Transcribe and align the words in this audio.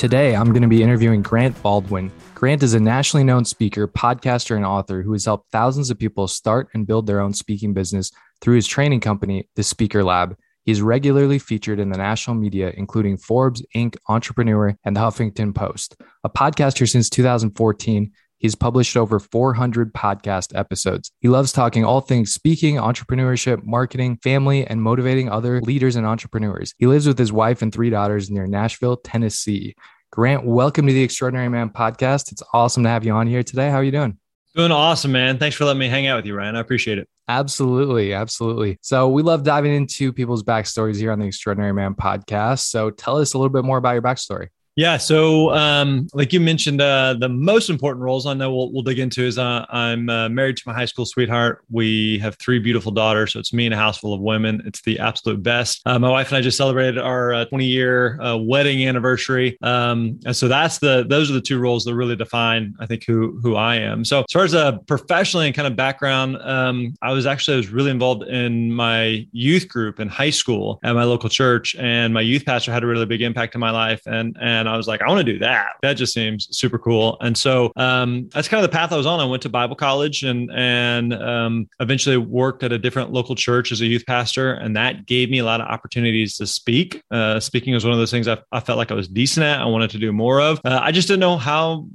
Today, 0.00 0.34
I'm 0.34 0.46
going 0.46 0.62
to 0.62 0.66
be 0.66 0.82
interviewing 0.82 1.20
Grant 1.20 1.62
Baldwin. 1.62 2.10
Grant 2.34 2.62
is 2.62 2.72
a 2.72 2.80
nationally 2.80 3.22
known 3.22 3.44
speaker, 3.44 3.86
podcaster, 3.86 4.56
and 4.56 4.64
author 4.64 5.02
who 5.02 5.12
has 5.12 5.26
helped 5.26 5.50
thousands 5.52 5.90
of 5.90 5.98
people 5.98 6.26
start 6.26 6.70
and 6.72 6.86
build 6.86 7.06
their 7.06 7.20
own 7.20 7.34
speaking 7.34 7.74
business 7.74 8.10
through 8.40 8.56
his 8.56 8.66
training 8.66 9.00
company, 9.00 9.50
The 9.56 9.62
Speaker 9.62 10.02
Lab. 10.02 10.38
He's 10.64 10.80
regularly 10.80 11.38
featured 11.38 11.78
in 11.78 11.90
the 11.90 11.98
national 11.98 12.36
media, 12.36 12.72
including 12.78 13.18
Forbes, 13.18 13.62
Inc., 13.76 13.94
Entrepreneur, 14.08 14.74
and 14.84 14.96
the 14.96 15.00
Huffington 15.00 15.54
Post. 15.54 16.00
A 16.24 16.30
podcaster 16.30 16.88
since 16.88 17.10
2014, 17.10 18.10
He's 18.40 18.54
published 18.54 18.96
over 18.96 19.20
400 19.20 19.92
podcast 19.92 20.58
episodes. 20.58 21.12
He 21.20 21.28
loves 21.28 21.52
talking 21.52 21.84
all 21.84 22.00
things 22.00 22.32
speaking, 22.32 22.76
entrepreneurship, 22.76 23.62
marketing, 23.64 24.16
family, 24.22 24.66
and 24.66 24.82
motivating 24.82 25.28
other 25.28 25.60
leaders 25.60 25.94
and 25.94 26.06
entrepreneurs. 26.06 26.72
He 26.78 26.86
lives 26.86 27.06
with 27.06 27.18
his 27.18 27.34
wife 27.34 27.60
and 27.60 27.70
three 27.70 27.90
daughters 27.90 28.30
near 28.30 28.46
Nashville, 28.46 28.96
Tennessee. 28.96 29.74
Grant, 30.10 30.46
welcome 30.46 30.86
to 30.86 30.92
the 30.94 31.02
Extraordinary 31.02 31.50
Man 31.50 31.68
podcast. 31.68 32.32
It's 32.32 32.42
awesome 32.54 32.82
to 32.84 32.88
have 32.88 33.04
you 33.04 33.12
on 33.12 33.26
here 33.26 33.42
today. 33.42 33.68
How 33.68 33.76
are 33.76 33.84
you 33.84 33.92
doing? 33.92 34.16
Doing 34.56 34.72
awesome, 34.72 35.12
man. 35.12 35.36
Thanks 35.36 35.54
for 35.54 35.66
letting 35.66 35.78
me 35.78 35.88
hang 35.88 36.06
out 36.06 36.16
with 36.16 36.24
you, 36.24 36.34
Ryan. 36.34 36.56
I 36.56 36.60
appreciate 36.60 36.96
it. 36.96 37.06
Absolutely. 37.28 38.14
Absolutely. 38.14 38.78
So, 38.80 39.10
we 39.10 39.22
love 39.22 39.44
diving 39.44 39.74
into 39.74 40.14
people's 40.14 40.42
backstories 40.42 40.96
here 40.96 41.12
on 41.12 41.18
the 41.18 41.26
Extraordinary 41.26 41.74
Man 41.74 41.94
podcast. 41.94 42.60
So, 42.60 42.88
tell 42.88 43.18
us 43.18 43.34
a 43.34 43.38
little 43.38 43.52
bit 43.52 43.64
more 43.64 43.76
about 43.76 43.92
your 43.92 44.02
backstory. 44.02 44.48
Yeah. 44.80 44.96
So, 44.96 45.52
um, 45.52 46.08
like 46.14 46.32
you 46.32 46.40
mentioned, 46.40 46.80
uh, 46.80 47.12
the 47.12 47.28
most 47.28 47.68
important 47.68 48.02
roles 48.02 48.24
I 48.24 48.32
know 48.32 48.50
we'll, 48.50 48.72
we'll 48.72 48.82
dig 48.82 48.98
into 48.98 49.22
is 49.22 49.36
uh, 49.36 49.66
I'm 49.68 50.08
uh, 50.08 50.30
married 50.30 50.56
to 50.56 50.62
my 50.64 50.72
high 50.72 50.86
school 50.86 51.04
sweetheart. 51.04 51.62
We 51.68 52.18
have 52.20 52.36
three 52.36 52.58
beautiful 52.58 52.90
daughters. 52.90 53.34
So 53.34 53.40
it's 53.40 53.52
me 53.52 53.66
and 53.66 53.74
a 53.74 53.76
house 53.76 53.98
full 53.98 54.14
of 54.14 54.22
women. 54.22 54.62
It's 54.64 54.80
the 54.80 54.98
absolute 54.98 55.42
best. 55.42 55.82
Uh, 55.84 55.98
my 55.98 56.08
wife 56.08 56.28
and 56.28 56.38
I 56.38 56.40
just 56.40 56.56
celebrated 56.56 56.96
our 56.96 57.34
uh, 57.34 57.44
20 57.44 57.66
year 57.66 58.18
uh, 58.22 58.38
wedding 58.38 58.88
anniversary. 58.88 59.58
Um, 59.60 60.18
and 60.24 60.34
so 60.34 60.48
that's 60.48 60.78
the 60.78 61.04
those 61.06 61.30
are 61.30 61.34
the 61.34 61.42
two 61.42 61.58
roles 61.58 61.84
that 61.84 61.94
really 61.94 62.16
define, 62.16 62.74
I 62.80 62.86
think, 62.86 63.04
who 63.04 63.38
who 63.42 63.56
I 63.56 63.74
am. 63.76 64.02
So 64.06 64.20
as 64.20 64.32
far 64.32 64.44
as 64.44 64.54
a 64.54 64.80
professionally 64.86 65.44
and 65.44 65.54
kind 65.54 65.68
of 65.68 65.76
background, 65.76 66.38
um, 66.40 66.94
I 67.02 67.12
was 67.12 67.26
actually 67.26 67.52
I 67.52 67.58
was 67.58 67.68
really 67.68 67.90
involved 67.90 68.22
in 68.22 68.72
my 68.72 69.26
youth 69.32 69.68
group 69.68 70.00
in 70.00 70.08
high 70.08 70.30
school 70.30 70.80
at 70.82 70.94
my 70.94 71.04
local 71.04 71.28
church, 71.28 71.76
and 71.78 72.14
my 72.14 72.22
youth 72.22 72.46
pastor 72.46 72.72
had 72.72 72.82
a 72.82 72.86
really 72.86 73.04
big 73.04 73.20
impact 73.20 73.54
in 73.54 73.60
my 73.60 73.72
life, 73.72 74.00
and 74.06 74.38
and 74.40 74.69
I 74.70 74.76
was 74.76 74.88
like, 74.88 75.02
I 75.02 75.08
want 75.08 75.24
to 75.26 75.32
do 75.32 75.38
that. 75.40 75.76
That 75.82 75.94
just 75.94 76.14
seems 76.14 76.48
super 76.56 76.78
cool. 76.78 77.16
And 77.20 77.36
so 77.36 77.72
um, 77.76 78.28
that's 78.32 78.48
kind 78.48 78.64
of 78.64 78.70
the 78.70 78.74
path 78.74 78.92
I 78.92 78.96
was 78.96 79.06
on. 79.06 79.20
I 79.20 79.24
went 79.24 79.42
to 79.42 79.48
Bible 79.48 79.76
college 79.76 80.22
and 80.22 80.50
and 80.52 81.14
um, 81.14 81.68
eventually 81.80 82.16
worked 82.16 82.62
at 82.62 82.72
a 82.72 82.78
different 82.78 83.12
local 83.12 83.34
church 83.34 83.72
as 83.72 83.80
a 83.80 83.86
youth 83.86 84.04
pastor, 84.06 84.52
and 84.52 84.76
that 84.76 85.06
gave 85.06 85.30
me 85.30 85.38
a 85.38 85.44
lot 85.44 85.60
of 85.60 85.66
opportunities 85.66 86.36
to 86.36 86.46
speak. 86.46 87.02
Uh, 87.10 87.40
speaking 87.40 87.74
was 87.74 87.84
one 87.84 87.92
of 87.92 87.98
those 87.98 88.10
things 88.10 88.28
I, 88.28 88.38
I, 88.52 88.60
felt 88.60 88.78
like 88.78 88.90
I 88.90 88.94
was 88.94 89.08
decent 89.08 89.44
at. 89.44 89.60
I 89.60 89.66
wanted 89.66 89.90
to 89.90 89.98
do 89.98 90.12
more 90.12 90.40
of. 90.40 90.60
Uh, 90.64 90.80
I 90.82 90.92
just 90.92 91.08
didn't 91.08 91.20
know 91.20 91.36
how 91.36 91.86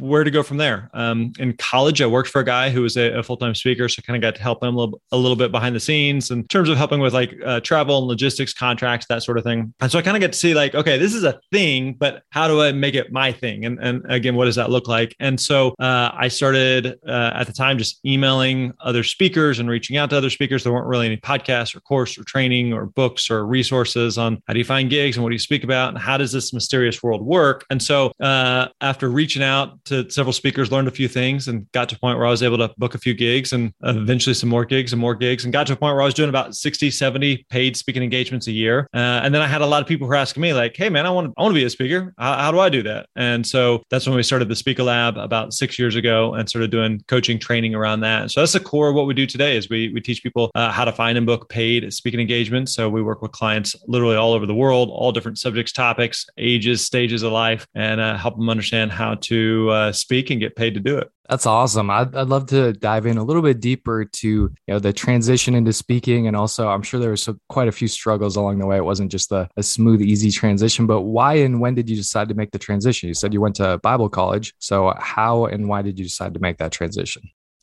where 0.00 0.24
to 0.24 0.30
go 0.30 0.42
from 0.42 0.56
there. 0.56 0.90
Um, 0.94 1.32
in 1.38 1.56
college, 1.56 2.02
I 2.02 2.06
worked 2.06 2.28
for 2.28 2.40
a 2.40 2.44
guy 2.44 2.70
who 2.70 2.82
was 2.82 2.96
a, 2.96 3.18
a 3.18 3.22
full 3.22 3.36
time 3.36 3.54
speaker, 3.54 3.88
so 3.88 4.02
kind 4.02 4.16
of 4.16 4.22
got 4.22 4.34
to 4.36 4.42
help 4.42 4.62
him 4.62 4.74
a 4.74 4.78
little, 4.78 5.00
a 5.12 5.16
little, 5.16 5.36
bit 5.36 5.52
behind 5.52 5.74
the 5.74 5.80
scenes 5.80 6.30
in 6.30 6.46
terms 6.48 6.68
of 6.68 6.76
helping 6.76 7.00
with 7.00 7.14
like 7.14 7.34
uh, 7.44 7.60
travel 7.60 7.98
and 7.98 8.06
logistics, 8.06 8.52
contracts, 8.52 9.06
that 9.06 9.22
sort 9.22 9.38
of 9.38 9.44
thing. 9.44 9.72
And 9.80 9.90
so 9.90 9.98
I 9.98 10.02
kind 10.02 10.16
of 10.16 10.20
get 10.20 10.32
to 10.32 10.38
see 10.38 10.54
like, 10.54 10.74
okay, 10.74 10.98
this 10.98 11.14
is 11.14 11.24
a 11.24 11.40
thing, 11.50 11.94
but 11.94 12.24
how 12.30 12.46
do 12.46 12.60
I 12.60 12.72
make 12.72 12.94
it 12.94 13.12
my 13.12 13.32
thing? 13.32 13.64
And 13.64 13.78
and 13.80 14.04
again, 14.10 14.34
what 14.34 14.46
does 14.46 14.56
that 14.56 14.70
look 14.70 14.88
like? 14.88 15.14
And 15.20 15.40
so 15.40 15.74
uh, 15.78 16.10
I 16.12 16.28
started 16.28 16.98
uh, 17.06 17.32
at 17.34 17.46
the 17.46 17.52
time 17.52 17.78
just 17.78 18.04
emailing 18.04 18.72
other 18.80 19.02
speakers 19.02 19.58
and 19.58 19.70
reaching 19.70 19.96
out 19.96 20.10
to 20.10 20.16
other 20.16 20.30
speakers. 20.30 20.64
There 20.64 20.72
weren't 20.72 20.86
really 20.86 21.06
any 21.06 21.16
podcasts 21.16 21.74
or 21.74 21.80
course 21.80 22.18
or 22.18 22.24
training 22.24 22.72
or 22.72 22.86
books 22.86 23.30
or 23.30 23.46
resources 23.46 24.18
on 24.18 24.42
how 24.46 24.52
do 24.52 24.58
you 24.58 24.64
find 24.64 24.90
gigs 24.90 25.16
and 25.16 25.24
what 25.24 25.30
do 25.30 25.34
you 25.34 25.40
speak 25.40 25.64
about 25.64 25.90
and 25.90 25.98
how 25.98 26.16
does 26.16 26.32
this 26.32 26.52
mysterious 26.52 27.02
world 27.02 27.22
work. 27.22 27.64
And 27.70 27.82
so 27.82 28.12
uh, 28.20 28.68
after 28.80 29.08
reaching 29.08 29.42
out 29.42 29.84
to 29.90 30.10
several 30.10 30.32
speakers, 30.32 30.72
learned 30.72 30.88
a 30.88 30.92
few 30.92 31.08
things, 31.08 31.48
and 31.48 31.70
got 31.72 31.88
to 31.90 31.96
a 31.96 31.98
point 31.98 32.18
where 32.18 32.26
I 32.26 32.30
was 32.30 32.42
able 32.42 32.58
to 32.58 32.72
book 32.78 32.94
a 32.94 32.98
few 32.98 33.14
gigs 33.14 33.52
and 33.52 33.72
eventually 33.82 34.34
some 34.34 34.48
more 34.48 34.64
gigs 34.64 34.92
and 34.92 35.00
more 35.00 35.14
gigs, 35.14 35.44
and 35.44 35.52
got 35.52 35.66
to 35.66 35.74
a 35.74 35.76
point 35.76 35.94
where 35.94 36.02
I 36.02 36.06
was 36.06 36.14
doing 36.14 36.28
about 36.28 36.54
60, 36.54 36.90
70 36.90 37.46
paid 37.50 37.76
speaking 37.76 38.02
engagements 38.02 38.46
a 38.46 38.52
year. 38.52 38.88
Uh, 38.94 39.20
and 39.22 39.34
then 39.34 39.42
I 39.42 39.46
had 39.46 39.60
a 39.60 39.66
lot 39.66 39.82
of 39.82 39.88
people 39.88 40.06
who 40.06 40.10
were 40.10 40.16
asking 40.16 40.40
me, 40.40 40.54
like, 40.54 40.76
hey, 40.76 40.88
man, 40.88 41.06
I 41.06 41.10
want 41.10 41.28
to, 41.28 41.34
I 41.36 41.42
want 41.42 41.52
to 41.52 41.60
be 41.60 41.64
a 41.64 41.70
speaker. 41.70 42.14
How, 42.18 42.34
how, 42.36 42.50
do 42.50 42.60
I 42.60 42.68
do 42.68 42.82
that? 42.84 43.06
And 43.16 43.46
so 43.46 43.82
that's 43.90 44.06
when 44.06 44.16
we 44.16 44.22
started 44.22 44.48
the 44.48 44.56
Speaker 44.56 44.82
Lab 44.82 45.16
about 45.16 45.52
six 45.52 45.78
years 45.78 45.96
ago 45.96 46.34
and 46.34 46.48
started 46.48 46.70
doing 46.70 47.02
coaching 47.08 47.38
training 47.38 47.74
around 47.74 48.00
that. 48.00 48.30
So 48.30 48.40
that's 48.40 48.52
the 48.52 48.60
core 48.60 48.88
of 48.88 48.94
what 48.94 49.06
we 49.06 49.14
do 49.14 49.26
today 49.26 49.56
is 49.56 49.68
we, 49.68 49.92
we 49.92 50.00
teach 50.00 50.22
people 50.22 50.50
uh, 50.54 50.70
how 50.70 50.84
to 50.84 50.92
find 50.92 51.18
and 51.18 51.26
book 51.26 51.48
paid 51.48 51.92
speaking 51.92 52.20
engagements. 52.20 52.74
So 52.74 52.88
we 52.88 53.02
work 53.02 53.22
with 53.22 53.32
clients 53.32 53.76
literally 53.86 54.16
all 54.16 54.32
over 54.32 54.46
the 54.46 54.54
world, 54.54 54.90
all 54.90 55.12
different 55.12 55.38
subjects, 55.38 55.72
topics, 55.72 56.26
ages, 56.38 56.84
stages 56.84 57.22
of 57.22 57.32
life, 57.32 57.66
and 57.74 58.00
uh, 58.00 58.16
help 58.16 58.36
them 58.36 58.48
understand 58.48 58.92
how 58.92 59.14
to 59.14 59.70
uh, 59.80 59.92
speak 59.92 60.30
and 60.30 60.40
get 60.40 60.56
paid 60.56 60.74
to 60.74 60.80
do 60.80 60.98
it. 60.98 61.10
That's 61.28 61.46
awesome. 61.46 61.90
I'd, 61.90 62.14
I'd 62.14 62.28
love 62.28 62.46
to 62.46 62.72
dive 62.72 63.06
in 63.06 63.16
a 63.16 63.24
little 63.24 63.42
bit 63.42 63.60
deeper 63.60 64.04
to 64.04 64.28
you 64.28 64.54
know 64.68 64.78
the 64.78 64.92
transition 64.92 65.54
into 65.54 65.72
speaking, 65.72 66.26
and 66.26 66.36
also 66.36 66.68
I'm 66.68 66.82
sure 66.82 67.00
there 67.00 67.10
was 67.10 67.22
so, 67.22 67.36
quite 67.48 67.68
a 67.68 67.72
few 67.72 67.88
struggles 67.88 68.36
along 68.36 68.58
the 68.58 68.66
way. 68.66 68.76
It 68.76 68.84
wasn't 68.84 69.10
just 69.10 69.32
a, 69.32 69.48
a 69.56 69.62
smooth, 69.62 70.02
easy 70.02 70.30
transition. 70.30 70.86
But 70.86 71.02
why 71.02 71.34
and 71.34 71.60
when 71.60 71.74
did 71.74 71.88
you 71.88 71.96
decide 71.96 72.28
to 72.28 72.34
make 72.34 72.50
the 72.50 72.58
transition? 72.58 73.08
You 73.08 73.14
said 73.14 73.32
you 73.32 73.40
went 73.40 73.56
to 73.56 73.78
Bible 73.78 74.08
college, 74.08 74.54
so 74.58 74.92
how 74.98 75.46
and 75.46 75.68
why 75.68 75.82
did 75.82 75.98
you 75.98 76.04
decide 76.04 76.34
to 76.34 76.40
make 76.40 76.58
that 76.58 76.72
transition? 76.72 77.22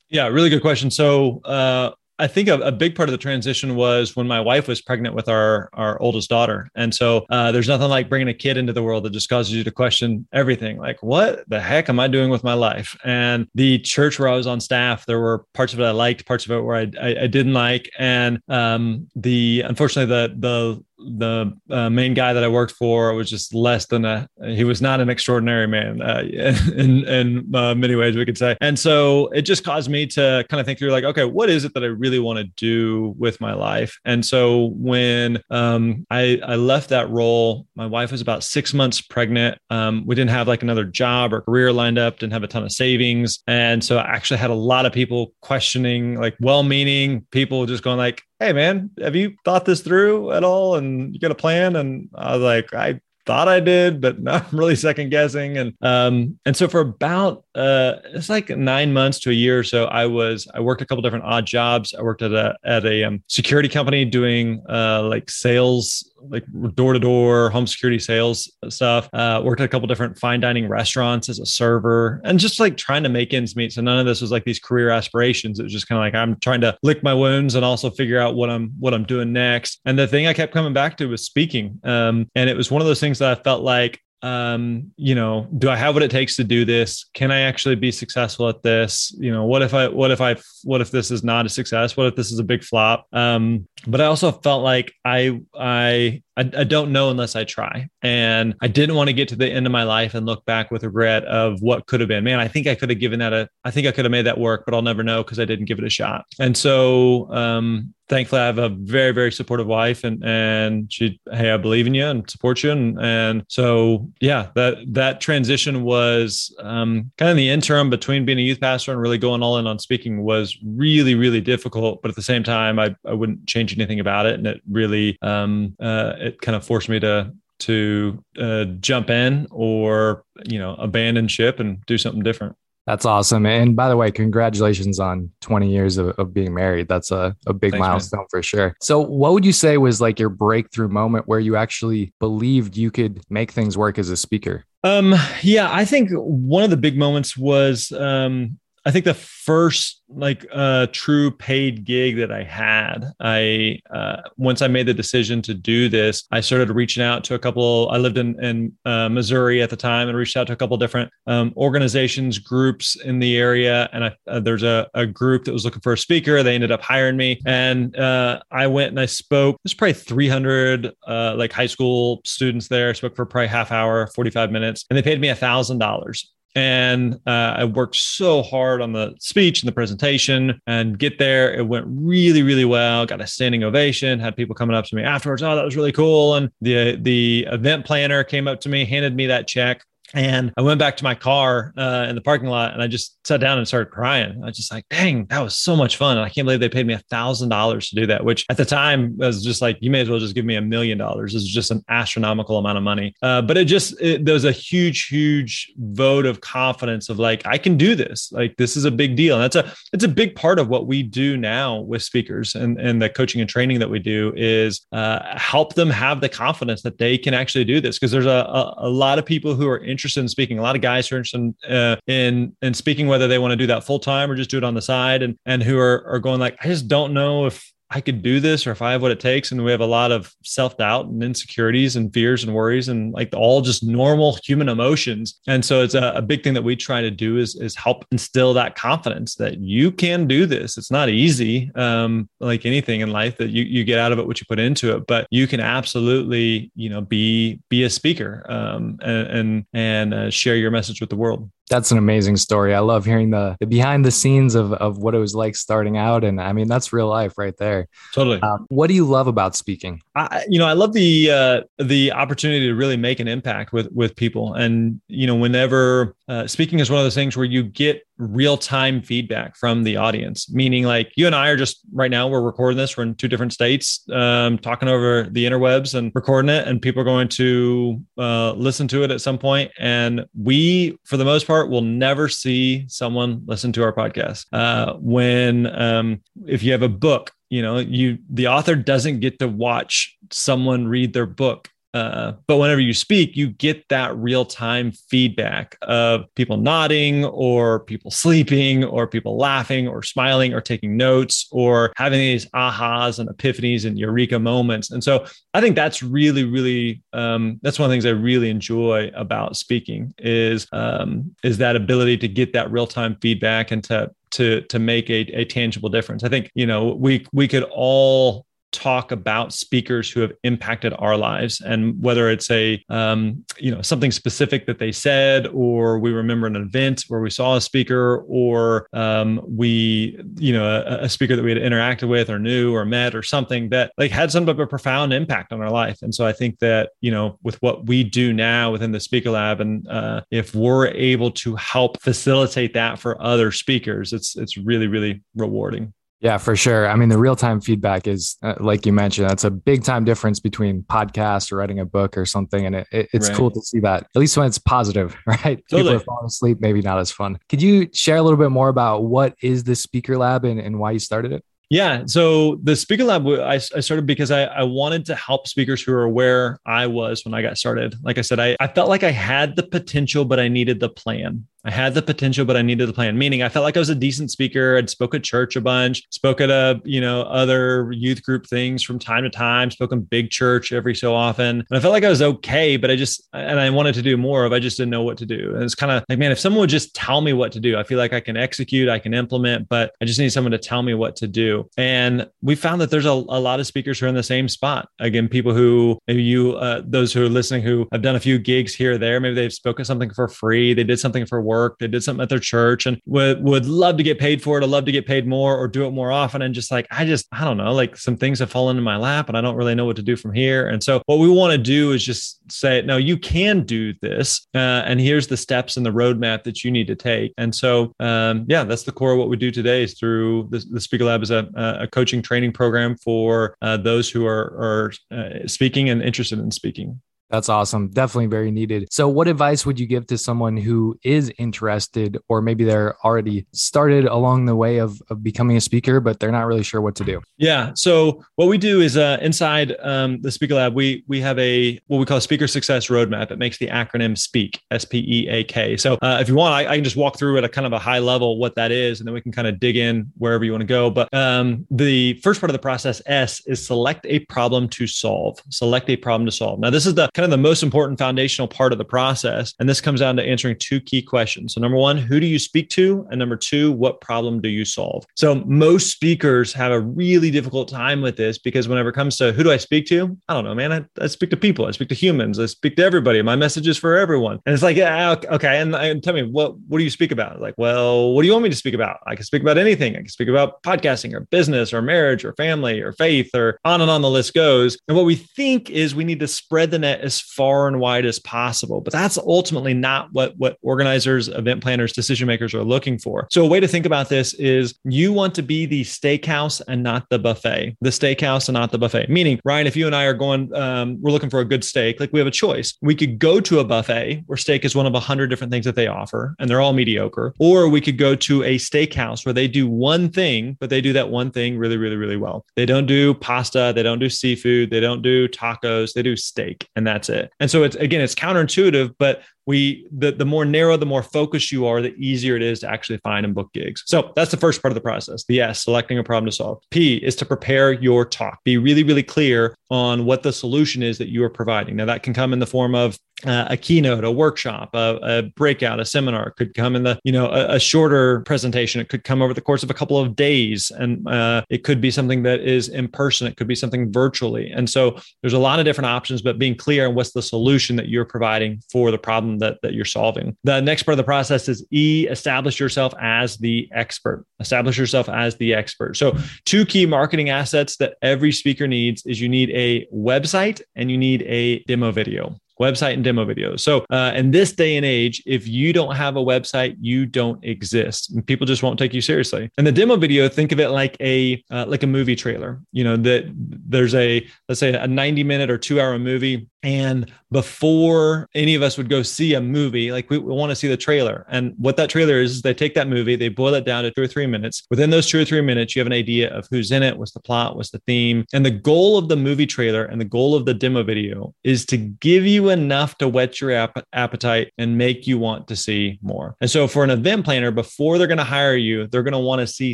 Yeah, 0.09 0.27
really 0.27 0.49
good 0.49 0.61
question. 0.61 0.89
So 0.89 1.41
uh, 1.43 1.91
I 2.19 2.27
think 2.27 2.49
a, 2.49 2.55
a, 2.59 2.71
big 2.71 2.95
part 2.95 3.09
of 3.09 3.11
the 3.11 3.17
transition 3.17 3.75
was 3.75 4.15
when 4.15 4.27
my 4.27 4.41
wife 4.41 4.67
was 4.67 4.81
pregnant 4.81 5.13
with 5.13 5.29
our 5.29 5.69
our 5.73 5.99
oldest 6.01 6.29
daughter, 6.29 6.69
and 6.75 6.93
so 6.93 7.25
uh, 7.29 7.51
there's 7.51 7.67
nothing 7.67 7.89
like 7.89 8.09
bringing 8.09 8.27
a 8.27 8.33
kid 8.33 8.57
into 8.57 8.73
the 8.73 8.81
world 8.81 9.03
that 9.03 9.11
just 9.13 9.29
causes 9.29 9.53
you 9.53 9.63
to 9.63 9.71
question 9.71 10.27
everything. 10.33 10.77
Like, 10.77 11.01
what 11.03 11.47
the 11.47 11.59
heck 11.59 11.89
am 11.89 11.99
I 11.99 12.07
doing 12.07 12.29
with 12.29 12.43
my 12.43 12.53
life? 12.53 12.97
And 13.03 13.47
the 13.53 13.79
church 13.79 14.19
where 14.19 14.29
I 14.29 14.35
was 14.35 14.47
on 14.47 14.59
staff, 14.59 15.05
there 15.05 15.19
were 15.19 15.45
parts 15.53 15.73
of 15.73 15.79
it 15.79 15.83
I 15.83 15.91
liked, 15.91 16.25
parts 16.25 16.45
of 16.45 16.51
it 16.51 16.61
where 16.61 16.75
I 16.75 16.91
I, 16.99 17.23
I 17.23 17.27
didn't 17.27 17.53
like, 17.53 17.89
and 17.99 18.39
um, 18.47 19.07
the 19.15 19.63
unfortunately 19.65 20.13
the 20.13 20.35
the 20.39 20.83
the 20.97 21.57
uh, 21.69 21.89
main 21.89 22.13
guy 22.13 22.33
that 22.33 22.43
I 22.43 22.47
worked 22.47 22.73
for 22.73 23.13
was 23.13 23.29
just 23.29 23.53
less 23.53 23.85
than 23.85 24.05
a 24.05 24.27
he 24.45 24.63
was 24.63 24.81
not 24.81 24.99
an 24.99 25.09
extraordinary 25.09 25.67
man 25.67 26.01
uh, 26.01 26.23
in 26.75 27.05
in 27.07 27.55
uh, 27.55 27.75
many 27.75 27.95
ways 27.95 28.15
we 28.15 28.25
could 28.25 28.37
say. 28.37 28.55
And 28.61 28.77
so 28.77 29.27
it 29.27 29.43
just 29.43 29.63
caused 29.63 29.89
me 29.89 30.07
to 30.07 30.45
kind 30.49 30.59
of 30.59 30.65
think 30.65 30.79
through 30.79 30.91
like 30.91 31.03
okay 31.03 31.25
what 31.25 31.49
is 31.49 31.65
it 31.65 31.73
that 31.73 31.83
I 31.83 31.87
really 31.87 32.19
want 32.19 32.37
to 32.37 32.43
do 32.43 33.15
with 33.17 33.39
my 33.41 33.53
life? 33.53 33.99
And 34.05 34.25
so 34.25 34.71
when 34.75 35.41
um, 35.49 36.05
I 36.09 36.39
I 36.43 36.55
left 36.55 36.89
that 36.89 37.09
role 37.09 37.67
my 37.75 37.85
wife 37.85 38.11
was 38.11 38.21
about 38.21 38.43
six 38.43 38.73
months 38.73 39.01
pregnant. 39.01 39.57
Um, 39.69 40.03
we 40.05 40.15
didn't 40.15 40.31
have 40.31 40.47
like 40.47 40.63
another 40.63 40.83
job 40.83 41.33
or 41.33 41.41
career 41.41 41.71
lined 41.71 41.97
up 41.97 42.19
didn't 42.19 42.33
have 42.33 42.43
a 42.43 42.47
ton 42.47 42.63
of 42.63 42.71
savings. 42.71 43.39
And 43.47 43.83
so 43.83 43.97
I 43.97 44.07
actually 44.07 44.37
had 44.37 44.49
a 44.49 44.55
lot 44.55 44.85
of 44.85 44.93
people 44.93 45.33
questioning 45.41 46.19
like 46.19 46.35
well-meaning 46.39 47.25
people 47.31 47.65
just 47.65 47.83
going 47.83 47.97
like 47.97 48.23
hey 48.39 48.53
man, 48.53 48.91
have 48.99 49.15
you 49.15 49.35
thought 49.43 49.65
this 49.65 49.81
through 49.81 50.31
at 50.31 50.43
all? 50.43 50.75
And 50.75 51.13
you 51.13 51.19
got 51.19 51.31
a 51.31 51.35
plan? 51.35 51.75
And 51.75 52.09
I 52.13 52.33
was 52.33 52.41
like, 52.41 52.73
I 52.73 53.01
thought 53.25 53.47
I 53.47 53.59
did, 53.59 54.01
but 54.01 54.19
now 54.23 54.45
I'm 54.51 54.57
really 54.57 54.75
second 54.75 55.09
guessing. 55.09 55.57
And 55.57 55.73
um, 55.81 56.39
and 56.45 56.55
so 56.55 56.67
for 56.67 56.79
about 56.79 57.43
uh, 57.57 57.99
it's 58.13 58.29
like 58.29 58.49
nine 58.49 58.93
months 58.93 59.19
to 59.19 59.31
a 59.31 59.33
year 59.33 59.59
or 59.59 59.63
so, 59.63 59.85
I 59.85 60.05
was 60.05 60.47
I 60.53 60.59
worked 60.59 60.81
a 60.81 60.85
couple 60.85 61.01
different 61.01 61.25
odd 61.25 61.45
jobs. 61.45 61.93
I 61.93 62.01
worked 62.01 62.21
at 62.21 62.31
a 62.31 62.55
at 62.63 62.85
a 62.85 63.03
um, 63.03 63.23
security 63.27 63.67
company 63.67 64.05
doing 64.05 64.63
uh, 64.69 65.03
like 65.03 65.29
sales 65.31 66.09
like 66.29 66.43
door 66.75 66.93
to 66.93 66.99
door 66.99 67.49
home 67.49 67.65
security 67.65 67.99
sales 67.99 68.51
stuff. 68.69 69.09
Uh, 69.13 69.41
worked 69.43 69.61
at 69.61 69.65
a 69.65 69.67
couple 69.67 69.87
different 69.87 70.17
fine 70.19 70.39
dining 70.39 70.67
restaurants 70.67 71.29
as 71.29 71.39
a 71.39 71.45
server 71.45 72.21
and 72.23 72.39
just 72.39 72.59
like 72.59 72.77
trying 72.77 73.03
to 73.03 73.09
make 73.09 73.33
ends 73.33 73.55
meet. 73.55 73.73
So 73.73 73.81
none 73.81 73.99
of 73.99 74.05
this 74.05 74.21
was 74.21 74.31
like 74.31 74.43
these 74.45 74.59
career 74.59 74.89
aspirations. 74.89 75.59
It 75.59 75.63
was 75.63 75.73
just 75.73 75.87
kind 75.87 75.97
of 75.97 76.03
like 76.03 76.15
I'm 76.15 76.39
trying 76.39 76.61
to 76.61 76.77
lick 76.83 77.01
my 77.03 77.13
wounds 77.13 77.55
and 77.55 77.65
also 77.65 77.89
figure 77.89 78.19
out 78.19 78.35
what 78.35 78.49
I'm 78.49 78.69
what 78.79 78.93
I'm 78.93 79.03
doing 79.03 79.33
next. 79.33 79.81
And 79.85 79.97
the 79.97 80.07
thing 80.07 80.27
I 80.27 80.33
kept 80.33 80.53
coming 80.53 80.73
back 80.73 80.97
to 80.97 81.07
was 81.07 81.23
speaking. 81.23 81.79
Um, 81.83 82.29
and 82.35 82.49
it 82.49 82.57
was 82.57 82.69
one 82.69 82.81
of 82.81 82.87
those 82.87 82.99
things 82.99 83.19
that 83.19 83.39
I 83.39 83.41
felt 83.41 83.63
like 83.63 83.99
um 84.23 84.91
you 84.95 85.13
know 85.13 85.47
do 85.59 85.69
i 85.69 85.75
have 85.75 85.93
what 85.93 86.01
it 86.01 86.09
takes 86.09 86.35
to 86.35 86.43
do 86.43 86.65
this? 86.65 87.05
Can 87.13 87.31
i 87.31 87.41
actually 87.41 87.75
be 87.75 87.91
successful 87.91 88.49
at 88.49 88.63
this? 88.63 89.15
You 89.17 89.31
know 89.31 89.45
what 89.45 89.61
if 89.61 89.73
i 89.73 89.87
what 89.87 90.11
if 90.11 90.21
i 90.21 90.35
what 90.63 90.81
if 90.81 90.91
this 90.91 91.11
is 91.11 91.23
not 91.23 91.45
a 91.45 91.49
success? 91.49 91.95
What 91.95 92.07
if 92.07 92.15
this 92.15 92.31
is 92.31 92.39
a 92.39 92.43
big 92.43 92.63
flop? 92.63 93.05
Um 93.13 93.67
but 93.85 94.01
i 94.01 94.05
also 94.05 94.31
felt 94.31 94.63
like 94.63 94.93
i 95.05 95.39
i 95.53 96.23
I, 96.37 96.49
I 96.57 96.63
don't 96.63 96.91
know 96.91 97.09
unless 97.09 97.35
I 97.35 97.43
try. 97.43 97.89
And 98.01 98.55
I 98.61 98.67
didn't 98.67 98.95
want 98.95 99.09
to 99.09 99.13
get 99.13 99.27
to 99.29 99.35
the 99.35 99.47
end 99.51 99.65
of 99.65 99.71
my 99.71 99.83
life 99.83 100.13
and 100.13 100.25
look 100.25 100.45
back 100.45 100.71
with 100.71 100.83
regret 100.83 101.25
of 101.25 101.61
what 101.61 101.87
could 101.87 101.99
have 101.99 102.07
been. 102.09 102.23
Man, 102.23 102.39
I 102.39 102.47
think 102.47 102.67
I 102.67 102.75
could 102.75 102.89
have 102.89 102.99
given 102.99 103.19
that 103.19 103.33
a, 103.33 103.49
I 103.63 103.71
think 103.71 103.87
I 103.87 103.91
could 103.91 104.05
have 104.05 104.11
made 104.11 104.25
that 104.27 104.39
work, 104.39 104.63
but 104.65 104.73
I'll 104.73 104.81
never 104.81 105.03
know 105.03 105.23
because 105.23 105.39
I 105.39 105.45
didn't 105.45 105.65
give 105.65 105.79
it 105.79 105.85
a 105.85 105.89
shot. 105.89 106.25
And 106.39 106.55
so, 106.55 107.31
um, 107.33 107.93
thankfully 108.09 108.41
I 108.41 108.45
have 108.45 108.57
a 108.57 108.69
very, 108.69 109.11
very 109.11 109.33
supportive 109.33 109.67
wife 109.67 110.05
and, 110.05 110.23
and 110.23 110.91
she, 110.93 111.19
Hey, 111.29 111.51
I 111.51 111.57
believe 111.57 111.87
in 111.87 111.93
you 111.93 112.05
and 112.05 112.29
support 112.29 112.63
you. 112.63 112.71
And, 112.71 112.97
and 113.01 113.43
so, 113.49 114.09
yeah, 114.21 114.47
that, 114.55 114.77
that 114.93 115.19
transition 115.19 115.83
was, 115.83 116.55
um, 116.59 117.11
kind 117.17 117.31
of 117.31 117.37
the 117.37 117.49
interim 117.49 117.89
between 117.89 118.25
being 118.25 118.37
a 118.37 118.41
youth 118.41 118.61
pastor 118.61 118.91
and 118.91 119.01
really 119.01 119.17
going 119.17 119.43
all 119.43 119.57
in 119.57 119.67
on 119.67 119.79
speaking 119.79 120.23
was 120.23 120.57
really, 120.63 121.15
really 121.15 121.41
difficult. 121.41 122.01
But 122.01 122.09
at 122.09 122.15
the 122.15 122.21
same 122.21 122.43
time, 122.43 122.79
I, 122.79 122.95
I 123.05 123.13
wouldn't 123.13 123.45
change 123.47 123.75
anything 123.75 123.99
about 123.99 124.25
it. 124.25 124.35
And 124.35 124.47
it 124.47 124.61
really, 124.69 125.17
um, 125.21 125.75
uh, 125.81 126.13
it 126.27 126.41
kind 126.41 126.55
of 126.55 126.65
forced 126.65 126.89
me 126.89 126.99
to, 126.99 127.33
to 127.59 128.23
uh, 128.37 128.65
jump 128.79 129.09
in 129.09 129.47
or 129.49 130.23
you 130.45 130.59
know 130.59 130.75
abandon 130.75 131.27
ship 131.27 131.59
and 131.59 131.83
do 131.87 131.97
something 131.97 132.21
different 132.21 132.55
that's 132.87 133.05
awesome. 133.05 133.45
And 133.45 133.75
by 133.75 133.89
the 133.89 133.97
way, 133.97 134.11
congratulations 134.11 134.97
on 134.97 135.29
20 135.41 135.69
years 135.69 135.97
of, 135.97 136.07
of 136.17 136.33
being 136.33 136.53
married. 136.53 136.87
That's 136.87 137.11
a, 137.11 137.35
a 137.45 137.51
big 137.51 137.71
Thanks, 137.71 137.85
milestone 137.85 138.19
man. 138.21 138.27
for 138.29 138.41
sure. 138.41 138.77
So, 138.81 139.01
what 139.01 139.33
would 139.33 139.45
you 139.45 139.51
say 139.51 139.77
was 139.77 139.99
like 139.99 140.19
your 140.21 140.29
breakthrough 140.29 140.87
moment 140.87 141.27
where 141.27 141.41
you 141.41 141.57
actually 141.57 142.13
believed 142.21 142.77
you 142.77 142.89
could 142.89 143.21
make 143.29 143.51
things 143.51 143.77
work 143.77 143.99
as 143.99 144.09
a 144.09 144.15
speaker? 144.15 144.63
Um, 144.85 145.13
yeah, 145.41 145.69
I 145.69 145.83
think 145.83 146.11
one 146.13 146.63
of 146.63 146.69
the 146.69 146.77
big 146.77 146.97
moments 146.97 147.35
was 147.35 147.91
um, 147.91 148.57
I 148.87 148.91
think 148.91 149.03
the 149.03 149.13
first 149.13 150.01
like 150.07 150.45
uh, 150.53 150.87
true 150.93 151.29
paid 151.29 151.83
gig 151.83 152.15
that 152.15 152.31
I 152.31 152.43
had, 152.43 153.11
I 153.19 153.79
uh, 153.89 154.21
once 154.37 154.61
I 154.61 154.69
made 154.69 154.85
the 154.85 154.93
decision 154.93 155.41
to 155.41 155.53
do 155.53 155.89
this, 155.89 156.23
I 156.31 156.39
started 156.39 156.69
reaching 156.69 157.03
out 157.03 157.25
to 157.25 157.35
a 157.35 157.39
couple. 157.39 157.89
I 157.91 157.97
lived 157.97 158.17
in 158.17 158.41
in 158.41 158.71
uh, 158.85 159.09
Missouri 159.09 159.61
at 159.61 159.69
the 159.69 159.75
time, 159.75 160.07
and 160.07 160.17
reached 160.17 160.37
out 160.37 160.47
to 160.47 160.53
a 160.53 160.55
couple 160.55 160.77
different 160.77 161.11
um, 161.27 161.53
organizations, 161.57 162.39
groups 162.39 162.95
in 162.95 163.19
the 163.19 163.35
area. 163.35 163.89
And 163.91 164.05
I, 164.05 164.15
uh, 164.25 164.39
there's 164.39 164.63
a, 164.63 164.87
a 164.93 165.05
group 165.05 165.43
that 165.43 165.51
was 165.51 165.65
looking 165.65 165.81
for 165.81 165.91
a 165.91 165.97
speaker. 165.97 166.41
They 166.41 166.55
ended 166.55 166.71
up 166.71 166.81
hiring 166.81 167.17
me, 167.17 167.41
and 167.45 167.93
uh, 167.99 168.39
I 168.51 168.67
went 168.67 168.91
and 168.91 169.01
I 169.01 169.05
spoke. 169.05 169.57
There's 169.65 169.73
probably 169.73 169.95
300 169.95 170.93
uh, 171.05 171.35
like 171.35 171.51
high 171.51 171.67
school 171.67 172.21
students 172.23 172.69
there. 172.69 172.87
I 172.87 172.93
spoke 172.93 173.17
for 173.17 173.25
probably 173.25 173.47
half 173.47 173.73
hour, 173.73 174.07
45 174.15 174.49
minutes, 174.49 174.85
and 174.89 174.95
they 174.95 175.01
paid 175.01 175.19
me 175.19 175.27
a 175.27 175.35
thousand 175.35 175.79
dollars 175.79 176.31
and 176.57 177.13
uh, 177.27 177.53
I 177.57 177.65
worked 177.65 177.97
so 177.97 178.41
hard 178.41 178.81
on 178.81 178.91
the 178.91 179.13
speech 179.19 179.61
and 179.61 179.67
the 179.67 179.71
presentation 179.71 180.59
and 180.65 180.97
get 180.97 181.19
there. 181.19 181.53
It 181.53 181.67
went 181.67 181.85
really, 181.87 182.41
really 182.41 182.65
well. 182.65 183.05
Got 183.05 183.21
a 183.21 183.27
standing 183.27 183.63
ovation. 183.63 184.19
Had 184.19 184.35
people 184.35 184.55
coming 184.55 184.75
up 184.75 184.85
to 184.85 184.95
me 184.95 185.03
afterwards. 185.03 185.43
Oh, 185.43 185.55
that 185.55 185.63
was 185.63 185.75
really 185.75 185.91
cool. 185.91 186.33
And 186.33 186.49
the 186.61 186.95
the 186.95 187.47
event 187.51 187.85
planner 187.85 188.23
came 188.23 188.47
up 188.47 188.59
to 188.61 188.69
me, 188.69 188.85
handed 188.85 189.15
me 189.15 189.27
that 189.27 189.47
check. 189.47 189.83
And 190.13 190.53
I 190.57 190.61
went 190.61 190.79
back 190.79 190.97
to 190.97 191.03
my 191.03 191.15
car 191.15 191.73
uh, 191.77 192.05
in 192.07 192.15
the 192.15 192.21
parking 192.21 192.47
lot 192.47 192.73
and 192.73 192.81
I 192.81 192.87
just 192.87 193.17
sat 193.27 193.39
down 193.39 193.57
and 193.57 193.67
started 193.67 193.91
crying. 193.91 194.39
I 194.41 194.47
was 194.47 194.57
just 194.57 194.71
like, 194.71 194.85
dang, 194.89 195.25
that 195.25 195.41
was 195.41 195.55
so 195.55 195.75
much 195.75 195.97
fun. 195.97 196.17
And 196.17 196.25
I 196.25 196.29
can't 196.29 196.45
believe 196.45 196.59
they 196.59 196.69
paid 196.69 196.87
me 196.87 196.93
a 196.93 197.01
thousand 197.09 197.49
dollars 197.49 197.89
to 197.89 197.95
do 197.95 198.05
that, 198.07 198.23
which 198.23 198.45
at 198.49 198.57
the 198.57 198.65
time 198.65 199.17
I 199.21 199.27
was 199.27 199.43
just 199.43 199.61
like, 199.61 199.77
you 199.81 199.91
may 199.91 200.01
as 200.01 200.09
well 200.09 200.19
just 200.19 200.35
give 200.35 200.45
me 200.45 200.55
a 200.55 200.61
million 200.61 200.97
dollars. 200.97 201.35
It's 201.35 201.45
just 201.45 201.71
an 201.71 201.83
astronomical 201.89 202.57
amount 202.57 202.77
of 202.77 202.83
money. 202.83 203.13
Uh, 203.21 203.41
but 203.41 203.57
it 203.57 203.65
just, 203.65 203.99
it, 204.01 204.23
there 204.25 204.33
was 204.33 204.45
a 204.45 204.51
huge, 204.51 205.07
huge 205.07 205.73
vote 205.77 206.25
of 206.25 206.41
confidence 206.41 207.09
of 207.09 207.19
like, 207.19 207.45
I 207.45 207.57
can 207.57 207.77
do 207.77 207.93
this. 207.93 208.31
Like, 208.31 208.55
this 208.57 208.77
is 208.77 208.85
a 208.85 208.91
big 208.91 209.15
deal. 209.15 209.35
And 209.35 209.43
that's 209.43 209.55
a, 209.55 209.73
it's 209.91 210.03
a 210.03 210.09
big 210.09 210.35
part 210.35 210.59
of 210.59 210.69
what 210.69 210.87
we 210.87 211.03
do 211.03 211.35
now 211.37 211.81
with 211.81 212.01
speakers 212.01 212.55
and, 212.55 212.79
and 212.79 213.01
the 213.01 213.09
coaching 213.09 213.41
and 213.41 213.49
training 213.49 213.79
that 213.79 213.89
we 213.89 213.99
do 213.99 214.33
is 214.35 214.85
uh, 214.93 215.37
help 215.37 215.75
them 215.75 215.89
have 215.89 216.21
the 216.21 216.29
confidence 216.29 216.81
that 216.83 216.97
they 216.97 217.17
can 217.17 217.33
actually 217.33 217.65
do 217.65 217.81
this. 217.81 217.99
Cause 217.99 218.11
there's 218.11 218.25
a, 218.25 218.29
a, 218.29 218.75
a 218.77 218.89
lot 218.89 219.19
of 219.19 219.25
people 219.25 219.53
who 219.53 219.67
are 219.67 219.79
interested 219.79 219.96
in 220.05 220.27
speaking. 220.27 220.59
A 220.59 220.61
lot 220.61 220.75
of 220.75 220.81
guys 220.81 221.07
who 221.07 221.15
are 221.15 221.19
interested 221.19 221.39
in 221.39 221.73
uh, 221.73 221.95
in, 222.07 222.55
in 222.61 222.73
speaking, 222.73 223.07
whether 223.07 223.27
they 223.27 223.39
want 223.39 223.51
to 223.51 223.55
do 223.55 223.67
that 223.67 223.83
full 223.83 223.99
time 223.99 224.29
or 224.29 224.35
just 224.35 224.49
do 224.49 224.57
it 224.57 224.63
on 224.63 224.73
the 224.73 224.81
side, 224.81 225.23
and 225.23 225.37
and 225.45 225.63
who 225.63 225.77
are 225.77 226.05
are 226.07 226.19
going 226.19 226.39
like, 226.39 226.57
I 226.63 226.67
just 226.67 226.87
don't 226.87 227.13
know 227.13 227.45
if 227.45 227.71
I 227.89 228.01
could 228.01 228.21
do 228.21 228.39
this 228.39 228.67
or 228.67 228.71
if 228.71 228.81
I 228.81 228.91
have 228.91 229.01
what 229.01 229.11
it 229.11 229.19
takes. 229.19 229.51
And 229.51 229.63
we 229.63 229.71
have 229.71 229.81
a 229.81 229.85
lot 229.85 230.11
of 230.11 230.33
self 230.43 230.77
doubt 230.77 231.05
and 231.05 231.23
insecurities 231.23 231.95
and 231.95 232.13
fears 232.13 232.43
and 232.43 232.53
worries 232.53 232.89
and 232.89 233.13
like 233.13 233.29
all 233.33 233.61
just 233.61 233.83
normal 233.83 234.37
human 234.43 234.67
emotions. 234.67 235.39
And 235.47 235.63
so 235.63 235.83
it's 235.83 235.93
a, 235.93 236.11
a, 236.15 236.21
big 236.21 236.43
thing 236.43 236.53
that 236.55 236.63
we 236.63 236.75
try 236.75 237.01
to 237.01 237.09
do 237.09 237.37
is, 237.37 237.55
is 237.55 237.75
help 237.75 238.05
instill 238.11 238.53
that 238.55 238.75
confidence 238.75 239.35
that 239.35 239.59
you 239.59 239.91
can 239.91 240.27
do 240.27 240.45
this. 240.45 240.77
It's 240.77 240.91
not 240.91 241.07
easy, 241.07 241.71
um, 241.75 242.29
like 242.41 242.65
anything 242.65 242.99
in 242.99 243.11
life 243.11 243.37
that 243.37 243.49
you, 243.49 243.63
you 243.63 243.85
get 243.85 243.99
out 243.99 244.11
of 244.11 244.19
it, 244.19 244.27
what 244.27 244.41
you 244.41 244.45
put 244.49 244.59
into 244.59 244.95
it, 244.95 245.07
but 245.07 245.25
you 245.31 245.47
can 245.47 245.61
absolutely, 245.61 246.71
you 246.75 246.89
know, 246.89 246.99
be, 246.99 247.61
be 247.69 247.83
a 247.83 247.89
speaker 247.89 248.45
um, 248.49 248.97
and, 249.01 249.27
and, 249.27 249.65
and 249.73 250.13
uh, 250.13 250.29
share 250.29 250.57
your 250.57 250.71
message 250.71 250.99
with 250.99 251.09
the 251.09 251.15
world. 251.15 251.49
That's 251.69 251.91
an 251.91 251.97
amazing 251.97 252.37
story. 252.37 252.73
I 252.73 252.79
love 252.79 253.05
hearing 253.05 253.31
the, 253.31 253.57
the 253.59 253.67
behind 253.67 254.05
the 254.05 254.11
scenes 254.11 254.55
of, 254.55 254.71
of 254.71 254.99
what 254.99 255.13
it 255.13 255.19
was 255.19 255.35
like 255.35 255.55
starting 255.55 255.97
out. 255.97 256.23
And 256.23 256.39
I 256.39 256.53
mean, 256.53 256.69
that's 256.69 256.93
real 256.93 257.09
life 257.09 257.37
right 257.37 257.55
there. 257.57 257.89
Totally. 258.13 258.41
Um, 258.41 258.65
what 258.69 258.87
do 258.87 258.93
you 258.93 259.05
love 259.05 259.27
about 259.27 259.53
speaking? 259.55 260.01
I, 260.15 260.45
you 260.47 260.59
know, 260.59 260.65
I 260.65 260.73
love 260.73 260.93
the, 260.93 261.29
uh, 261.29 261.61
the 261.77 262.13
opportunity 262.13 262.67
to 262.67 262.73
really 262.73 262.95
make 262.95 263.19
an 263.19 263.27
impact 263.27 263.73
with, 263.73 263.91
with 263.91 264.15
people. 264.15 264.53
And, 264.53 265.01
you 265.09 265.27
know, 265.27 265.35
whenever 265.35 266.15
uh, 266.29 266.47
speaking 266.47 266.79
is 266.79 266.89
one 266.89 266.99
of 266.99 267.05
those 267.05 267.15
things 267.15 267.35
where 267.35 267.45
you 267.45 267.63
get 267.63 268.06
real 268.17 268.57
time 268.57 269.01
feedback 269.01 269.55
from 269.55 269.83
the 269.83 269.97
audience, 269.97 270.49
meaning 270.51 270.83
like 270.83 271.11
you 271.15 271.25
and 271.25 271.35
I 271.35 271.49
are 271.49 271.57
just 271.57 271.81
right 271.91 272.11
now, 272.11 272.27
we're 272.27 272.41
recording 272.41 272.77
this. 272.77 272.97
We're 272.97 273.03
in 273.03 273.15
two 273.15 273.27
different 273.27 273.53
states, 273.53 274.03
um, 274.11 274.57
talking 274.57 274.89
over 274.89 275.23
the 275.23 275.45
interwebs 275.45 275.95
and 275.95 276.11
recording 276.15 276.49
it, 276.49 276.67
and 276.67 276.81
people 276.81 277.01
are 277.01 277.05
going 277.05 277.27
to 277.29 278.01
uh, 278.17 278.53
listen 278.53 278.87
to 278.89 279.03
it 279.03 279.11
at 279.11 279.21
some 279.21 279.37
point. 279.37 279.71
And 279.79 280.25
we, 280.39 280.97
for 281.03 281.17
the 281.17 281.25
most 281.25 281.47
part, 281.47 281.69
will 281.69 281.81
never 281.81 282.27
see 282.27 282.85
someone 282.87 283.43
listen 283.45 283.71
to 283.73 283.83
our 283.83 283.93
podcast. 283.93 284.45
Uh, 284.51 284.93
when, 284.95 285.67
um, 285.79 286.21
if 286.45 286.63
you 286.63 286.71
have 286.71 286.83
a 286.83 286.89
book, 286.89 287.31
you 287.49 287.61
know, 287.61 287.77
you, 287.77 288.17
the 288.29 288.47
author 288.47 288.75
doesn't 288.75 289.19
get 289.19 289.39
to 289.39 289.47
watch 289.47 290.17
someone 290.31 290.87
read 290.87 291.13
their 291.13 291.25
book 291.25 291.69
uh, 291.93 292.33
but 292.47 292.57
whenever 292.57 292.81
you 292.81 292.93
speak, 292.93 293.35
you 293.35 293.47
get 293.47 293.87
that 293.89 294.15
real 294.17 294.45
time 294.45 294.91
feedback 294.91 295.77
of 295.83 296.25
people 296.35 296.57
nodding 296.57 297.25
or 297.25 297.79
people 297.81 298.11
sleeping 298.11 298.83
or 298.83 299.07
people 299.07 299.37
laughing 299.37 299.87
or 299.87 300.03
smiling 300.03 300.53
or 300.53 300.61
taking 300.61 300.97
notes 300.97 301.47
or 301.51 301.93
having 301.95 302.19
these 302.19 302.45
ahas 302.47 303.19
and 303.19 303.29
epiphanies 303.29 303.85
and 303.85 303.97
eureka 303.97 304.37
moments. 304.37 304.91
And 304.91 305.03
so 305.03 305.25
I 305.53 305.61
think 305.61 305.75
that's 305.75 306.03
really, 306.03 306.43
really, 306.43 307.03
um, 307.13 307.59
that's 307.61 307.79
one 307.79 307.85
of 307.85 307.89
the 307.89 307.93
things 307.95 308.05
I 308.05 308.09
really 308.09 308.49
enjoy 308.49 309.11
about 309.15 309.55
speaking 309.55 310.13
is, 310.17 310.67
um, 310.73 311.35
is 311.43 311.57
that 311.59 311.75
ability 311.75 312.17
to 312.17 312.27
get 312.27 312.53
that 312.53 312.71
real 312.71 312.87
time 312.87 313.17
feedback 313.21 313.71
and 313.71 313.83
to, 313.85 314.11
to, 314.31 314.61
to 314.61 314.77
make 314.79 315.09
a, 315.09 315.21
a 315.39 315.45
tangible 315.45 315.89
difference. 315.89 316.23
I 316.23 316.29
think, 316.29 316.51
you 316.53 316.65
know, 316.65 316.93
we, 316.93 317.25
we 317.31 317.47
could 317.47 317.63
all 317.71 318.45
talk 318.71 319.11
about 319.11 319.53
speakers 319.53 320.09
who 320.09 320.19
have 320.21 320.33
impacted 320.43 320.93
our 320.99 321.17
lives. 321.17 321.61
And 321.61 322.01
whether 322.01 322.29
it's 322.29 322.49
a 322.51 322.83
um, 322.89 323.45
you 323.57 323.73
know 323.73 323.81
something 323.81 324.11
specific 324.11 324.65
that 324.67 324.79
they 324.79 324.91
said 324.91 325.47
or 325.47 325.99
we 325.99 326.11
remember 326.11 326.47
an 326.47 326.55
event 326.55 327.05
where 327.07 327.21
we 327.21 327.29
saw 327.29 327.55
a 327.55 327.61
speaker 327.61 328.23
or 328.27 328.87
um, 328.93 329.41
we 329.45 330.19
you 330.35 330.53
know 330.53 330.65
a, 330.65 331.05
a, 331.05 331.09
speaker 331.09 331.35
that 331.35 331.43
we 331.43 331.51
had 331.51 331.61
interacted 331.61 332.07
with 332.09 332.29
or 332.29 332.39
knew 332.39 332.75
or 332.75 332.85
met 332.85 333.15
or 333.15 333.23
something 333.23 333.69
that 333.69 333.91
like 333.97 334.11
had 334.11 334.31
some 334.31 334.47
of 334.47 334.59
a 334.59 334.67
profound 334.67 335.13
impact 335.13 335.51
on 335.53 335.61
our 335.61 335.71
life. 335.71 336.01
And 336.01 336.13
so 336.13 336.25
i 336.25 336.33
think 336.33 336.59
that 336.59 336.91
you 337.01 337.11
know 337.11 337.37
with 337.43 337.61
what 337.61 337.85
we 337.85 338.03
do 338.03 338.33
now 338.33 338.71
within 338.71 338.91
the 338.91 338.99
speaker 338.99 339.31
lab 339.31 339.61
and 339.61 339.87
uh, 339.87 340.21
if 340.31 340.53
we're 340.53 340.87
able 340.87 341.31
to 341.31 341.55
help 341.55 342.01
facilitate 342.01 342.73
that 342.73 342.99
for 342.99 343.21
other 343.21 343.51
speakers 343.51 344.13
it's 344.13 344.35
it's 344.35 344.57
really 344.57 344.87
really 344.87 345.21
rewarding 345.35 345.93
yeah, 346.19 346.37
for 346.37 346.55
sure. 346.55 346.87
I 346.87 346.95
mean, 346.95 347.09
the 347.09 347.17
real 347.17 347.35
time 347.35 347.61
feedback 347.61 348.07
is, 348.07 348.37
uh, 348.41 348.55
like 348.59 348.85
you 348.85 348.93
mentioned, 348.93 349.29
that's 349.29 349.43
a 349.43 349.51
big 349.51 349.83
time 349.83 350.03
difference 350.03 350.39
between 350.39 350.81
podcast 350.83 351.51
or 351.51 351.57
writing 351.57 351.79
a 351.79 351.85
book 351.85 352.17
or 352.17 352.25
something. 352.25 352.65
And 352.65 352.75
it, 352.75 352.87
it, 352.91 353.09
it's 353.13 353.29
right. 353.29 353.37
cool 353.37 353.51
to 353.51 353.61
see 353.61 353.79
that, 353.81 354.03
at 354.03 354.19
least 354.19 354.35
when 354.35 354.47
it's 354.47 354.57
positive, 354.57 355.15
right? 355.27 355.63
Totally. 355.69 355.83
People 355.83 355.93
are 355.93 355.99
falling 355.99 356.25
asleep, 356.25 356.57
maybe 356.59 356.81
not 356.81 356.97
as 356.99 357.11
fun. 357.11 357.37
Could 357.49 357.61
you 357.61 357.87
share 357.93 358.17
a 358.17 358.23
little 358.23 358.37
bit 358.37 358.49
more 358.49 358.69
about 358.69 359.03
what 359.03 359.35
is 359.41 359.63
the 359.63 359.75
Speaker 359.75 360.17
Lab 360.17 360.43
and, 360.43 360.59
and 360.59 360.79
why 360.79 360.91
you 360.91 360.99
started 360.99 361.31
it? 361.33 361.43
Yeah. 361.69 362.03
So 362.05 362.59
the 362.63 362.75
Speaker 362.75 363.03
Lab, 363.03 363.27
I, 363.27 363.55
I 363.55 363.59
started 363.59 364.05
because 364.05 364.31
I, 364.31 364.45
I 364.45 364.63
wanted 364.63 365.05
to 365.07 365.15
help 365.15 365.47
speakers 365.47 365.81
who 365.81 365.93
are 365.93 366.07
where 366.07 366.59
I 366.65 366.87
was 366.87 367.25
when 367.25 367.33
I 367.33 367.41
got 367.41 367.57
started. 367.57 367.93
Like 368.03 368.17
I 368.17 368.21
said, 368.21 368.39
I, 368.39 368.55
I 368.59 368.67
felt 368.67 368.87
like 368.87 369.03
I 369.03 369.11
had 369.11 369.55
the 369.55 369.63
potential, 369.63 370.23
but 370.23 370.39
I 370.39 370.47
needed 370.47 370.79
the 370.79 370.89
plan. 370.89 371.45
I 371.67 371.71
had 371.71 371.93
the 371.93 372.01
potential, 372.01 372.45
but 372.45 372.55
I 372.55 372.61
needed 372.61 372.87
the 372.87 372.93
plan. 372.93 373.17
Meaning 373.17 373.43
I 373.43 373.49
felt 373.49 373.63
like 373.63 373.75
I 373.75 373.79
was 373.79 373.89
a 373.89 373.95
decent 373.95 374.31
speaker. 374.31 374.77
I'd 374.77 374.89
spoke 374.89 375.13
at 375.13 375.23
church 375.23 375.55
a 375.57 375.61
bunch, 375.61 376.03
spoke 376.11 376.39
at 376.39 376.49
a, 376.49 376.81
you 376.85 377.01
know, 377.01 377.23
other 377.23 377.91
youth 377.91 378.23
group 378.23 378.47
things 378.47 378.83
from 378.83 378.99
time 378.99 379.23
to 379.23 379.29
time, 379.29 379.69
spoken 379.69 380.01
big 380.01 380.29
church 380.29 380.71
every 380.71 380.95
so 380.95 381.13
often. 381.13 381.65
And 381.69 381.77
I 381.77 381.79
felt 381.81 381.91
like 381.91 382.05
I 382.05 382.09
was 382.09 382.21
okay, 382.21 382.77
but 382.77 382.89
I 382.89 382.95
just, 382.95 383.27
and 383.33 383.59
I 383.59 383.69
wanted 383.69 383.95
to 383.95 384.01
do 384.01 384.15
more 384.15 384.45
of, 384.45 384.53
I 384.53 384.59
just 384.59 384.77
didn't 384.77 384.91
know 384.91 385.03
what 385.03 385.17
to 385.17 385.25
do. 385.25 385.53
And 385.55 385.63
it's 385.63 385.75
kind 385.75 385.91
of 385.91 386.05
like, 386.07 386.17
man, 386.17 386.31
if 386.31 386.39
someone 386.39 386.61
would 386.61 386.69
just 386.69 386.95
tell 386.95 387.19
me 387.19 387.33
what 387.33 387.51
to 387.51 387.59
do, 387.59 387.77
I 387.77 387.83
feel 387.83 387.97
like 387.97 388.13
I 388.13 388.21
can 388.21 388.37
execute, 388.37 388.87
I 388.87 388.99
can 388.99 389.13
implement, 389.13 389.67
but 389.67 389.93
I 390.01 390.05
just 390.05 390.19
need 390.19 390.29
someone 390.29 390.51
to 390.51 390.57
tell 390.57 390.83
me 390.83 390.93
what 390.93 391.17
to 391.17 391.27
do. 391.27 391.69
And 391.75 392.29
we 392.41 392.55
found 392.55 392.79
that 392.79 392.91
there's 392.91 393.05
a, 393.05 393.09
a 393.09 393.39
lot 393.39 393.59
of 393.59 393.67
speakers 393.67 393.99
who 393.99 394.05
are 394.05 394.09
in 394.09 394.15
the 394.15 394.23
same 394.23 394.47
spot. 394.47 394.87
Again, 394.99 395.27
people 395.27 395.53
who 395.53 395.99
maybe 396.07 396.23
you, 396.23 396.53
uh, 396.55 396.81
those 396.85 397.11
who 397.11 397.25
are 397.25 397.29
listening 397.29 397.61
who 397.61 397.87
have 397.91 398.01
done 398.01 398.15
a 398.15 398.21
few 398.21 398.39
gigs 398.39 398.73
here 398.73 398.93
or 398.93 398.97
there, 398.97 399.19
maybe 399.19 399.35
they've 399.35 399.51
spoken 399.51 399.83
something 399.83 400.13
for 400.13 400.29
free, 400.29 400.73
they 400.73 400.85
did 400.85 400.99
something 400.99 401.25
for 401.25 401.41
work, 401.41 401.56
they 401.79 401.87
did 401.87 402.03
something 402.03 402.23
at 402.23 402.29
their 402.29 402.39
church 402.39 402.85
and 402.85 402.99
would, 403.05 403.43
would 403.43 403.65
love 403.65 403.97
to 403.97 404.03
get 404.03 404.19
paid 404.19 404.41
for 404.41 404.57
it, 404.57 404.63
or 404.63 404.67
love 404.67 404.85
to 404.85 404.91
get 404.91 405.05
paid 405.05 405.27
more 405.27 405.57
or 405.57 405.67
do 405.67 405.85
it 405.85 405.91
more 405.91 406.11
often. 406.11 406.41
And 406.41 406.53
just 406.53 406.71
like, 406.71 406.87
I 406.91 407.05
just, 407.05 407.27
I 407.31 407.43
don't 407.43 407.57
know, 407.57 407.73
like 407.73 407.97
some 407.97 408.17
things 408.17 408.39
have 408.39 408.51
fallen 408.51 408.77
in 408.77 408.83
my 408.83 408.97
lap 408.97 409.29
and 409.29 409.37
I 409.37 409.41
don't 409.41 409.55
really 409.55 409.75
know 409.75 409.85
what 409.85 409.95
to 409.97 410.01
do 410.01 410.15
from 410.15 410.33
here. 410.33 410.67
And 410.67 410.83
so 410.83 411.01
what 411.05 411.19
we 411.19 411.29
want 411.29 411.51
to 411.51 411.57
do 411.57 411.91
is 411.91 412.03
just 412.03 412.39
say, 412.51 412.81
no, 412.81 412.97
you 412.97 413.17
can 413.17 413.63
do 413.63 413.93
this. 414.01 414.47
Uh, 414.53 414.83
and 414.85 414.99
here's 414.99 415.27
the 415.27 415.37
steps 415.37 415.77
and 415.77 415.85
the 415.85 415.91
roadmap 415.91 416.43
that 416.43 416.63
you 416.63 416.71
need 416.71 416.87
to 416.87 416.95
take. 416.95 417.33
And 417.37 417.53
so, 417.53 417.93
um, 417.99 418.45
yeah, 418.47 418.63
that's 418.63 418.83
the 418.83 418.91
core 418.91 419.13
of 419.13 419.19
what 419.19 419.29
we 419.29 419.37
do 419.37 419.51
today 419.51 419.83
is 419.83 419.97
through 419.97 420.47
the, 420.51 420.63
the 420.71 420.81
Speaker 420.81 421.05
Lab 421.05 421.23
is 421.23 421.31
a, 421.31 421.47
a 421.55 421.87
coaching 421.87 422.21
training 422.21 422.53
program 422.53 422.95
for 422.97 423.55
uh, 423.61 423.77
those 423.77 424.09
who 424.09 424.25
are, 424.25 424.43
are 424.57 424.93
uh, 425.11 425.47
speaking 425.47 425.89
and 425.89 426.01
interested 426.01 426.39
in 426.39 426.51
speaking. 426.51 427.01
That's 427.29 427.49
awesome. 427.49 427.89
Definitely 427.89 428.27
very 428.27 428.51
needed. 428.51 428.87
So, 428.91 429.07
what 429.07 429.27
advice 429.27 429.65
would 429.65 429.79
you 429.79 429.85
give 429.85 430.07
to 430.07 430.17
someone 430.17 430.55
who 430.55 430.97
is 431.03 431.31
interested, 431.37 432.17
or 432.29 432.41
maybe 432.41 432.63
they're 432.63 432.95
already 433.03 433.45
started 433.51 434.05
along 434.05 434.45
the 434.45 434.55
way 434.55 434.77
of, 434.77 435.01
of 435.09 435.23
becoming 435.23 435.57
a 435.57 435.61
speaker, 435.61 435.99
but 435.99 436.19
they're 436.19 436.31
not 436.31 436.45
really 436.45 436.63
sure 436.63 436.79
what 436.79 436.95
to 436.95 437.03
do? 437.03 437.21
Yeah. 437.37 437.71
So, 437.75 438.23
what 438.35 438.47
we 438.47 438.57
do 438.57 438.79
is 438.81 438.95
uh, 438.95 439.17
inside 439.21 439.75
um, 439.81 440.21
the 440.21 440.31
Speaker 440.31 440.55
Lab, 440.55 440.73
we 440.73 441.03
we 441.07 441.19
have 441.19 441.37
a 441.37 441.79
what 441.87 441.97
we 441.97 442.05
call 442.05 442.21
Speaker 442.21 442.47
Success 442.47 442.87
Roadmap. 442.87 443.31
It 443.31 443.39
makes 443.39 443.57
the 443.57 443.67
acronym 443.67 444.17
SPEAK, 444.17 444.61
S 444.71 444.85
P 444.85 444.99
E 444.99 445.27
A 445.29 445.43
K. 445.43 445.75
So, 445.75 445.95
uh, 446.01 446.19
if 446.21 446.29
you 446.29 446.35
want, 446.35 446.53
I, 446.53 446.71
I, 446.71 446.75
can 446.75 446.83
just 446.83 446.95
walk 446.95 447.17
through 447.17 447.37
at 447.37 447.43
a 447.43 447.49
kind 447.49 447.67
of 447.67 447.73
a 447.73 447.79
high 447.79 447.99
level 447.99 448.37
what 448.39 448.55
that 448.55 448.71
is, 448.71 448.99
and 448.99 449.07
then 449.07 449.13
we 449.13 449.21
can 449.21 449.33
kind 449.33 449.47
of 449.47 449.59
dig 449.59 449.75
in 449.75 450.11
wherever 450.17 450.45
you 450.45 450.51
want 450.51 450.61
to 450.61 450.67
go. 450.67 450.89
But 450.89 451.13
um, 451.13 451.67
the 451.71 452.13
first 452.23 452.39
part 452.39 452.49
of 452.49 452.53
the 452.53 452.59
process, 452.59 453.01
S, 453.05 453.45
is 453.47 453.65
select 453.65 454.05
a 454.05 454.19
problem 454.19 454.69
to 454.69 454.87
solve. 454.87 455.39
Select 455.49 455.89
a 455.89 455.97
problem 455.97 456.25
to 456.25 456.31
solve. 456.31 456.59
Now, 456.59 456.69
this 456.69 456.85
is 456.85 456.95
the 456.95 457.09
kind 457.17 457.25
of 457.25 457.31
the 457.31 457.37
most 457.37 457.63
important 457.63 457.97
foundational 457.97 458.47
part 458.47 458.71
of 458.71 458.77
the 458.77 458.85
process. 458.85 459.55
And 459.59 459.67
this 459.67 459.81
comes 459.81 460.01
down 460.01 460.17
to 460.17 460.23
answering 460.23 460.55
two 460.59 460.79
key 460.79 461.01
questions. 461.01 461.55
So, 461.55 461.61
number 461.61 461.75
one, 461.75 461.97
who 461.97 462.19
do 462.19 462.27
you 462.27 462.37
speak 462.37 462.69
to? 462.69 463.07
And 463.09 463.17
number 463.17 463.35
two, 463.35 463.71
what 463.71 464.01
problem 464.01 464.39
do 464.39 464.49
you 464.49 464.65
solve? 464.65 465.03
So, 465.15 465.35
most 465.45 465.91
speakers 465.91 466.53
have 466.53 466.71
a 466.71 466.79
really 466.79 467.31
difficult 467.31 467.69
time 467.69 468.01
with 468.01 468.17
this 468.17 468.37
because 468.37 468.67
whenever 468.67 468.89
it 468.89 468.93
comes 468.93 469.17
to 469.17 469.31
who 469.31 469.43
do 469.43 469.51
I 469.51 469.57
speak 469.57 469.87
to? 469.87 470.15
I 470.29 470.35
don't 470.35 470.43
know, 470.43 470.53
man. 470.53 470.71
I, 470.71 470.85
I 471.03 471.07
speak 471.07 471.31
to 471.31 471.37
people, 471.37 471.65
I 471.65 471.71
speak 471.71 471.89
to 471.89 471.95
humans, 471.95 472.37
I 472.37 472.45
speak 472.45 472.75
to 472.75 472.85
everybody. 472.85 473.19
My 473.23 473.35
message 473.35 473.67
is 473.67 473.79
for 473.79 473.97
everyone. 473.97 474.39
And 474.45 474.53
it's 474.53 474.63
like, 474.63 474.77
yeah, 474.77 475.15
okay. 475.31 475.59
And, 475.59 475.73
and 475.73 476.03
tell 476.03 476.13
me, 476.13 476.21
what, 476.21 476.55
what 476.67 476.77
do 476.77 476.83
you 476.83 476.91
speak 476.91 477.11
about? 477.11 477.41
Like, 477.41 477.55
well, 477.57 478.13
what 478.13 478.21
do 478.21 478.27
you 478.27 478.33
want 478.33 478.43
me 478.43 478.49
to 478.49 478.55
speak 478.55 478.75
about? 478.75 478.99
I 479.07 479.15
can 479.15 479.25
speak 479.25 479.41
about 479.41 479.57
anything. 479.57 479.95
I 479.95 479.99
can 479.99 480.09
speak 480.09 480.27
about 480.27 480.61
podcasting 480.61 481.13
or 481.13 481.21
business 481.21 481.73
or 481.73 481.81
marriage 481.81 482.23
or 482.23 482.33
family 482.33 482.79
or 482.79 482.91
faith 482.93 483.33
or 483.33 483.59
on 483.65 483.81
and 483.81 483.89
on 483.89 484.03
the 484.03 484.09
list 484.09 484.35
goes. 484.35 484.77
And 484.87 484.95
what 484.95 485.07
we 485.07 485.15
think 485.15 485.71
is 485.71 485.95
we 485.95 486.03
need 486.03 486.19
to 486.19 486.27
spread 486.27 486.69
the 486.69 486.77
net 486.77 487.06
as 487.07 487.19
far 487.19 487.67
and 487.67 487.79
wide 487.79 488.05
as 488.05 488.19
possible. 488.19 488.81
But 488.81 488.93
that's 488.93 489.17
ultimately 489.17 489.73
not 489.73 490.09
what, 490.11 490.33
what 490.37 490.57
organizers, 490.61 491.29
event 491.29 491.63
planners, 491.63 491.93
decision 491.93 492.27
makers 492.27 492.53
are 492.53 492.63
looking 492.63 492.99
for. 492.99 493.27
So, 493.31 493.43
a 493.43 493.47
way 493.47 493.59
to 493.59 493.67
think 493.67 493.85
about 493.85 494.09
this 494.09 494.33
is 494.35 494.77
you 494.83 495.11
want 495.11 495.33
to 495.35 495.41
be 495.41 495.65
the 495.65 495.83
steakhouse 495.83 496.61
and 496.67 496.83
not 496.83 497.09
the 497.09 497.17
buffet, 497.17 497.75
the 497.81 497.89
steakhouse 497.89 498.47
and 498.49 498.53
not 498.53 498.71
the 498.71 498.77
buffet. 498.77 499.09
Meaning, 499.09 499.39
Ryan, 499.43 499.65
if 499.65 499.75
you 499.75 499.87
and 499.87 499.95
I 499.95 500.03
are 500.03 500.13
going, 500.13 500.53
um, 500.53 500.97
we're 501.01 501.11
looking 501.11 501.29
for 501.29 501.39
a 501.39 501.45
good 501.45 501.63
steak, 501.63 501.99
like 501.99 502.11
we 502.13 502.19
have 502.19 502.27
a 502.27 502.31
choice. 502.31 502.77
We 502.81 502.95
could 502.95 503.17
go 503.17 503.39
to 503.39 503.59
a 503.59 503.63
buffet 503.63 504.23
where 504.27 504.37
steak 504.37 504.65
is 504.65 504.75
one 504.75 504.85
of 504.85 504.93
a 504.93 504.99
hundred 504.99 505.27
different 505.27 505.51
things 505.51 505.65
that 505.65 505.75
they 505.75 505.87
offer 505.87 506.35
and 506.39 506.49
they're 506.49 506.61
all 506.61 506.73
mediocre. 506.73 507.33
Or 507.39 507.67
we 507.69 507.81
could 507.81 507.97
go 507.97 508.15
to 508.15 508.43
a 508.43 508.57
steakhouse 508.57 509.25
where 509.25 509.33
they 509.33 509.47
do 509.47 509.67
one 509.67 510.09
thing, 510.09 510.57
but 510.59 510.69
they 510.69 510.81
do 510.81 510.93
that 510.93 511.09
one 511.09 511.31
thing 511.31 511.57
really, 511.57 511.77
really, 511.77 511.95
really 511.95 512.17
well. 512.17 512.45
They 512.55 512.65
don't 512.65 512.85
do 512.85 513.13
pasta, 513.13 513.71
they 513.75 513.83
don't 513.83 513.99
do 513.99 514.09
seafood, 514.09 514.71
they 514.71 514.79
don't 514.79 515.01
do 515.01 515.27
tacos, 515.27 515.93
they 515.93 516.03
do 516.03 516.15
steak, 516.15 516.67
and 516.75 516.85
that's 516.85 516.96
it. 517.09 517.31
And 517.39 517.49
so 517.49 517.63
it's 517.63 517.75
again, 517.75 518.01
it's 518.01 518.15
counterintuitive, 518.15 518.95
but 518.97 519.21
we 519.47 519.87
the, 519.91 520.11
the 520.11 520.25
more 520.25 520.45
narrow 520.45 520.77
the 520.77 520.85
more 520.85 521.01
focused 521.01 521.51
you 521.51 521.65
are 521.65 521.81
the 521.81 521.95
easier 521.95 522.35
it 522.35 522.43
is 522.43 522.59
to 522.59 522.69
actually 522.69 522.97
find 522.99 523.25
and 523.25 523.33
book 523.33 523.51
gigs. 523.53 523.83
So 523.87 524.11
that's 524.15 524.29
the 524.29 524.37
first 524.37 524.61
part 524.61 524.71
of 524.71 524.75
the 524.75 524.81
process. 524.81 525.23
The 525.23 525.41
s 525.41 525.63
selecting 525.63 525.97
a 525.97 526.03
problem 526.03 526.29
to 526.29 526.35
solve. 526.35 526.61
P 526.69 526.97
is 526.97 527.15
to 527.15 527.25
prepare 527.25 527.71
your 527.71 528.05
talk. 528.05 528.43
Be 528.43 528.57
really 528.57 528.83
really 528.83 529.03
clear 529.03 529.55
on 529.71 530.05
what 530.05 530.21
the 530.21 530.31
solution 530.31 530.83
is 530.83 530.97
that 530.99 531.09
you 531.09 531.23
are 531.23 531.29
providing. 531.29 531.77
Now 531.77 531.85
that 531.85 532.03
can 532.03 532.13
come 532.13 532.33
in 532.33 532.39
the 532.39 532.45
form 532.45 532.75
of 532.75 532.99
uh, 533.25 533.47
a 533.49 533.57
keynote 533.57 534.03
a 534.03 534.11
workshop 534.11 534.69
a, 534.73 534.99
a, 535.01 535.23
breakout 535.35 535.79
a 535.79 535.85
seminar. 535.85 536.27
It 536.27 536.35
could 536.35 536.53
come 536.53 536.75
in 536.75 536.83
the 536.83 536.99
you 537.03 537.11
know 537.11 537.27
a, 537.27 537.55
a, 537.55 537.59
shorter 537.59 538.21
presentation. 538.21 538.79
It 538.79 538.89
could 538.89 539.03
come 539.03 539.21
over 539.21 539.33
the 539.33 539.41
course 539.41 539.63
of 539.63 539.71
a 539.71 539.73
couple 539.73 539.97
of 539.97 540.15
days. 540.15 540.71
And 540.77 541.07
uh, 541.07 541.43
it 541.49 541.63
could 541.63 541.81
be 541.81 541.89
something 541.89 542.23
that 542.23 542.41
is 542.41 542.69
in 542.69 542.87
person. 542.87 543.25
It 543.27 543.35
could 543.35 543.47
be 543.47 543.55
something 543.55 543.91
virtually. 543.91 544.51
And 544.51 544.69
so 544.69 544.99
there's 545.21 545.33
a 545.33 545.39
lot 545.39 545.57
of 545.59 545.65
different 545.65 545.87
options 545.87 546.21
but 546.21 546.37
being 546.37 546.55
clear 546.55 546.87
on 546.87 546.95
what's 546.95 547.11
the 547.11 547.21
solution 547.21 547.75
that 547.77 547.89
you're 547.89 548.05
providing 548.05 548.61
for 548.71 548.91
the 548.91 548.97
problem 548.97 549.36
that, 549.39 549.59
that 549.61 549.73
you're 549.73 549.85
solving. 549.85 550.35
The 550.43 550.61
next 550.61 550.83
part 550.83 550.93
of 550.93 550.97
the 550.97 551.03
process 551.03 551.47
is 551.47 551.65
E, 551.71 552.07
establish 552.09 552.59
yourself 552.59 552.93
as 552.99 553.37
the 553.37 553.69
expert. 553.73 554.25
Establish 554.39 554.77
yourself 554.77 555.09
as 555.09 555.35
the 555.37 555.53
expert. 555.53 555.97
So, 555.97 556.17
two 556.45 556.65
key 556.65 556.85
marketing 556.85 557.29
assets 557.29 557.77
that 557.77 557.95
every 558.01 558.31
speaker 558.31 558.67
needs 558.67 559.05
is 559.05 559.19
you 559.21 559.29
need 559.29 559.49
a 559.51 559.85
website 559.93 560.61
and 560.75 560.91
you 560.91 560.97
need 560.97 561.23
a 561.23 561.59
demo 561.63 561.91
video 561.91 562.37
website 562.59 562.93
and 562.93 563.03
demo 563.03 563.25
videos. 563.25 563.59
So, 563.61 563.85
uh, 563.89 564.11
in 564.15 564.31
this 564.31 564.51
day 564.51 564.77
and 564.77 564.85
age, 564.85 565.21
if 565.25 565.47
you 565.47 565.73
don't 565.73 565.95
have 565.95 566.15
a 566.15 566.23
website, 566.23 566.75
you 566.79 567.05
don't 567.05 567.43
exist, 567.43 568.13
people 568.25 568.47
just 568.47 568.63
won't 568.63 568.79
take 568.79 568.93
you 568.93 569.01
seriously. 569.01 569.49
And 569.57 569.65
the 569.65 569.71
demo 569.71 569.95
video, 569.95 570.27
think 570.29 570.51
of 570.51 570.59
it 570.59 570.69
like 570.69 570.97
a 570.99 571.43
uh, 571.51 571.65
like 571.67 571.83
a 571.83 571.87
movie 571.87 572.15
trailer. 572.15 572.61
You 572.71 572.83
know 572.83 572.97
that 572.97 573.25
there's 573.35 573.95
a 573.95 574.27
let's 574.49 574.59
say 574.59 574.73
a 574.73 574.87
90 574.87 575.23
minute 575.23 575.49
or 575.49 575.57
two 575.57 575.79
hour 575.79 575.97
movie 575.99 576.47
and 576.63 577.11
before 577.31 578.29
any 578.33 578.55
of 578.55 578.61
us 578.61 578.77
would 578.77 578.89
go 578.89 579.01
see 579.01 579.33
a 579.33 579.41
movie, 579.41 579.91
like 579.91 580.09
we, 580.09 580.17
we 580.17 580.33
want 580.33 580.49
to 580.49 580.55
see 580.55 580.67
the 580.67 580.77
trailer. 580.77 581.25
And 581.29 581.53
what 581.57 581.77
that 581.77 581.89
trailer 581.89 582.21
is, 582.21 582.31
is 582.31 582.41
they 582.41 582.53
take 582.53 582.73
that 582.75 582.87
movie, 582.87 583.15
they 583.15 583.29
boil 583.29 583.53
it 583.53 583.65
down 583.65 583.83
to 583.83 583.91
two 583.91 584.01
or 584.01 584.07
three 584.07 584.27
minutes. 584.27 584.65
Within 584.69 584.89
those 584.89 585.07
two 585.07 585.21
or 585.21 585.25
three 585.25 585.41
minutes, 585.41 585.75
you 585.75 585.79
have 585.81 585.87
an 585.87 585.93
idea 585.93 586.33
of 586.33 586.47
who's 586.49 586.71
in 586.71 586.83
it, 586.83 586.97
what's 586.97 587.11
the 587.11 587.19
plot, 587.19 587.55
what's 587.55 587.71
the 587.71 587.81
theme. 587.85 588.25
And 588.33 588.45
the 588.45 588.51
goal 588.51 588.97
of 588.97 589.09
the 589.09 589.15
movie 589.15 589.45
trailer 589.45 589.85
and 589.85 589.99
the 589.99 590.05
goal 590.05 590.35
of 590.35 590.45
the 590.45 590.53
demo 590.53 590.83
video 590.83 591.33
is 591.43 591.65
to 591.67 591.77
give 591.77 592.25
you 592.25 592.49
enough 592.49 592.97
to 592.99 593.07
whet 593.07 593.41
your 593.41 593.51
ap- 593.51 593.85
appetite 593.93 594.51
and 594.57 594.77
make 594.77 595.05
you 595.05 595.19
want 595.19 595.47
to 595.47 595.55
see 595.55 595.99
more. 596.01 596.35
And 596.41 596.49
so 596.49 596.67
for 596.67 596.83
an 596.83 596.89
event 596.89 597.25
planner, 597.25 597.51
before 597.51 597.97
they're 597.97 598.07
going 598.07 598.17
to 598.17 598.23
hire 598.23 598.55
you, 598.55 598.87
they're 598.87 599.03
going 599.03 599.13
to 599.13 599.19
want 599.19 599.41
to 599.41 599.47
see 599.47 599.73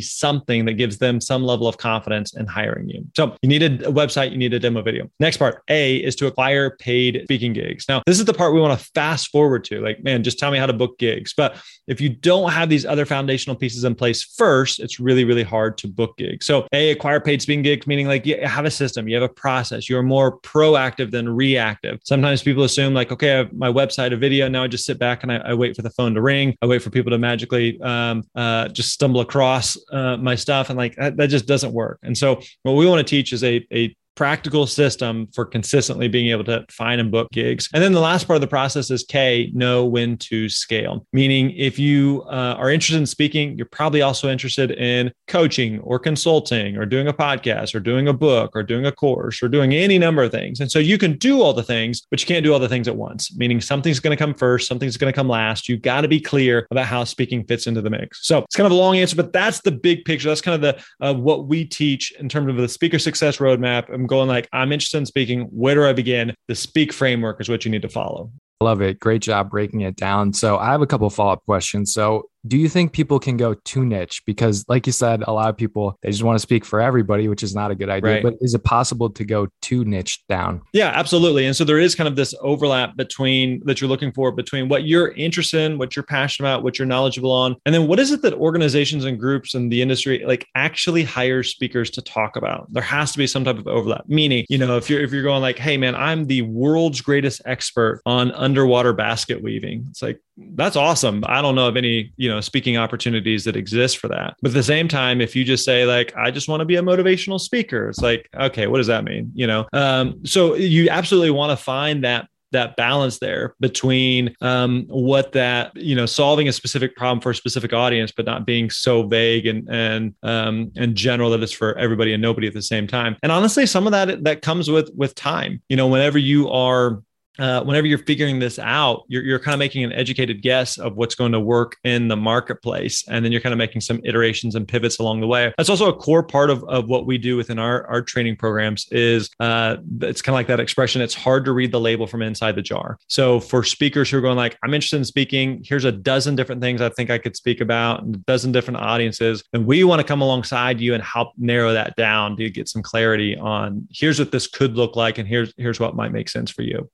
something 0.00 0.64
that 0.64 0.74
gives 0.74 0.98
them 0.98 1.20
some 1.20 1.44
level 1.44 1.68
of 1.68 1.78
confidence 1.78 2.34
in 2.34 2.46
hiring 2.46 2.88
you. 2.88 3.04
So 3.16 3.36
you 3.42 3.48
need 3.48 3.62
a 3.62 3.78
website, 3.92 4.32
you 4.32 4.38
need 4.38 4.54
a 4.54 4.58
demo 4.58 4.82
video. 4.82 5.08
Next 5.20 5.36
part, 5.36 5.62
A, 5.68 5.96
is 5.96 6.16
to 6.16 6.26
acquire 6.26 6.76
paid 6.84 7.22
speaking 7.24 7.54
gigs. 7.54 7.86
Now, 7.88 8.02
this 8.06 8.18
is 8.18 8.26
the 8.26 8.34
part 8.34 8.52
we 8.52 8.60
want 8.60 8.78
to 8.78 8.86
fast 8.94 9.30
forward 9.30 9.64
to. 9.64 9.80
Like, 9.80 10.04
man, 10.04 10.22
just 10.22 10.38
tell 10.38 10.50
me 10.50 10.58
how 10.58 10.66
to 10.66 10.72
book 10.72 10.98
gigs. 10.98 11.32
But 11.34 11.56
if 11.88 12.00
you 12.00 12.10
don't 12.10 12.52
have 12.52 12.68
these 12.68 12.84
other 12.84 13.06
foundational 13.06 13.56
pieces 13.56 13.84
in 13.84 13.94
place 13.94 14.22
first, 14.22 14.80
it's 14.80 15.00
really, 15.00 15.24
really 15.24 15.42
hard 15.42 15.78
to 15.78 15.88
book 15.88 16.16
gigs. 16.18 16.44
So, 16.44 16.66
A, 16.72 16.90
acquire 16.90 17.20
paid 17.20 17.40
speaking 17.40 17.62
gigs, 17.62 17.86
meaning 17.86 18.06
like 18.06 18.26
you 18.26 18.38
have 18.46 18.66
a 18.66 18.70
system, 18.70 19.08
you 19.08 19.14
have 19.14 19.24
a 19.24 19.32
process, 19.32 19.88
you're 19.88 20.02
more 20.02 20.38
proactive 20.40 21.10
than 21.10 21.28
reactive. 21.28 22.00
Sometimes 22.04 22.42
people 22.42 22.64
assume, 22.64 22.92
like, 22.92 23.10
okay, 23.10 23.32
I 23.32 23.36
have 23.38 23.52
my 23.54 23.68
website, 23.68 24.12
a 24.12 24.16
video. 24.16 24.46
Now 24.48 24.64
I 24.64 24.68
just 24.68 24.84
sit 24.84 24.98
back 24.98 25.22
and 25.22 25.32
I, 25.32 25.36
I 25.36 25.54
wait 25.54 25.74
for 25.74 25.82
the 25.82 25.90
phone 25.90 26.14
to 26.14 26.20
ring. 26.20 26.54
I 26.60 26.66
wait 26.66 26.82
for 26.82 26.90
people 26.90 27.10
to 27.10 27.18
magically 27.18 27.80
um, 27.80 28.22
uh, 28.34 28.68
just 28.68 28.92
stumble 28.92 29.20
across 29.20 29.78
uh, 29.90 30.18
my 30.18 30.34
stuff. 30.34 30.68
And 30.68 30.76
like 30.76 30.96
that, 30.96 31.16
that 31.16 31.28
just 31.28 31.46
doesn't 31.46 31.72
work. 31.72 31.98
And 32.02 32.16
so, 32.16 32.40
what 32.62 32.72
we 32.72 32.86
want 32.86 33.06
to 33.06 33.10
teach 33.10 33.32
is 33.32 33.42
a, 33.42 33.66
a 33.72 33.96
practical 34.14 34.66
system 34.66 35.28
for 35.32 35.44
consistently 35.44 36.08
being 36.08 36.28
able 36.28 36.44
to 36.44 36.64
find 36.70 37.00
and 37.00 37.10
book 37.10 37.30
gigs. 37.32 37.68
And 37.74 37.82
then 37.82 37.92
the 37.92 38.00
last 38.00 38.26
part 38.26 38.36
of 38.36 38.40
the 38.40 38.46
process 38.46 38.90
is 38.90 39.04
K, 39.04 39.50
know 39.54 39.84
when 39.84 40.16
to 40.18 40.48
scale. 40.48 41.06
Meaning, 41.12 41.52
if 41.56 41.78
you 41.78 42.22
uh, 42.26 42.54
are 42.58 42.70
interested 42.70 42.98
in 42.98 43.06
speaking, 43.06 43.56
you're 43.56 43.66
probably 43.66 44.02
also 44.02 44.30
interested 44.30 44.72
in 44.72 45.12
coaching 45.28 45.80
or 45.80 45.98
consulting 45.98 46.76
or 46.76 46.86
doing 46.86 47.08
a 47.08 47.12
podcast 47.12 47.74
or 47.74 47.80
doing 47.80 48.08
a 48.08 48.12
book 48.12 48.52
or 48.54 48.62
doing 48.62 48.86
a 48.86 48.92
course 48.92 49.42
or 49.42 49.48
doing 49.48 49.74
any 49.74 49.98
number 49.98 50.22
of 50.22 50.30
things. 50.30 50.60
And 50.60 50.70
so 50.70 50.78
you 50.78 50.98
can 50.98 51.16
do 51.18 51.40
all 51.40 51.52
the 51.52 51.62
things, 51.62 52.02
but 52.10 52.20
you 52.20 52.26
can't 52.26 52.44
do 52.44 52.52
all 52.52 52.58
the 52.58 52.68
things 52.68 52.88
at 52.88 52.96
once, 52.96 53.34
meaning 53.36 53.60
something's 53.60 54.00
going 54.00 54.16
to 54.16 54.22
come 54.22 54.34
first, 54.34 54.68
something's 54.68 54.96
going 54.96 55.12
to 55.12 55.16
come 55.16 55.28
last. 55.28 55.68
You've 55.68 55.82
got 55.82 56.02
to 56.02 56.08
be 56.08 56.20
clear 56.20 56.66
about 56.70 56.86
how 56.86 57.04
speaking 57.04 57.44
fits 57.44 57.66
into 57.66 57.80
the 57.80 57.90
mix. 57.90 58.26
So 58.26 58.38
it's 58.38 58.56
kind 58.56 58.66
of 58.66 58.72
a 58.72 58.76
long 58.76 58.96
answer, 58.96 59.16
but 59.16 59.32
that's 59.32 59.60
the 59.62 59.72
big 59.72 60.04
picture. 60.04 60.28
That's 60.28 60.40
kind 60.40 60.54
of 60.54 60.60
the 60.60 61.06
uh, 61.06 61.14
what 61.14 61.46
we 61.46 61.64
teach 61.64 62.12
in 62.18 62.28
terms 62.28 62.48
of 62.48 62.56
the 62.56 62.68
speaker 62.68 62.98
success 62.98 63.38
roadmap 63.38 63.92
I'm 63.92 64.03
going 64.06 64.28
like, 64.28 64.48
I'm 64.52 64.72
interested 64.72 64.98
in 64.98 65.06
speaking. 65.06 65.42
Where 65.50 65.74
do 65.74 65.84
I 65.84 65.92
begin? 65.92 66.34
The 66.48 66.54
speak 66.54 66.92
framework 66.92 67.40
is 67.40 67.48
what 67.48 67.64
you 67.64 67.70
need 67.70 67.82
to 67.82 67.88
follow. 67.88 68.30
Love 68.60 68.80
it. 68.80 69.00
Great 69.00 69.22
job 69.22 69.50
breaking 69.50 69.82
it 69.82 69.96
down. 69.96 70.32
So 70.32 70.56
I 70.58 70.72
have 70.72 70.82
a 70.82 70.86
couple 70.86 71.10
follow 71.10 71.32
up 71.32 71.44
questions. 71.44 71.92
So 71.92 72.28
do 72.46 72.58
you 72.58 72.68
think 72.68 72.92
people 72.92 73.18
can 73.18 73.36
go 73.36 73.54
too 73.64 73.84
niche? 73.84 74.22
Because, 74.26 74.64
like 74.68 74.86
you 74.86 74.92
said, 74.92 75.22
a 75.26 75.32
lot 75.32 75.48
of 75.48 75.56
people 75.56 75.98
they 76.02 76.10
just 76.10 76.22
want 76.22 76.36
to 76.36 76.40
speak 76.40 76.64
for 76.64 76.80
everybody, 76.80 77.28
which 77.28 77.42
is 77.42 77.54
not 77.54 77.70
a 77.70 77.74
good 77.74 77.88
idea. 77.88 78.14
Right. 78.14 78.22
But 78.22 78.34
is 78.40 78.54
it 78.54 78.64
possible 78.64 79.10
to 79.10 79.24
go 79.24 79.48
too 79.62 79.84
niche 79.84 80.22
down? 80.28 80.62
Yeah, 80.72 80.88
absolutely. 80.88 81.46
And 81.46 81.56
so 81.56 81.64
there 81.64 81.78
is 81.78 81.94
kind 81.94 82.08
of 82.08 82.16
this 82.16 82.34
overlap 82.40 82.96
between 82.96 83.62
that 83.64 83.80
you're 83.80 83.88
looking 83.88 84.12
for 84.12 84.30
between 84.32 84.68
what 84.68 84.84
you're 84.84 85.12
interested 85.12 85.60
in, 85.60 85.78
what 85.78 85.96
you're 85.96 86.04
passionate 86.04 86.48
about, 86.48 86.62
what 86.62 86.78
you're 86.78 86.86
knowledgeable 86.86 87.32
on, 87.32 87.56
and 87.64 87.74
then 87.74 87.86
what 87.86 87.98
is 87.98 88.10
it 88.10 88.22
that 88.22 88.34
organizations 88.34 89.04
and 89.04 89.18
groups 89.18 89.54
and 89.54 89.72
the 89.72 89.80
industry 89.80 90.22
like 90.26 90.46
actually 90.54 91.02
hire 91.02 91.42
speakers 91.42 91.90
to 91.90 92.02
talk 92.02 92.36
about? 92.36 92.70
There 92.72 92.82
has 92.82 93.12
to 93.12 93.18
be 93.18 93.26
some 93.26 93.44
type 93.44 93.58
of 93.58 93.66
overlap. 93.66 94.04
Meaning, 94.08 94.44
you 94.48 94.58
know, 94.58 94.76
if 94.76 94.90
you're 94.90 95.00
if 95.00 95.12
you're 95.12 95.22
going 95.22 95.42
like, 95.42 95.58
hey 95.58 95.76
man, 95.76 95.94
I'm 95.94 96.26
the 96.26 96.42
world's 96.42 97.00
greatest 97.00 97.40
expert 97.46 98.02
on 98.04 98.32
underwater 98.32 98.92
basket 98.92 99.42
weaving, 99.42 99.86
it's 99.90 100.02
like 100.02 100.20
that's 100.36 100.76
awesome. 100.76 101.22
I 101.26 101.42
don't 101.42 101.54
know 101.54 101.68
of 101.68 101.76
any, 101.76 102.12
you 102.16 102.28
know, 102.34 102.40
speaking 102.40 102.76
opportunities 102.76 103.44
that 103.44 103.56
exist 103.56 103.98
for 103.98 104.08
that. 104.08 104.34
But 104.42 104.50
at 104.50 104.54
the 104.54 104.62
same 104.62 104.88
time, 104.88 105.20
if 105.20 105.34
you 105.36 105.44
just 105.44 105.64
say 105.64 105.84
like, 105.84 106.14
I 106.16 106.30
just 106.30 106.48
want 106.48 106.60
to 106.60 106.64
be 106.64 106.76
a 106.76 106.82
motivational 106.82 107.40
speaker, 107.40 107.88
it's 107.88 108.00
like, 108.00 108.28
okay, 108.34 108.66
what 108.66 108.78
does 108.78 108.86
that 108.88 109.04
mean? 109.04 109.30
You 109.34 109.46
know, 109.46 109.66
um, 109.72 110.24
so 110.24 110.54
you 110.54 110.88
absolutely 110.90 111.30
want 111.30 111.56
to 111.56 111.62
find 111.62 112.04
that 112.04 112.28
that 112.54 112.76
balance 112.76 113.18
there 113.18 113.54
between 113.60 114.34
um, 114.40 114.86
what 114.88 115.32
that 115.32 115.76
you 115.76 115.94
know 115.94 116.06
solving 116.06 116.48
a 116.48 116.52
specific 116.52 116.96
problem 116.96 117.20
for 117.20 117.30
a 117.30 117.34
specific 117.34 117.74
audience, 117.74 118.10
but 118.10 118.24
not 118.24 118.46
being 118.46 118.70
so 118.70 119.02
vague 119.02 119.46
and 119.46 119.68
and 119.68 120.14
um, 120.22 120.72
and 120.76 120.94
general 120.94 121.30
that 121.30 121.42
it's 121.42 121.52
for 121.52 121.76
everybody 121.78 122.14
and 122.14 122.22
nobody 122.22 122.46
at 122.46 122.54
the 122.54 122.62
same 122.62 122.86
time. 122.86 123.16
And 123.22 123.30
honestly, 123.30 123.66
some 123.66 123.86
of 123.86 123.90
that 123.92 124.24
that 124.24 124.40
comes 124.40 124.70
with 124.70 124.90
with 124.94 125.14
time. 125.14 125.60
You 125.68 125.76
know, 125.76 125.88
whenever 125.88 126.16
you 126.16 126.48
are 126.48 127.02
uh, 127.38 127.62
whenever 127.64 127.86
you're 127.86 127.98
figuring 127.98 128.38
this 128.38 128.58
out, 128.58 129.02
you're, 129.08 129.22
you're 129.22 129.38
kind 129.38 129.54
of 129.54 129.58
making 129.58 129.84
an 129.84 129.92
educated 129.92 130.42
guess 130.42 130.78
of 130.78 130.96
what's 130.96 131.14
going 131.14 131.32
to 131.32 131.40
work 131.40 131.76
in 131.84 132.08
the 132.08 132.16
marketplace. 132.16 133.04
And 133.08 133.24
then 133.24 133.32
you're 133.32 133.40
kind 133.40 133.52
of 133.52 133.58
making 133.58 133.80
some 133.80 134.00
iterations 134.04 134.54
and 134.54 134.66
pivots 134.66 134.98
along 134.98 135.20
the 135.20 135.26
way. 135.26 135.52
That's 135.56 135.68
also 135.68 135.88
a 135.88 135.94
core 135.94 136.22
part 136.22 136.50
of, 136.50 136.64
of 136.64 136.88
what 136.88 137.06
we 137.06 137.18
do 137.18 137.36
within 137.36 137.58
our, 137.58 137.86
our 137.86 138.02
training 138.02 138.36
programs 138.36 138.86
is 138.90 139.30
uh, 139.40 139.76
it's 140.02 140.22
kind 140.22 140.34
of 140.34 140.38
like 140.38 140.46
that 140.46 140.60
expression. 140.60 141.02
It's 141.02 141.14
hard 141.14 141.44
to 141.46 141.52
read 141.52 141.72
the 141.72 141.80
label 141.80 142.06
from 142.06 142.22
inside 142.22 142.54
the 142.56 142.62
jar. 142.62 142.98
So 143.08 143.40
for 143.40 143.64
speakers 143.64 144.10
who 144.10 144.18
are 144.18 144.20
going 144.20 144.36
like, 144.36 144.56
I'm 144.62 144.74
interested 144.74 144.96
in 144.96 145.04
speaking, 145.04 145.62
here's 145.64 145.84
a 145.84 145.92
dozen 145.92 146.36
different 146.36 146.60
things 146.60 146.80
I 146.80 146.88
think 146.90 147.10
I 147.10 147.18
could 147.18 147.36
speak 147.36 147.60
about 147.60 148.02
and 148.02 148.14
a 148.16 148.18
dozen 148.18 148.52
different 148.52 148.80
audiences. 148.80 149.42
And 149.52 149.66
we 149.66 149.84
want 149.84 150.00
to 150.00 150.06
come 150.06 150.20
alongside 150.20 150.80
you 150.80 150.94
and 150.94 151.02
help 151.02 151.32
narrow 151.36 151.72
that 151.72 151.96
down 151.96 152.36
to 152.36 152.50
get 152.50 152.68
some 152.68 152.82
clarity 152.82 153.36
on 153.36 153.86
here's 153.90 154.18
what 154.18 154.32
this 154.32 154.46
could 154.46 154.76
look 154.76 154.96
like. 154.96 155.18
And 155.18 155.28
here's, 155.28 155.52
here's 155.56 155.80
what 155.80 155.96
might 155.96 156.12
make 156.12 156.28
sense 156.28 156.50
for 156.50 156.62
you. 156.62 156.88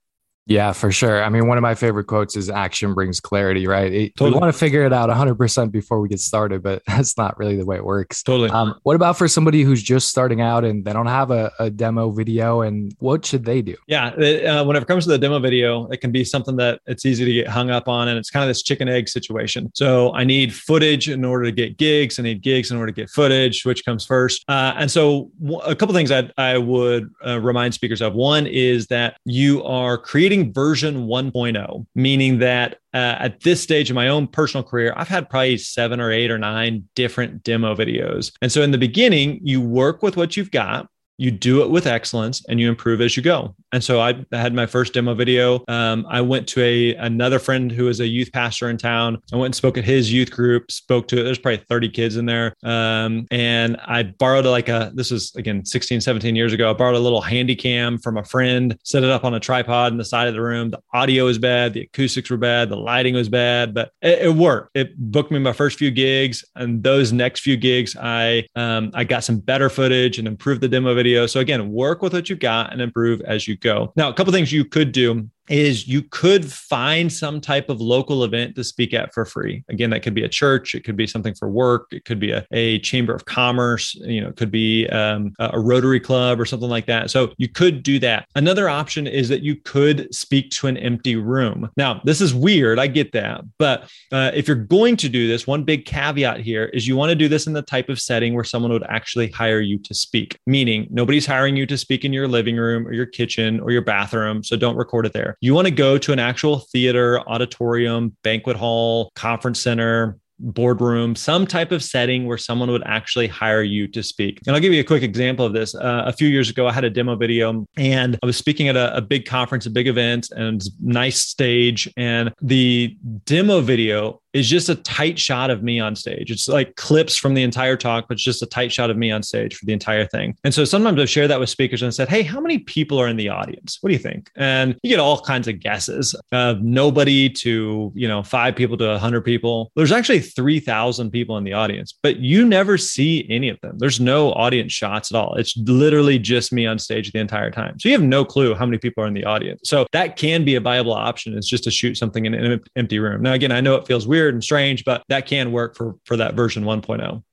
Yeah, 0.47 0.71
for 0.73 0.91
sure. 0.91 1.23
I 1.23 1.29
mean, 1.29 1.47
one 1.47 1.57
of 1.57 1.61
my 1.61 1.75
favorite 1.75 2.05
quotes 2.05 2.35
is 2.35 2.49
action 2.49 2.93
brings 2.93 3.19
clarity, 3.19 3.67
right? 3.67 3.91
It, 3.93 4.15
totally. 4.15 4.35
We 4.35 4.41
want 4.41 4.53
to 4.53 4.57
figure 4.57 4.83
it 4.83 4.91
out 4.91 5.09
100% 5.09 5.71
before 5.71 6.01
we 6.01 6.09
get 6.09 6.19
started, 6.19 6.63
but 6.63 6.81
that's 6.87 7.17
not 7.17 7.37
really 7.37 7.55
the 7.55 7.65
way 7.65 7.77
it 7.77 7.85
works. 7.85 8.23
Totally. 8.23 8.49
Um, 8.49 8.75
what 8.83 8.95
about 8.95 9.17
for 9.17 9.27
somebody 9.27 9.61
who's 9.61 9.83
just 9.83 10.07
starting 10.07 10.41
out 10.41 10.65
and 10.65 10.83
they 10.83 10.93
don't 10.93 11.07
have 11.07 11.31
a, 11.31 11.51
a 11.59 11.69
demo 11.69 12.09
video 12.09 12.61
and 12.61 12.93
what 12.99 13.25
should 13.25 13.45
they 13.45 13.61
do? 13.61 13.75
Yeah. 13.87 14.13
It, 14.17 14.45
uh, 14.45 14.65
whenever 14.65 14.83
it 14.83 14.87
comes 14.87 15.05
to 15.05 15.11
the 15.11 15.17
demo 15.17 15.39
video, 15.39 15.87
it 15.87 16.01
can 16.01 16.11
be 16.11 16.23
something 16.23 16.55
that 16.57 16.81
it's 16.87 17.05
easy 17.05 17.23
to 17.23 17.33
get 17.33 17.47
hung 17.47 17.69
up 17.69 17.87
on. 17.87 18.07
And 18.07 18.17
it's 18.17 18.29
kind 18.29 18.43
of 18.43 18.47
this 18.47 18.63
chicken 18.63 18.89
egg 18.89 19.09
situation. 19.09 19.71
So 19.75 20.13
I 20.13 20.23
need 20.23 20.53
footage 20.53 21.07
in 21.07 21.23
order 21.23 21.45
to 21.45 21.51
get 21.51 21.77
gigs. 21.77 22.19
I 22.19 22.23
need 22.23 22.41
gigs 22.41 22.71
in 22.71 22.77
order 22.77 22.91
to 22.91 23.01
get 23.01 23.09
footage, 23.09 23.63
which 23.63 23.85
comes 23.85 24.05
first. 24.05 24.43
Uh, 24.47 24.73
and 24.75 24.89
so 24.89 25.31
a 25.63 25.75
couple 25.75 25.93
things 25.93 26.11
I, 26.11 26.29
I 26.37 26.57
would 26.57 27.09
uh, 27.25 27.39
remind 27.39 27.73
speakers 27.73 28.01
of. 28.01 28.15
One 28.15 28.47
is 28.47 28.87
that 28.87 29.17
you 29.25 29.63
are 29.63 29.97
creating 29.97 30.30
creating 30.31 30.53
version 30.53 31.07
1.0, 31.07 31.85
meaning 31.93 32.39
that 32.39 32.77
uh, 32.93 33.15
at 33.19 33.41
this 33.41 33.61
stage 33.61 33.89
in 33.89 33.95
my 33.95 34.07
own 34.07 34.27
personal 34.27 34.63
career, 34.63 34.93
I've 34.95 35.09
had 35.09 35.29
probably 35.29 35.57
seven 35.57 35.99
or 35.99 36.09
eight 36.09 36.31
or 36.31 36.37
nine 36.37 36.87
different 36.95 37.43
demo 37.43 37.75
videos. 37.75 38.31
And 38.41 38.49
so 38.49 38.61
in 38.61 38.71
the 38.71 38.77
beginning, 38.77 39.41
you 39.43 39.59
work 39.59 40.01
with 40.01 40.15
what 40.15 40.37
you've 40.37 40.51
got 40.51 40.87
you 41.21 41.29
do 41.29 41.61
it 41.61 41.69
with 41.69 41.85
excellence 41.85 42.43
and 42.49 42.59
you 42.59 42.67
improve 42.67 42.99
as 42.99 43.15
you 43.15 43.21
go. 43.21 43.55
And 43.71 43.83
so 43.83 44.01
I 44.01 44.25
had 44.31 44.55
my 44.55 44.65
first 44.65 44.93
demo 44.93 45.13
video. 45.13 45.63
Um, 45.67 46.03
I 46.09 46.19
went 46.19 46.47
to 46.49 46.63
a 46.63 46.95
another 46.95 47.37
friend 47.37 47.71
who 47.71 47.87
is 47.87 47.99
a 47.99 48.07
youth 48.07 48.31
pastor 48.33 48.69
in 48.69 48.77
town. 48.77 49.21
I 49.31 49.35
went 49.35 49.45
and 49.45 49.55
spoke 49.55 49.77
at 49.77 49.83
his 49.83 50.11
youth 50.11 50.31
group. 50.31 50.71
Spoke 50.71 51.07
to 51.09 51.19
it. 51.19 51.23
there's 51.23 51.37
probably 51.37 51.63
30 51.69 51.89
kids 51.89 52.17
in 52.17 52.25
there, 52.25 52.55
um, 52.63 53.27
and 53.29 53.77
I 53.85 54.03
borrowed 54.03 54.45
like 54.45 54.67
a 54.67 54.91
this 54.95 55.11
was 55.11 55.33
again 55.35 55.63
16, 55.63 56.01
17 56.01 56.35
years 56.35 56.53
ago. 56.53 56.71
I 56.71 56.73
borrowed 56.73 56.95
a 56.95 56.99
little 56.99 57.21
handy 57.21 57.55
cam 57.55 57.99
from 57.99 58.17
a 58.17 58.23
friend, 58.23 58.75
set 58.83 59.03
it 59.03 59.11
up 59.11 59.23
on 59.23 59.35
a 59.35 59.39
tripod 59.39 59.91
in 59.91 59.99
the 59.99 60.05
side 60.05 60.27
of 60.27 60.33
the 60.33 60.41
room. 60.41 60.71
The 60.71 60.81
audio 60.91 61.25
was 61.25 61.37
bad, 61.37 61.73
the 61.73 61.81
acoustics 61.81 62.31
were 62.31 62.37
bad, 62.37 62.69
the 62.69 62.77
lighting 62.77 63.13
was 63.13 63.29
bad, 63.29 63.75
but 63.75 63.91
it, 64.01 64.23
it 64.23 64.35
worked. 64.35 64.75
It 64.75 64.97
booked 64.97 65.31
me 65.31 65.37
my 65.37 65.53
first 65.53 65.77
few 65.77 65.91
gigs, 65.91 66.43
and 66.55 66.81
those 66.83 67.13
next 67.13 67.41
few 67.41 67.57
gigs, 67.57 67.95
I 67.95 68.47
um, 68.55 68.89
I 68.95 69.03
got 69.03 69.23
some 69.23 69.37
better 69.37 69.69
footage 69.69 70.17
and 70.17 70.27
improved 70.27 70.61
the 70.61 70.67
demo 70.67 70.95
video 70.95 71.10
video. 71.11 71.27
So 71.27 71.39
again, 71.41 71.71
work 71.71 72.01
with 72.01 72.13
what 72.13 72.29
you 72.29 72.35
got 72.35 72.71
and 72.71 72.81
improve 72.81 73.21
as 73.21 73.47
you 73.47 73.57
go. 73.57 73.91
Now, 73.95 74.09
a 74.09 74.13
couple 74.13 74.31
things 74.31 74.51
you 74.51 74.63
could 74.63 74.91
do 74.91 75.29
is 75.49 75.87
you 75.87 76.01
could 76.01 76.49
find 76.51 77.11
some 77.11 77.41
type 77.41 77.69
of 77.69 77.81
local 77.81 78.23
event 78.23 78.55
to 78.55 78.63
speak 78.63 78.93
at 78.93 79.13
for 79.13 79.25
free. 79.25 79.63
Again, 79.69 79.89
that 79.89 80.01
could 80.01 80.13
be 80.13 80.23
a 80.23 80.29
church, 80.29 80.75
it 80.75 80.83
could 80.83 80.95
be 80.95 81.07
something 81.07 81.33
for 81.33 81.49
work, 81.49 81.87
it 81.91 82.05
could 82.05 82.19
be 82.19 82.31
a, 82.31 82.45
a 82.51 82.79
chamber 82.79 83.13
of 83.13 83.25
commerce, 83.25 83.95
you 83.95 84.21
know, 84.21 84.29
it 84.29 84.37
could 84.37 84.51
be 84.51 84.87
um, 84.89 85.33
a 85.39 85.59
Rotary 85.59 85.99
Club 85.99 86.39
or 86.39 86.45
something 86.45 86.69
like 86.69 86.85
that. 86.85 87.09
So 87.09 87.33
you 87.37 87.49
could 87.49 87.83
do 87.83 87.99
that. 87.99 88.27
Another 88.35 88.69
option 88.69 89.07
is 89.07 89.29
that 89.29 89.41
you 89.41 89.55
could 89.55 90.13
speak 90.13 90.51
to 90.51 90.67
an 90.67 90.77
empty 90.77 91.15
room. 91.15 91.69
Now, 91.77 92.01
this 92.03 92.21
is 92.21 92.33
weird, 92.33 92.79
I 92.79 92.87
get 92.87 93.11
that, 93.13 93.41
but 93.57 93.89
uh, 94.11 94.31
if 94.33 94.47
you're 94.47 94.55
going 94.55 94.97
to 94.97 95.09
do 95.09 95.27
this, 95.27 95.47
one 95.47 95.63
big 95.63 95.85
caveat 95.85 96.39
here 96.41 96.65
is 96.65 96.87
you 96.87 96.95
want 96.95 97.09
to 97.09 97.15
do 97.15 97.27
this 97.27 97.47
in 97.47 97.53
the 97.53 97.61
type 97.61 97.89
of 97.89 97.99
setting 97.99 98.33
where 98.33 98.43
someone 98.43 98.71
would 98.71 98.83
actually 98.83 99.29
hire 99.31 99.61
you 99.61 99.77
to 99.79 99.93
speak, 99.93 100.39
meaning 100.45 100.87
nobody's 100.89 101.25
hiring 101.25 101.55
you 101.55 101.65
to 101.65 101.77
speak 101.77 102.05
in 102.05 102.13
your 102.13 102.27
living 102.27 102.57
room 102.57 102.87
or 102.87 102.93
your 102.93 103.05
kitchen 103.05 103.59
or 103.59 103.71
your 103.71 103.81
bathroom. 103.81 104.43
So 104.43 104.55
don't 104.55 104.75
record 104.75 105.05
it 105.05 105.13
there. 105.13 105.30
You 105.39 105.53
want 105.53 105.67
to 105.67 105.71
go 105.71 105.97
to 105.97 106.11
an 106.11 106.19
actual 106.19 106.59
theater, 106.59 107.19
auditorium, 107.21 108.15
banquet 108.23 108.57
hall, 108.57 109.11
conference 109.15 109.59
center, 109.59 110.17
boardroom, 110.41 111.15
some 111.15 111.45
type 111.47 111.71
of 111.71 111.83
setting 111.83 112.25
where 112.25 112.37
someone 112.37 112.71
would 112.71 112.83
actually 112.85 113.27
hire 113.27 113.63
you 113.63 113.87
to 113.89 114.03
speak. 114.03 114.39
And 114.45 114.55
I'll 114.55 114.61
give 114.61 114.73
you 114.73 114.81
a 114.81 114.85
quick 114.85 115.03
example 115.03 115.45
of 115.45 115.53
this. 115.53 115.75
Uh, 115.75 116.03
a 116.05 116.13
few 116.13 116.27
years 116.27 116.49
ago, 116.49 116.67
I 116.67 116.73
had 116.73 116.83
a 116.83 116.89
demo 116.89 117.15
video 117.15 117.65
and 117.77 118.17
I 118.21 118.25
was 118.25 118.37
speaking 118.37 118.67
at 118.67 118.75
a, 118.75 118.95
a 118.97 119.01
big 119.01 119.25
conference, 119.25 119.65
a 119.65 119.69
big 119.69 119.87
event, 119.87 120.29
and 120.31 120.61
nice 120.81 121.21
stage. 121.21 121.91
And 121.97 122.33
the 122.41 122.97
demo 123.25 123.61
video 123.61 124.21
is 124.33 124.49
just 124.49 124.69
a 124.69 124.75
tight 124.75 125.19
shot 125.19 125.49
of 125.49 125.61
me 125.63 125.79
on 125.79 125.95
stage. 125.95 126.31
It's 126.31 126.47
like 126.47 126.75
clips 126.75 127.17
from 127.17 127.33
the 127.33 127.43
entire 127.43 127.75
talk, 127.75 128.07
but 128.07 128.15
it's 128.15 128.23
just 128.23 128.41
a 128.41 128.45
tight 128.45 128.71
shot 128.71 128.89
of 128.89 128.97
me 128.97 129.11
on 129.11 129.23
stage 129.23 129.55
for 129.55 129.65
the 129.65 129.73
entire 129.73 130.05
thing. 130.05 130.37
And 130.43 130.53
so 130.53 130.63
sometimes 130.63 130.99
I've 130.99 131.09
shared 131.09 131.29
that 131.31 131.39
with 131.39 131.49
speakers 131.49 131.81
and 131.81 131.93
said, 131.93 132.07
Hey, 132.07 132.23
how 132.23 132.39
many 132.39 132.59
people 132.59 132.99
are 132.99 133.07
in 133.07 133.17
the 133.17 133.29
audience? 133.29 133.77
What 133.81 133.89
do 133.89 133.93
you 133.93 133.99
think? 133.99 134.31
And 134.37 134.77
you 134.83 134.89
get 134.89 134.99
all 134.99 135.19
kinds 135.21 135.47
of 135.47 135.59
guesses 135.59 136.15
of 136.31 136.61
nobody 136.61 137.29
to, 137.29 137.91
you 137.93 138.07
know, 138.07 138.23
five 138.23 138.55
people 138.55 138.77
to 138.77 138.91
a 138.91 138.99
hundred 138.99 139.21
people. 139.21 139.71
There's 139.75 139.91
actually 139.91 140.19
3,000 140.31 141.11
people 141.11 141.37
in 141.37 141.43
the 141.43 141.53
audience, 141.53 141.97
but 142.01 142.17
you 142.17 142.45
never 142.45 142.77
see 142.77 143.25
any 143.29 143.49
of 143.49 143.59
them. 143.61 143.77
There's 143.77 143.99
no 143.99 144.33
audience 144.33 144.71
shots 144.71 145.11
at 145.11 145.17
all. 145.17 145.35
It's 145.35 145.55
literally 145.57 146.19
just 146.19 146.51
me 146.51 146.65
on 146.65 146.79
stage 146.79 147.11
the 147.11 147.19
entire 147.19 147.51
time. 147.51 147.79
So 147.79 147.89
you 147.89 147.93
have 147.93 148.03
no 148.03 148.25
clue 148.25 148.55
how 148.55 148.65
many 148.65 148.77
people 148.77 149.03
are 149.03 149.07
in 149.07 149.13
the 149.13 149.25
audience. 149.25 149.61
So 149.65 149.85
that 149.91 150.17
can 150.17 150.43
be 150.43 150.55
a 150.55 150.59
viable 150.61 150.93
option 150.93 151.37
is 151.37 151.47
just 151.47 151.63
to 151.65 151.71
shoot 151.71 151.95
something 151.95 152.25
in 152.25 152.33
an 152.33 152.61
empty 152.75 152.99
room. 152.99 153.21
Now, 153.21 153.33
again, 153.33 153.51
I 153.51 153.61
know 153.61 153.75
it 153.75 153.87
feels 153.87 154.07
weird 154.07 154.33
and 154.33 154.43
strange, 154.43 154.83
but 154.85 155.03
that 155.09 155.25
can 155.25 155.51
work 155.51 155.75
for 155.75 155.95
for 156.05 156.17
that 156.17 156.35
version 156.35 156.63
1.0. 156.63 157.23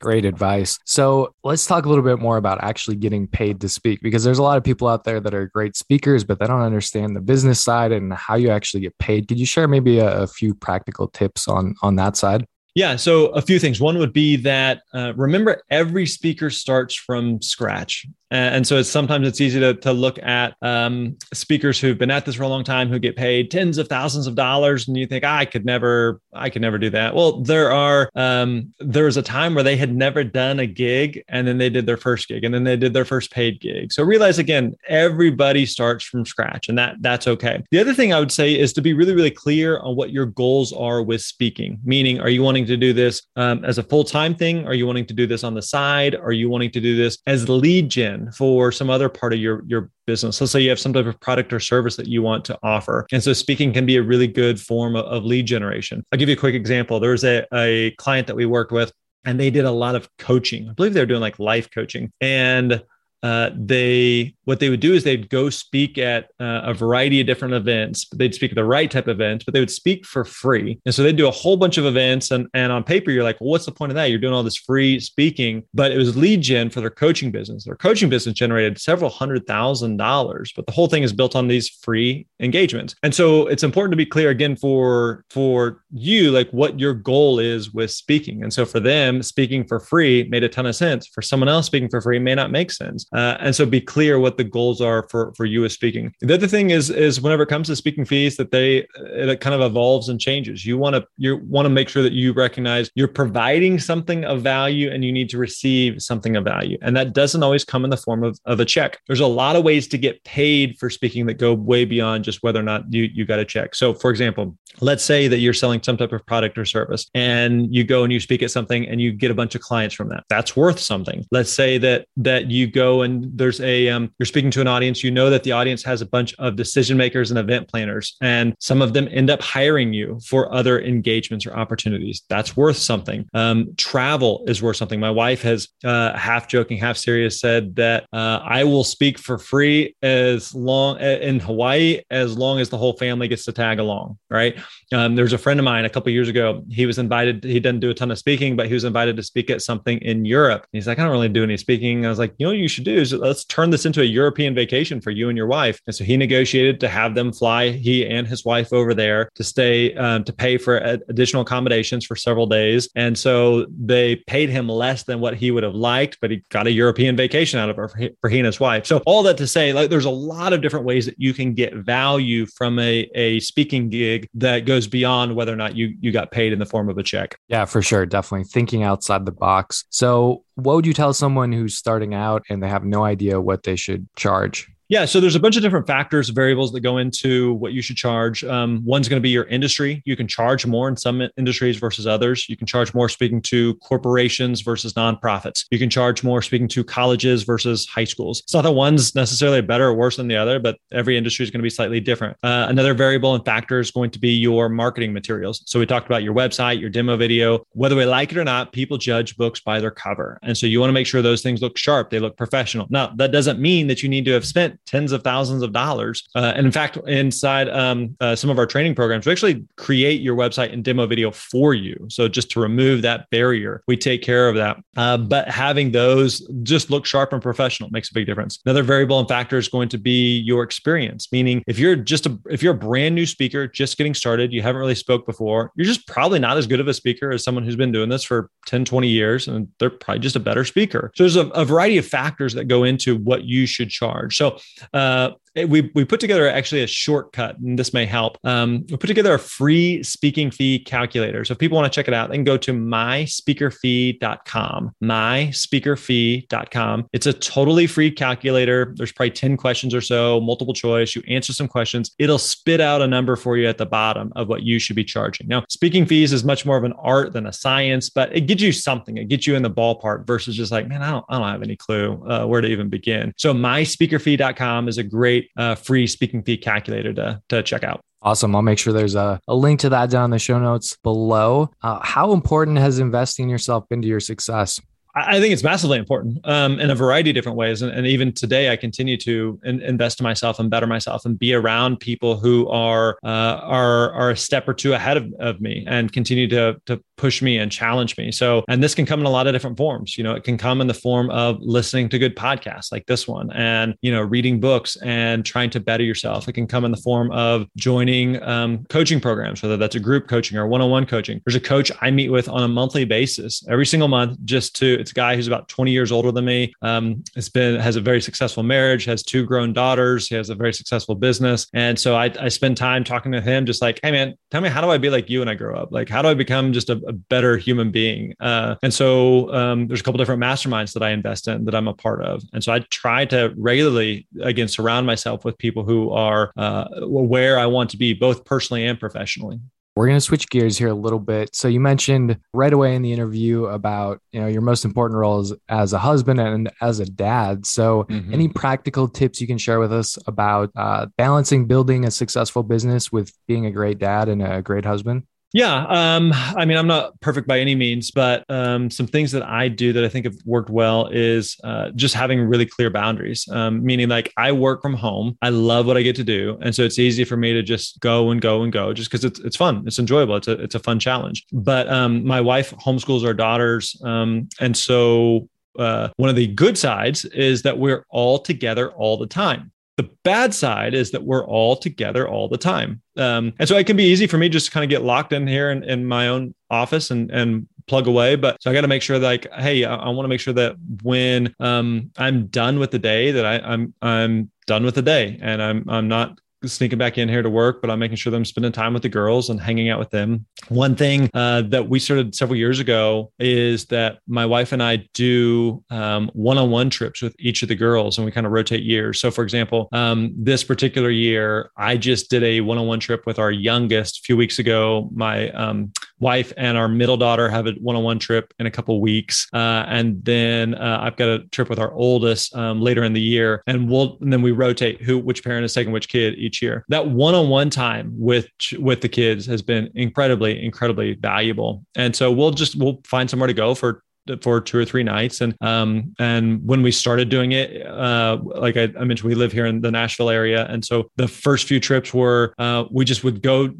Great 0.00 0.24
advice. 0.24 0.78
So 0.84 1.34
let's 1.44 1.66
talk 1.66 1.86
a 1.86 1.88
little 1.88 2.04
bit 2.04 2.18
more 2.18 2.36
about 2.36 2.62
actually 2.62 2.96
getting 2.96 3.26
paid 3.26 3.60
to 3.60 3.68
speak 3.68 4.00
because 4.02 4.24
there's 4.24 4.38
a 4.38 4.42
lot 4.42 4.58
of 4.58 4.64
people 4.64 4.88
out 4.88 5.04
there 5.04 5.20
that 5.20 5.34
are 5.34 5.46
great 5.46 5.76
speakers, 5.76 6.24
but 6.24 6.38
they 6.38 6.46
don't 6.46 6.62
understand 6.62 7.16
the 7.16 7.20
business 7.20 7.62
side 7.62 7.92
and 7.92 8.12
how 8.12 8.34
you 8.34 8.50
actually 8.50 8.80
get 8.80 8.96
paid. 8.98 9.28
Could 9.28 9.38
you 9.38 9.46
share 9.46 9.68
maybe 9.68 9.98
a, 9.98 10.22
a 10.22 10.26
few 10.26 10.54
practical 10.54 11.08
tips 11.08 11.48
on 11.48 11.74
on 11.82 11.96
that 11.96 12.16
side? 12.16 12.46
Yeah. 12.74 12.96
So 12.96 13.26
a 13.28 13.40
few 13.40 13.60
things. 13.60 13.80
One 13.80 13.98
would 13.98 14.12
be 14.12 14.36
that 14.36 14.82
uh, 14.92 15.12
remember 15.14 15.62
every 15.70 16.06
speaker 16.06 16.50
starts 16.50 16.94
from 16.94 17.40
scratch. 17.40 18.04
And 18.30 18.66
so 18.66 18.78
it's 18.78 18.88
sometimes 18.88 19.28
it's 19.28 19.40
easy 19.40 19.60
to, 19.60 19.74
to 19.74 19.92
look 19.92 20.18
at 20.22 20.56
um, 20.62 21.16
speakers 21.32 21.78
who've 21.78 21.98
been 21.98 22.10
at 22.10 22.24
this 22.24 22.34
for 22.34 22.42
a 22.42 22.48
long 22.48 22.64
time 22.64 22.88
who 22.88 22.98
get 22.98 23.16
paid 23.16 23.50
tens 23.50 23.78
of 23.78 23.86
thousands 23.86 24.26
of 24.26 24.34
dollars, 24.34 24.88
and 24.88 24.96
you 24.96 25.06
think 25.06 25.24
ah, 25.24 25.36
I 25.36 25.44
could 25.44 25.64
never, 25.64 26.20
I 26.32 26.50
could 26.50 26.62
never 26.62 26.78
do 26.78 26.90
that. 26.90 27.14
Well, 27.14 27.42
there 27.42 27.70
are 27.70 28.10
um, 28.14 28.72
there 28.80 29.04
was 29.04 29.16
a 29.16 29.22
time 29.22 29.54
where 29.54 29.62
they 29.62 29.76
had 29.76 29.94
never 29.94 30.24
done 30.24 30.58
a 30.58 30.66
gig, 30.66 31.22
and 31.28 31.46
then 31.46 31.58
they 31.58 31.70
did 31.70 31.86
their 31.86 31.96
first 31.96 32.28
gig, 32.28 32.44
and 32.44 32.54
then 32.54 32.64
they 32.64 32.76
did 32.76 32.92
their 32.92 33.04
first 33.04 33.30
paid 33.30 33.60
gig. 33.60 33.92
So 33.92 34.02
realize 34.02 34.38
again, 34.38 34.74
everybody 34.88 35.66
starts 35.66 36.04
from 36.04 36.24
scratch, 36.24 36.68
and 36.68 36.78
that 36.78 36.96
that's 37.00 37.28
okay. 37.28 37.62
The 37.70 37.78
other 37.78 37.94
thing 37.94 38.12
I 38.12 38.20
would 38.20 38.32
say 38.32 38.58
is 38.58 38.72
to 38.72 38.82
be 38.82 38.94
really 38.94 39.14
really 39.14 39.30
clear 39.30 39.78
on 39.78 39.96
what 39.96 40.10
your 40.10 40.26
goals 40.26 40.72
are 40.72 41.02
with 41.02 41.20
speaking. 41.20 41.78
Meaning, 41.84 42.20
are 42.20 42.30
you 42.30 42.42
wanting 42.42 42.66
to 42.66 42.76
do 42.76 42.92
this 42.92 43.22
um, 43.36 43.64
as 43.64 43.78
a 43.78 43.82
full 43.82 44.04
time 44.04 44.34
thing? 44.34 44.66
Are 44.66 44.74
you 44.74 44.86
wanting 44.86 45.06
to 45.06 45.14
do 45.14 45.26
this 45.26 45.44
on 45.44 45.54
the 45.54 45.62
side? 45.62 46.14
Are 46.14 46.32
you 46.32 46.48
wanting 46.48 46.70
to 46.72 46.80
do 46.80 46.96
this 46.96 47.18
as 47.26 47.48
lead 47.48 47.90
gen? 47.90 48.13
For 48.34 48.72
some 48.72 48.90
other 48.90 49.08
part 49.08 49.32
of 49.32 49.38
your 49.38 49.62
your 49.66 49.90
business. 50.06 50.40
Let's 50.40 50.52
say 50.52 50.60
you 50.60 50.70
have 50.70 50.78
some 50.78 50.92
type 50.92 51.06
of 51.06 51.18
product 51.20 51.52
or 51.52 51.60
service 51.60 51.96
that 51.96 52.06
you 52.06 52.22
want 52.22 52.44
to 52.46 52.58
offer. 52.62 53.06
And 53.12 53.22
so 53.22 53.32
speaking 53.32 53.72
can 53.72 53.86
be 53.86 53.96
a 53.96 54.02
really 54.02 54.26
good 54.26 54.60
form 54.60 54.96
of, 54.96 55.04
of 55.06 55.24
lead 55.24 55.46
generation. 55.46 56.04
I'll 56.12 56.18
give 56.18 56.28
you 56.28 56.34
a 56.34 56.38
quick 56.38 56.54
example. 56.54 57.00
There 57.00 57.12
was 57.12 57.24
a, 57.24 57.46
a 57.52 57.92
client 57.92 58.26
that 58.26 58.36
we 58.36 58.46
worked 58.46 58.72
with 58.72 58.92
and 59.24 59.40
they 59.40 59.50
did 59.50 59.64
a 59.64 59.70
lot 59.70 59.94
of 59.94 60.08
coaching. 60.18 60.68
I 60.68 60.72
believe 60.72 60.94
they 60.94 61.00
were 61.00 61.06
doing 61.06 61.20
like 61.20 61.38
life 61.38 61.70
coaching. 61.70 62.12
And 62.20 62.82
uh, 63.22 63.50
they 63.56 64.34
what 64.44 64.60
they 64.60 64.70
would 64.70 64.80
do 64.80 64.92
is 64.92 65.04
they'd 65.04 65.28
go 65.28 65.50
speak 65.50 65.98
at 65.98 66.24
uh, 66.40 66.62
a 66.64 66.74
variety 66.74 67.20
of 67.20 67.26
different 67.26 67.54
events 67.54 68.06
they'd 68.14 68.34
speak 68.34 68.52
at 68.52 68.56
the 68.56 68.64
right 68.64 68.90
type 68.90 69.08
of 69.08 69.16
events 69.16 69.44
but 69.44 69.54
they 69.54 69.60
would 69.60 69.70
speak 69.70 70.04
for 70.04 70.24
free. 70.24 70.78
And 70.84 70.94
so 70.94 71.02
they'd 71.02 71.16
do 71.16 71.28
a 71.28 71.32
whole 71.32 71.56
bunch 71.56 71.78
of 71.78 71.86
events 71.86 72.30
and, 72.30 72.48
and 72.54 72.72
on 72.72 72.84
paper 72.84 73.10
you're 73.10 73.24
like 73.24 73.40
well 73.40 73.50
what's 73.50 73.66
the 73.66 73.72
point 73.72 73.92
of 73.92 73.96
that? 73.96 74.10
You're 74.10 74.18
doing 74.18 74.34
all 74.34 74.42
this 74.42 74.56
free 74.56 75.00
speaking. 75.00 75.64
But 75.74 75.92
it 75.92 75.98
was 75.98 76.16
lead 76.16 76.42
gen 76.42 76.70
for 76.70 76.80
their 76.80 76.90
coaching 76.90 77.30
business. 77.30 77.64
Their 77.64 77.76
coaching 77.76 78.08
business 78.08 78.34
generated 78.34 78.78
several 78.78 79.10
hundred 79.10 79.46
thousand 79.46 79.96
dollars 79.96 80.52
but 80.54 80.66
the 80.66 80.72
whole 80.72 80.88
thing 80.88 81.02
is 81.02 81.12
built 81.12 81.36
on 81.36 81.48
these 81.48 81.68
free 81.68 82.26
engagements. 82.40 82.94
And 83.02 83.14
so 83.14 83.46
it's 83.46 83.62
important 83.62 83.92
to 83.92 83.96
be 83.96 84.06
clear 84.06 84.30
again 84.30 84.56
for 84.56 85.24
for 85.30 85.82
you 85.90 86.30
like 86.30 86.50
what 86.50 86.78
your 86.78 86.94
goal 86.94 87.38
is 87.38 87.72
with 87.72 87.90
speaking. 87.90 88.42
And 88.42 88.52
so 88.52 88.64
for 88.64 88.80
them 88.80 89.22
speaking 89.22 89.64
for 89.64 89.80
free 89.80 90.26
made 90.30 90.44
a 90.44 90.48
ton 90.48 90.66
of 90.66 90.76
sense. 90.76 91.06
For 91.06 91.22
someone 91.22 91.48
else 91.48 91.66
speaking 91.66 91.88
for 91.88 92.00
free 92.00 92.18
may 92.18 92.34
not 92.34 92.50
make 92.50 92.70
sense. 92.70 93.06
Uh, 93.12 93.36
and 93.40 93.54
so 93.54 93.66
be 93.66 93.80
clear 93.80 94.18
what 94.18 94.33
the 94.36 94.44
goals 94.44 94.80
are 94.80 95.06
for, 95.08 95.32
for 95.36 95.44
you 95.44 95.64
as 95.64 95.72
speaking. 95.72 96.14
The 96.20 96.34
other 96.34 96.46
thing 96.46 96.70
is, 96.70 96.90
is 96.90 97.20
whenever 97.20 97.42
it 97.42 97.48
comes 97.48 97.68
to 97.68 97.76
speaking 97.76 98.04
fees, 98.04 98.36
that 98.36 98.50
they, 98.50 98.86
it 98.96 99.40
kind 99.40 99.54
of 99.54 99.60
evolves 99.60 100.08
and 100.08 100.20
changes. 100.20 100.64
You 100.64 100.78
want 100.78 100.96
to, 100.96 101.06
you 101.16 101.38
want 101.48 101.66
to 101.66 101.70
make 101.70 101.88
sure 101.88 102.02
that 102.02 102.12
you 102.12 102.32
recognize 102.32 102.90
you're 102.94 103.08
providing 103.08 103.78
something 103.78 104.24
of 104.24 104.42
value 104.42 104.90
and 104.90 105.04
you 105.04 105.12
need 105.12 105.28
to 105.30 105.38
receive 105.38 106.02
something 106.02 106.36
of 106.36 106.44
value. 106.44 106.78
And 106.82 106.96
that 106.96 107.12
doesn't 107.12 107.42
always 107.42 107.64
come 107.64 107.84
in 107.84 107.90
the 107.90 107.96
form 107.96 108.24
of, 108.24 108.38
of 108.44 108.60
a 108.60 108.64
check. 108.64 108.98
There's 109.06 109.20
a 109.20 109.26
lot 109.26 109.56
of 109.56 109.64
ways 109.64 109.86
to 109.88 109.98
get 109.98 110.22
paid 110.24 110.78
for 110.78 110.90
speaking 110.90 111.26
that 111.26 111.34
go 111.34 111.54
way 111.54 111.84
beyond 111.84 112.24
just 112.24 112.42
whether 112.42 112.60
or 112.60 112.64
not 112.64 112.92
you, 112.92 113.04
you 113.12 113.24
got 113.24 113.38
a 113.38 113.44
check. 113.44 113.74
So 113.74 113.94
for 113.94 114.10
example, 114.10 114.56
let's 114.80 115.04
say 115.04 115.28
that 115.28 115.38
you're 115.38 115.52
selling 115.54 115.82
some 115.82 115.96
type 115.96 116.12
of 116.12 116.24
product 116.26 116.58
or 116.58 116.64
service 116.64 117.08
and 117.14 117.74
you 117.74 117.84
go 117.84 118.02
and 118.04 118.12
you 118.12 118.20
speak 118.20 118.42
at 118.42 118.50
something 118.50 118.88
and 118.88 119.00
you 119.00 119.12
get 119.12 119.30
a 119.30 119.34
bunch 119.34 119.54
of 119.54 119.60
clients 119.60 119.94
from 119.94 120.08
that. 120.08 120.24
That's 120.28 120.56
worth 120.56 120.78
something. 120.78 121.24
Let's 121.30 121.52
say 121.52 121.78
that, 121.78 122.06
that 122.16 122.50
you 122.50 122.66
go 122.66 123.02
and 123.02 123.26
there's 123.36 123.60
a 123.60 123.88
um, 123.88 124.12
you're 124.24 124.28
speaking 124.28 124.50
to 124.50 124.62
an 124.62 124.66
audience 124.66 125.04
you 125.04 125.10
know 125.10 125.28
that 125.28 125.42
the 125.42 125.52
audience 125.52 125.84
has 125.84 126.00
a 126.00 126.06
bunch 126.06 126.34
of 126.38 126.56
decision 126.56 126.96
makers 126.96 127.30
and 127.30 127.38
event 127.38 127.68
planners 127.68 128.16
and 128.22 128.54
some 128.58 128.80
of 128.80 128.94
them 128.94 129.06
end 129.10 129.28
up 129.28 129.42
hiring 129.42 129.92
you 129.92 130.18
for 130.26 130.50
other 130.50 130.80
engagements 130.80 131.44
or 131.44 131.54
opportunities. 131.54 132.22
That's 132.30 132.56
worth 132.56 132.78
something. 132.78 133.28
Um, 133.34 133.74
travel 133.76 134.42
is 134.46 134.62
worth 134.62 134.78
something. 134.78 134.98
My 134.98 135.10
wife 135.10 135.42
has 135.42 135.68
uh, 135.84 136.16
half 136.16 136.48
joking 136.48 136.78
half 136.78 136.96
serious 136.96 137.38
said 137.38 137.76
that 137.76 138.06
uh, 138.14 138.40
i 138.42 138.64
will 138.64 138.84
speak 138.84 139.18
for 139.18 139.36
free 139.36 139.94
as 140.02 140.54
long 140.54 140.96
uh, 140.96 141.18
in 141.20 141.38
hawaii 141.38 142.00
as 142.10 142.38
long 142.38 142.60
as 142.60 142.70
the 142.70 142.78
whole 142.78 142.94
family 142.94 143.28
gets 143.28 143.44
to 143.44 143.52
tag 143.52 143.78
along 143.78 144.16
right? 144.30 144.58
Um, 144.92 145.14
there's 145.14 145.32
a 145.32 145.38
friend 145.38 145.60
of 145.60 145.64
mine 145.64 145.84
a 145.84 145.88
couple 145.88 146.10
years 146.10 146.28
ago 146.28 146.64
he 146.68 146.86
was 146.86 146.98
invited 146.98 147.44
he 147.44 147.60
didn't 147.60 147.80
do 147.80 147.90
a 147.90 147.94
ton 147.94 148.10
of 148.10 148.18
speaking 148.18 148.56
but 148.56 148.66
he 148.66 148.74
was 148.74 148.84
invited 148.84 149.16
to 149.16 149.22
speak 149.22 149.50
at 149.50 149.62
something 149.62 149.98
in 149.98 150.24
europe. 150.24 150.66
He's 150.72 150.86
like 150.86 150.98
i 150.98 151.02
don't 151.02 151.12
really 151.12 151.28
do 151.28 151.44
any 151.44 151.56
speaking. 151.56 152.06
I 152.06 152.08
was 152.08 152.18
like 152.18 152.34
you 152.38 152.46
know 152.46 152.50
what 152.50 152.58
you 152.58 152.68
should 152.68 152.84
do 152.84 152.96
is 152.96 153.12
let's 153.12 153.44
turn 153.44 153.70
this 153.70 153.86
into 153.86 154.00
a 154.00 154.04
European 154.14 154.54
vacation 154.54 155.00
for 155.00 155.10
you 155.10 155.28
and 155.28 155.36
your 155.36 155.46
wife. 155.46 155.80
And 155.86 155.94
so 155.94 156.04
he 156.04 156.16
negotiated 156.16 156.80
to 156.80 156.88
have 156.88 157.14
them 157.14 157.32
fly, 157.32 157.70
he 157.70 158.06
and 158.06 158.26
his 158.26 158.44
wife 158.44 158.72
over 158.72 158.94
there 158.94 159.28
to 159.34 159.44
stay, 159.44 159.94
um, 159.94 160.24
to 160.24 160.32
pay 160.32 160.56
for 160.56 160.78
additional 161.08 161.42
accommodations 161.42 162.06
for 162.06 162.16
several 162.16 162.46
days. 162.46 162.88
And 162.94 163.18
so 163.18 163.66
they 163.68 164.16
paid 164.16 164.50
him 164.50 164.68
less 164.68 165.02
than 165.04 165.20
what 165.20 165.34
he 165.34 165.50
would 165.50 165.62
have 165.62 165.74
liked, 165.74 166.18
but 166.20 166.30
he 166.30 166.42
got 166.50 166.66
a 166.66 166.70
European 166.70 167.16
vacation 167.16 167.58
out 167.58 167.70
of 167.70 167.78
it 167.98 168.16
for 168.20 168.28
he 168.28 168.38
and 168.38 168.46
his 168.46 168.60
wife. 168.60 168.86
So 168.86 169.02
all 169.06 169.22
that 169.24 169.36
to 169.38 169.46
say, 169.46 169.72
like 169.72 169.90
there's 169.90 170.04
a 170.04 170.10
lot 170.10 170.52
of 170.52 170.62
different 170.62 170.86
ways 170.86 171.06
that 171.06 171.16
you 171.18 171.34
can 171.34 171.54
get 171.54 171.74
value 171.74 172.46
from 172.46 172.78
a, 172.78 173.08
a 173.14 173.40
speaking 173.40 173.88
gig 173.88 174.28
that 174.34 174.60
goes 174.60 174.86
beyond 174.86 175.34
whether 175.34 175.52
or 175.52 175.56
not 175.56 175.76
you, 175.76 175.96
you 176.00 176.12
got 176.12 176.30
paid 176.30 176.52
in 176.52 176.58
the 176.58 176.66
form 176.66 176.88
of 176.88 176.98
a 176.98 177.02
check. 177.02 177.38
Yeah, 177.48 177.64
for 177.64 177.82
sure. 177.82 178.06
Definitely 178.06 178.44
thinking 178.44 178.82
outside 178.82 179.26
the 179.26 179.32
box. 179.32 179.84
So 179.90 180.43
what 180.56 180.76
would 180.76 180.86
you 180.86 180.92
tell 180.92 181.12
someone 181.12 181.52
who's 181.52 181.76
starting 181.76 182.14
out 182.14 182.44
and 182.48 182.62
they 182.62 182.68
have 182.68 182.84
no 182.84 183.04
idea 183.04 183.40
what 183.40 183.62
they 183.62 183.76
should 183.76 184.06
charge? 184.16 184.68
Yeah, 184.88 185.06
so 185.06 185.18
there's 185.18 185.34
a 185.34 185.40
bunch 185.40 185.56
of 185.56 185.62
different 185.62 185.86
factors, 185.86 186.28
variables 186.28 186.70
that 186.72 186.80
go 186.80 186.98
into 186.98 187.54
what 187.54 187.72
you 187.72 187.80
should 187.80 187.96
charge. 187.96 188.44
Um, 188.44 188.82
one's 188.84 189.08
going 189.08 189.18
to 189.18 189.22
be 189.22 189.30
your 189.30 189.44
industry. 189.44 190.02
You 190.04 190.14
can 190.14 190.28
charge 190.28 190.66
more 190.66 190.88
in 190.88 190.96
some 190.96 191.26
industries 191.38 191.78
versus 191.78 192.06
others. 192.06 192.46
You 192.50 192.56
can 192.56 192.66
charge 192.66 192.92
more 192.92 193.08
speaking 193.08 193.40
to 193.42 193.74
corporations 193.76 194.60
versus 194.60 194.92
nonprofits. 194.92 195.64
You 195.70 195.78
can 195.78 195.88
charge 195.88 196.22
more 196.22 196.42
speaking 196.42 196.68
to 196.68 196.84
colleges 196.84 197.44
versus 197.44 197.86
high 197.86 198.04
schools. 198.04 198.40
It's 198.40 198.52
not 198.52 198.62
that 198.62 198.72
one's 198.72 199.14
necessarily 199.14 199.62
better 199.62 199.88
or 199.88 199.94
worse 199.94 200.18
than 200.18 200.28
the 200.28 200.36
other, 200.36 200.58
but 200.58 200.76
every 200.92 201.16
industry 201.16 201.44
is 201.44 201.50
going 201.50 201.60
to 201.60 201.64
be 201.64 201.70
slightly 201.70 202.00
different. 202.00 202.36
Uh, 202.42 202.66
another 202.68 202.92
variable 202.92 203.34
and 203.34 203.44
factor 203.44 203.80
is 203.80 203.90
going 203.90 204.10
to 204.10 204.18
be 204.18 204.32
your 204.32 204.68
marketing 204.68 205.14
materials. 205.14 205.62
So 205.66 205.78
we 205.78 205.86
talked 205.86 206.06
about 206.06 206.22
your 206.22 206.34
website, 206.34 206.78
your 206.78 206.90
demo 206.90 207.16
video. 207.16 207.64
Whether 207.70 207.96
we 207.96 208.04
like 208.04 208.32
it 208.32 208.38
or 208.38 208.44
not, 208.44 208.72
people 208.72 208.98
judge 208.98 209.34
books 209.38 209.60
by 209.60 209.80
their 209.80 209.90
cover, 209.90 210.38
and 210.42 210.56
so 210.56 210.66
you 210.66 210.78
want 210.78 210.90
to 210.90 210.94
make 210.94 211.06
sure 211.06 211.22
those 211.22 211.42
things 211.42 211.62
look 211.62 211.78
sharp. 211.78 212.10
They 212.10 212.18
look 212.18 212.36
professional. 212.36 212.86
Now 212.90 213.12
that 213.16 213.32
doesn't 213.32 213.58
mean 213.58 213.86
that 213.86 214.02
you 214.02 214.10
need 214.10 214.26
to 214.26 214.32
have 214.32 214.44
spent 214.44 214.73
tens 214.86 215.12
of 215.12 215.22
thousands 215.22 215.62
of 215.62 215.72
dollars. 215.72 216.26
Uh, 216.34 216.52
and 216.56 216.66
in 216.66 216.72
fact, 216.72 216.96
inside 217.06 217.68
um, 217.68 218.16
uh, 218.20 218.36
some 218.36 218.50
of 218.50 218.58
our 218.58 218.66
training 218.66 218.94
programs, 218.94 219.26
we 219.26 219.32
actually 219.32 219.64
create 219.76 220.20
your 220.20 220.36
website 220.36 220.72
and 220.72 220.84
demo 220.84 221.06
video 221.06 221.30
for 221.30 221.74
you. 221.74 222.06
So 222.10 222.28
just 222.28 222.50
to 222.52 222.60
remove 222.60 223.02
that 223.02 223.28
barrier, 223.30 223.82
we 223.86 223.96
take 223.96 224.22
care 224.22 224.48
of 224.48 224.56
that. 224.56 224.76
Uh, 224.96 225.16
but 225.16 225.48
having 225.48 225.92
those 225.92 226.40
just 226.62 226.90
look 226.90 227.06
sharp 227.06 227.32
and 227.32 227.42
professional 227.42 227.90
makes 227.90 228.10
a 228.10 228.14
big 228.14 228.26
difference. 228.26 228.60
Another 228.64 228.82
variable 228.82 229.18
and 229.18 229.28
factor 229.28 229.58
is 229.58 229.68
going 229.68 229.88
to 229.90 229.98
be 229.98 230.38
your 230.38 230.62
experience, 230.62 231.30
meaning 231.32 231.62
if 231.66 231.78
you're 231.78 231.96
just 231.96 232.26
a 232.26 232.38
if 232.50 232.62
you're 232.62 232.74
a 232.74 232.78
brand 232.78 233.14
new 233.14 233.26
speaker, 233.26 233.66
just 233.66 233.96
getting 233.96 234.14
started, 234.14 234.52
you 234.52 234.62
haven't 234.62 234.80
really 234.80 234.94
spoke 234.94 235.26
before, 235.26 235.72
you're 235.76 235.86
just 235.86 236.06
probably 236.06 236.38
not 236.38 236.56
as 236.56 236.66
good 236.66 236.80
of 236.80 236.88
a 236.88 236.94
speaker 236.94 237.30
as 237.30 237.42
someone 237.42 237.64
who's 237.64 237.76
been 237.76 237.92
doing 237.92 238.08
this 238.08 238.24
for 238.24 238.50
10, 238.66 238.84
20 238.84 239.08
years, 239.08 239.48
and 239.48 239.68
they're 239.78 239.90
probably 239.90 240.20
just 240.20 240.36
a 240.36 240.40
better 240.40 240.64
speaker. 240.64 241.10
So 241.14 241.24
there's 241.24 241.36
a, 241.36 241.46
a 241.48 241.64
variety 241.64 241.98
of 241.98 242.06
factors 242.06 242.54
that 242.54 242.64
go 242.64 242.84
into 242.84 243.16
what 243.16 243.44
you 243.44 243.66
should 243.66 243.90
charge. 243.90 244.36
So 244.36 244.58
uh, 244.92 245.30
we, 245.54 245.90
we 245.94 246.04
put 246.04 246.20
together 246.20 246.46
actually 246.48 246.82
a 246.82 246.86
shortcut, 246.86 247.58
and 247.58 247.78
this 247.78 247.94
may 247.94 248.06
help. 248.06 248.38
Um, 248.44 248.84
we 248.88 248.96
put 248.96 249.06
together 249.06 249.34
a 249.34 249.38
free 249.38 250.02
speaking 250.02 250.50
fee 250.50 250.80
calculator. 250.80 251.44
So 251.44 251.52
if 251.52 251.58
people 251.58 251.76
want 251.76 251.92
to 251.92 251.96
check 251.96 252.08
it 252.08 252.14
out, 252.14 252.30
they 252.30 252.36
can 252.36 252.44
go 252.44 252.56
to 252.56 252.72
myspeakerfee.com. 252.72 254.92
Myspeakerfee.com. 255.02 257.06
It's 257.12 257.26
a 257.26 257.32
totally 257.32 257.86
free 257.86 258.10
calculator. 258.10 258.92
There's 258.96 259.12
probably 259.12 259.30
10 259.30 259.56
questions 259.56 259.94
or 259.94 260.00
so, 260.00 260.40
multiple 260.40 260.74
choice. 260.74 261.14
You 261.14 261.22
answer 261.28 261.52
some 261.52 261.68
questions, 261.68 262.10
it'll 262.18 262.38
spit 262.38 262.80
out 262.80 263.02
a 263.02 263.06
number 263.06 263.36
for 263.36 263.56
you 263.56 263.68
at 263.68 263.78
the 263.78 263.86
bottom 263.86 264.32
of 264.34 264.48
what 264.48 264.62
you 264.62 264.80
should 264.80 264.96
be 264.96 265.04
charging. 265.04 265.46
Now, 265.46 265.62
speaking 265.68 266.06
fees 266.06 266.32
is 266.32 266.42
much 266.42 266.66
more 266.66 266.76
of 266.76 266.82
an 266.84 266.94
art 266.94 267.32
than 267.32 267.46
a 267.46 267.52
science, 267.52 268.10
but 268.10 268.36
it 268.36 268.40
gives 268.42 268.62
you 268.62 268.72
something. 268.72 269.16
It 269.18 269.28
gets 269.28 269.46
you 269.46 269.54
in 269.54 269.62
the 269.62 269.70
ballpark 269.70 270.26
versus 270.26 270.56
just 270.56 270.72
like, 270.72 270.88
man, 270.88 271.02
I 271.02 271.12
don't, 271.12 271.24
I 271.28 271.38
don't 271.38 271.48
have 271.48 271.62
any 271.62 271.76
clue 271.76 272.20
uh, 272.28 272.44
where 272.46 272.60
to 272.60 272.66
even 272.66 272.88
begin. 272.88 273.32
So 273.36 273.54
myspeakerfee.com 273.54 274.88
is 274.88 274.98
a 274.98 275.04
great 275.04 275.43
uh, 275.56 275.74
free 275.74 276.06
speaking 276.06 276.42
fee 276.42 276.56
calculator 276.56 277.12
to, 277.14 277.42
to 277.48 277.62
check 277.62 277.84
out. 277.84 278.00
Awesome. 278.22 278.56
I'll 278.56 278.62
make 278.62 278.78
sure 278.78 278.92
there's 278.92 279.16
a, 279.16 279.38
a 279.48 279.54
link 279.54 279.80
to 279.80 279.90
that 279.90 280.08
down 280.08 280.24
in 280.26 280.30
the 280.30 280.38
show 280.38 280.58
notes 280.58 280.96
below. 281.02 281.70
Uh, 281.82 282.00
how 282.02 282.32
important 282.32 282.78
has 282.78 282.98
investing 282.98 283.50
yourself 283.50 283.86
been 283.90 284.00
to 284.00 284.08
your 284.08 284.20
success? 284.20 284.80
I 285.16 285.38
think 285.40 285.52
it's 285.52 285.62
massively 285.62 285.98
important 285.98 286.40
um, 286.44 286.80
in 286.80 286.90
a 286.90 286.94
variety 286.94 287.30
of 287.30 287.34
different 287.34 287.56
ways. 287.56 287.82
And, 287.82 287.92
and 287.92 288.06
even 288.06 288.32
today, 288.32 288.72
I 288.72 288.76
continue 288.76 289.16
to 289.18 289.60
in, 289.62 289.80
invest 289.80 290.20
in 290.20 290.24
myself 290.24 290.58
and 290.58 290.68
better 290.68 290.86
myself 290.86 291.24
and 291.24 291.38
be 291.38 291.54
around 291.54 292.00
people 292.00 292.36
who 292.36 292.68
are 292.68 293.16
uh, 293.24 293.60
are 293.62 294.12
are 294.12 294.30
a 294.30 294.36
step 294.36 294.68
or 294.68 294.74
two 294.74 294.92
ahead 294.92 295.16
of, 295.16 295.32
of 295.38 295.60
me 295.60 295.84
and 295.86 296.12
continue 296.12 296.48
to 296.48 296.76
to 296.86 297.00
push 297.16 297.40
me 297.42 297.58
and 297.58 297.70
challenge 297.70 298.16
me. 298.18 298.32
So, 298.32 298.64
and 298.68 298.82
this 298.82 298.94
can 298.94 299.06
come 299.06 299.20
in 299.20 299.26
a 299.26 299.30
lot 299.30 299.46
of 299.46 299.52
different 299.52 299.76
forms. 299.76 300.18
You 300.18 300.24
know, 300.24 300.34
it 300.34 300.42
can 300.42 300.58
come 300.58 300.80
in 300.80 300.88
the 300.88 300.94
form 300.94 301.30
of 301.30 301.58
listening 301.60 302.08
to 302.08 302.18
good 302.18 302.34
podcasts 302.34 302.90
like 302.90 303.06
this 303.06 303.28
one, 303.28 303.52
and 303.52 303.94
you 304.02 304.10
know, 304.10 304.20
reading 304.20 304.58
books 304.58 304.96
and 304.96 305.44
trying 305.44 305.70
to 305.70 305.80
better 305.80 306.02
yourself. 306.02 306.48
It 306.48 306.54
can 306.54 306.66
come 306.66 306.84
in 306.84 306.90
the 306.90 306.96
form 306.96 307.30
of 307.30 307.66
joining 307.76 308.42
um, 308.42 308.84
coaching 308.88 309.20
programs, 309.20 309.62
whether 309.62 309.76
that's 309.76 309.94
a 309.94 310.00
group 310.00 310.26
coaching 310.26 310.58
or 310.58 310.66
one-on-one 310.66 311.06
coaching. 311.06 311.40
There's 311.46 311.54
a 311.54 311.60
coach 311.60 311.92
I 312.00 312.10
meet 312.10 312.30
with 312.30 312.48
on 312.48 312.64
a 312.64 312.68
monthly 312.68 313.04
basis 313.04 313.62
every 313.68 313.86
single 313.86 314.08
month 314.08 314.38
just 314.44 314.74
to 314.76 315.03
it's 315.04 315.10
a 315.10 315.14
guy 315.14 315.36
who's 315.36 315.46
about 315.46 315.68
20 315.68 315.90
years 315.90 316.10
older 316.10 316.32
than 316.32 316.46
me. 316.46 316.72
Um, 316.80 317.22
it's 317.36 317.50
been 317.50 317.78
has 317.78 317.96
a 317.96 318.00
very 318.00 318.22
successful 318.22 318.62
marriage, 318.62 319.04
has 319.04 319.22
two 319.22 319.44
grown 319.44 319.74
daughters, 319.74 320.26
he 320.26 320.34
has 320.34 320.48
a 320.48 320.54
very 320.54 320.72
successful 320.72 321.14
business, 321.14 321.66
and 321.74 321.98
so 321.98 322.16
I, 322.16 322.32
I 322.40 322.48
spend 322.48 322.78
time 322.78 323.04
talking 323.04 323.30
to 323.32 323.40
him, 323.42 323.66
just 323.66 323.82
like, 323.82 324.00
hey 324.02 324.10
man, 324.10 324.34
tell 324.50 324.62
me 324.62 324.70
how 324.70 324.80
do 324.80 324.88
I 324.88 324.96
be 324.96 325.10
like 325.10 325.28
you 325.28 325.40
when 325.40 325.48
I 325.48 325.54
grow 325.54 325.76
up? 325.76 325.92
Like, 325.92 326.08
how 326.08 326.22
do 326.22 326.28
I 326.28 326.34
become 326.34 326.72
just 326.72 326.88
a, 326.88 326.94
a 327.06 327.12
better 327.12 327.58
human 327.58 327.90
being? 327.90 328.34
Uh, 328.40 328.76
and 328.82 328.94
so 328.94 329.52
um, 329.54 329.88
there's 329.88 330.00
a 330.00 330.02
couple 330.02 330.16
different 330.16 330.42
masterminds 330.42 330.94
that 330.94 331.02
I 331.02 331.10
invest 331.10 331.48
in 331.48 331.66
that 331.66 331.74
I'm 331.74 331.88
a 331.88 331.94
part 331.94 332.22
of, 332.24 332.42
and 332.54 332.64
so 332.64 332.72
I 332.72 332.78
try 332.90 333.26
to 333.26 333.52
regularly 333.58 334.26
again 334.40 334.68
surround 334.68 335.06
myself 335.06 335.44
with 335.44 335.58
people 335.58 335.84
who 335.84 336.10
are 336.12 336.50
uh, 336.56 336.86
where 337.02 337.58
I 337.58 337.66
want 337.66 337.90
to 337.90 337.98
be, 337.98 338.14
both 338.14 338.46
personally 338.46 338.86
and 338.86 338.98
professionally. 338.98 339.60
We're 339.96 340.08
going 340.08 340.16
to 340.16 340.20
switch 340.20 340.50
gears 340.50 340.76
here 340.76 340.88
a 340.88 340.94
little 340.94 341.20
bit. 341.20 341.54
So 341.54 341.68
you 341.68 341.78
mentioned 341.78 342.40
right 342.52 342.72
away 342.72 342.96
in 342.96 343.02
the 343.02 343.12
interview 343.12 343.66
about, 343.66 344.20
you 344.32 344.40
know, 344.40 344.48
your 344.48 344.60
most 344.60 344.84
important 344.84 345.18
roles 345.18 345.54
as 345.68 345.92
a 345.92 345.98
husband 345.98 346.40
and 346.40 346.68
as 346.80 346.98
a 346.98 347.04
dad. 347.04 347.64
So 347.64 348.04
mm-hmm. 348.04 348.34
any 348.34 348.48
practical 348.48 349.06
tips 349.06 349.40
you 349.40 349.46
can 349.46 349.58
share 349.58 349.78
with 349.78 349.92
us 349.92 350.18
about 350.26 350.72
uh, 350.74 351.06
balancing 351.16 351.66
building 351.66 352.04
a 352.04 352.10
successful 352.10 352.64
business 352.64 353.12
with 353.12 353.32
being 353.46 353.66
a 353.66 353.70
great 353.70 353.98
dad 353.98 354.28
and 354.28 354.42
a 354.42 354.62
great 354.62 354.84
husband? 354.84 355.24
Yeah. 355.54 355.86
Um, 355.86 356.32
I 356.34 356.64
mean, 356.64 356.76
I'm 356.76 356.88
not 356.88 357.18
perfect 357.20 357.46
by 357.46 357.60
any 357.60 357.76
means, 357.76 358.10
but 358.10 358.44
um, 358.48 358.90
some 358.90 359.06
things 359.06 359.30
that 359.30 359.44
I 359.44 359.68
do 359.68 359.92
that 359.92 360.04
I 360.04 360.08
think 360.08 360.24
have 360.24 360.34
worked 360.44 360.68
well 360.68 361.06
is 361.12 361.56
uh, 361.62 361.90
just 361.90 362.12
having 362.12 362.40
really 362.40 362.66
clear 362.66 362.90
boundaries, 362.90 363.48
um, 363.52 363.84
meaning 363.84 364.08
like 364.08 364.32
I 364.36 364.50
work 364.50 364.82
from 364.82 364.94
home. 364.94 365.38
I 365.42 365.50
love 365.50 365.86
what 365.86 365.96
I 365.96 366.02
get 366.02 366.16
to 366.16 366.24
do. 366.24 366.58
And 366.60 366.74
so 366.74 366.82
it's 366.82 366.98
easy 366.98 367.22
for 367.22 367.36
me 367.36 367.52
to 367.52 367.62
just 367.62 368.00
go 368.00 368.32
and 368.32 368.40
go 368.40 368.64
and 368.64 368.72
go 368.72 368.92
just 368.92 369.08
because 369.08 369.24
it's, 369.24 369.38
it's 369.40 369.54
fun. 369.54 369.84
It's 369.86 370.00
enjoyable. 370.00 370.34
It's 370.34 370.48
a, 370.48 370.60
it's 370.60 370.74
a 370.74 370.80
fun 370.80 370.98
challenge. 370.98 371.46
But 371.52 371.88
um, 371.88 372.26
my 372.26 372.40
wife 372.40 372.72
homeschools 372.72 373.24
our 373.24 373.32
daughters. 373.32 373.96
Um, 374.02 374.48
and 374.60 374.76
so 374.76 375.48
uh, 375.78 376.08
one 376.16 376.30
of 376.30 376.36
the 376.36 376.48
good 376.48 376.76
sides 376.76 377.26
is 377.26 377.62
that 377.62 377.78
we're 377.78 378.04
all 378.10 378.40
together 378.40 378.90
all 378.90 379.16
the 379.16 379.28
time. 379.28 379.70
The 379.96 380.10
bad 380.24 380.52
side 380.52 380.94
is 380.94 381.12
that 381.12 381.22
we're 381.22 381.46
all 381.46 381.76
together 381.76 382.28
all 382.28 382.48
the 382.48 382.58
time. 382.58 383.00
Um, 383.16 383.52
and 383.58 383.68
so 383.68 383.76
it 383.76 383.86
can 383.86 383.96
be 383.96 384.04
easy 384.04 384.26
for 384.26 384.38
me 384.38 384.48
just 384.48 384.66
to 384.66 384.72
kind 384.72 384.82
of 384.82 384.90
get 384.90 385.02
locked 385.02 385.32
in 385.32 385.46
here 385.46 385.70
in, 385.70 385.84
in 385.84 386.04
my 386.04 386.28
own 386.28 386.54
office 386.68 387.12
and, 387.12 387.30
and 387.30 387.68
plug 387.86 388.06
away. 388.06 388.36
But 388.36 388.60
so 388.60 388.70
I 388.70 388.74
got 388.74 388.80
to 388.80 388.88
make 388.88 389.02
sure 389.02 389.18
like, 389.18 389.50
hey, 389.52 389.84
I, 389.84 389.94
I 389.94 390.08
want 390.08 390.24
to 390.24 390.28
make 390.28 390.40
sure 390.40 390.54
that 390.54 390.76
when 391.02 391.54
um, 391.60 392.10
I'm 392.16 392.46
done 392.48 392.78
with 392.78 392.90
the 392.90 392.98
day, 392.98 393.30
that 393.30 393.46
I, 393.46 393.58
I'm 393.58 393.94
I'm 394.02 394.50
done 394.66 394.84
with 394.84 394.94
the 394.94 395.02
day, 395.02 395.38
and 395.40 395.62
I'm 395.62 395.88
I'm 395.88 396.08
not 396.08 396.38
sneaking 396.66 396.98
back 396.98 397.18
in 397.18 397.28
here 397.28 397.42
to 397.42 397.50
work, 397.50 397.80
but 397.80 397.90
I'm 397.90 397.98
making 397.98 398.16
sure 398.16 398.30
that 398.30 398.36
I'm 398.36 398.44
spending 398.44 398.72
time 398.72 398.94
with 398.94 399.02
the 399.02 399.08
girls 399.08 399.50
and 399.50 399.60
hanging 399.60 399.90
out 399.90 399.98
with 399.98 400.10
them. 400.10 400.46
One 400.68 400.96
thing 400.96 401.30
uh, 401.34 401.62
that 401.62 401.88
we 401.88 401.98
started 401.98 402.34
several 402.34 402.56
years 402.56 402.80
ago 402.80 403.32
is 403.38 403.86
that 403.86 404.18
my 404.26 404.46
wife 404.46 404.72
and 404.72 404.82
I 404.82 405.08
do 405.14 405.82
um, 405.90 406.30
one-on-one 406.34 406.90
trips 406.90 407.22
with 407.22 407.34
each 407.38 407.62
of 407.62 407.68
the 407.68 407.74
girls, 407.74 408.18
and 408.18 408.24
we 408.24 408.30
kind 408.32 408.46
of 408.46 408.52
rotate 408.52 408.82
years. 408.82 409.20
So, 409.20 409.30
for 409.30 409.42
example, 409.42 409.88
um, 409.92 410.32
this 410.36 410.64
particular 410.64 411.10
year, 411.10 411.70
I 411.76 411.96
just 411.96 412.30
did 412.30 412.42
a 412.42 412.60
one-on-one 412.60 413.00
trip 413.00 413.26
with 413.26 413.38
our 413.38 413.50
youngest 413.50 414.18
a 414.18 414.22
few 414.22 414.36
weeks 414.36 414.58
ago. 414.58 415.10
My 415.14 415.50
um, 415.50 415.92
wife 416.18 416.52
and 416.56 416.76
our 416.78 416.88
middle 416.88 417.16
daughter 417.16 417.48
have 417.48 417.66
a 417.66 417.72
one-on-one 417.72 418.18
trip 418.18 418.52
in 418.58 418.66
a 418.66 418.70
couple 418.70 419.00
weeks, 419.00 419.46
uh, 419.52 419.84
and 419.88 420.24
then 420.24 420.74
uh, 420.74 420.98
I've 421.02 421.16
got 421.16 421.28
a 421.28 421.38
trip 421.48 421.68
with 421.68 421.78
our 421.78 421.92
oldest 421.92 422.54
um, 422.54 422.80
later 422.80 423.04
in 423.04 423.12
the 423.12 423.20
year, 423.20 423.62
and 423.66 423.88
we'll 423.88 424.18
and 424.20 424.32
then 424.32 424.42
we 424.42 424.52
rotate 424.52 425.02
who 425.02 425.18
which 425.18 425.44
parent 425.44 425.64
is 425.64 425.74
taking 425.74 425.92
which 425.92 426.08
kid 426.08 426.34
each 426.38 426.53
year. 426.62 426.84
That 426.88 427.08
one-on-one 427.08 427.70
time 427.70 428.12
with 428.16 428.48
with 428.78 429.00
the 429.00 429.08
kids 429.08 429.46
has 429.46 429.62
been 429.62 429.90
incredibly 429.94 430.62
incredibly 430.62 431.14
valuable, 431.14 431.84
and 431.96 432.14
so 432.14 432.30
we'll 432.30 432.52
just 432.52 432.76
we'll 432.76 433.00
find 433.04 433.28
somewhere 433.28 433.46
to 433.46 433.54
go 433.54 433.74
for 433.74 434.02
for 434.40 434.60
two 434.60 434.78
or 434.78 434.84
three 434.84 435.02
nights. 435.02 435.40
And 435.40 435.54
um, 435.60 436.14
and 436.18 436.66
when 436.66 436.82
we 436.82 436.90
started 436.90 437.28
doing 437.28 437.52
it, 437.52 437.86
uh, 437.86 438.38
like 438.42 438.76
I, 438.76 438.84
I, 438.98 439.04
mentioned, 439.04 439.28
we 439.28 439.34
live 439.34 439.52
here 439.52 439.66
in 439.66 439.80
the 439.80 439.90
Nashville 439.90 440.30
area, 440.30 440.66
and 440.66 440.84
so 440.84 441.10
the 441.16 441.28
first 441.28 441.66
few 441.66 441.80
trips 441.80 442.14
were 442.14 442.54
uh, 442.58 442.84
we 442.90 443.04
just 443.04 443.24
would 443.24 443.42
go 443.42 443.70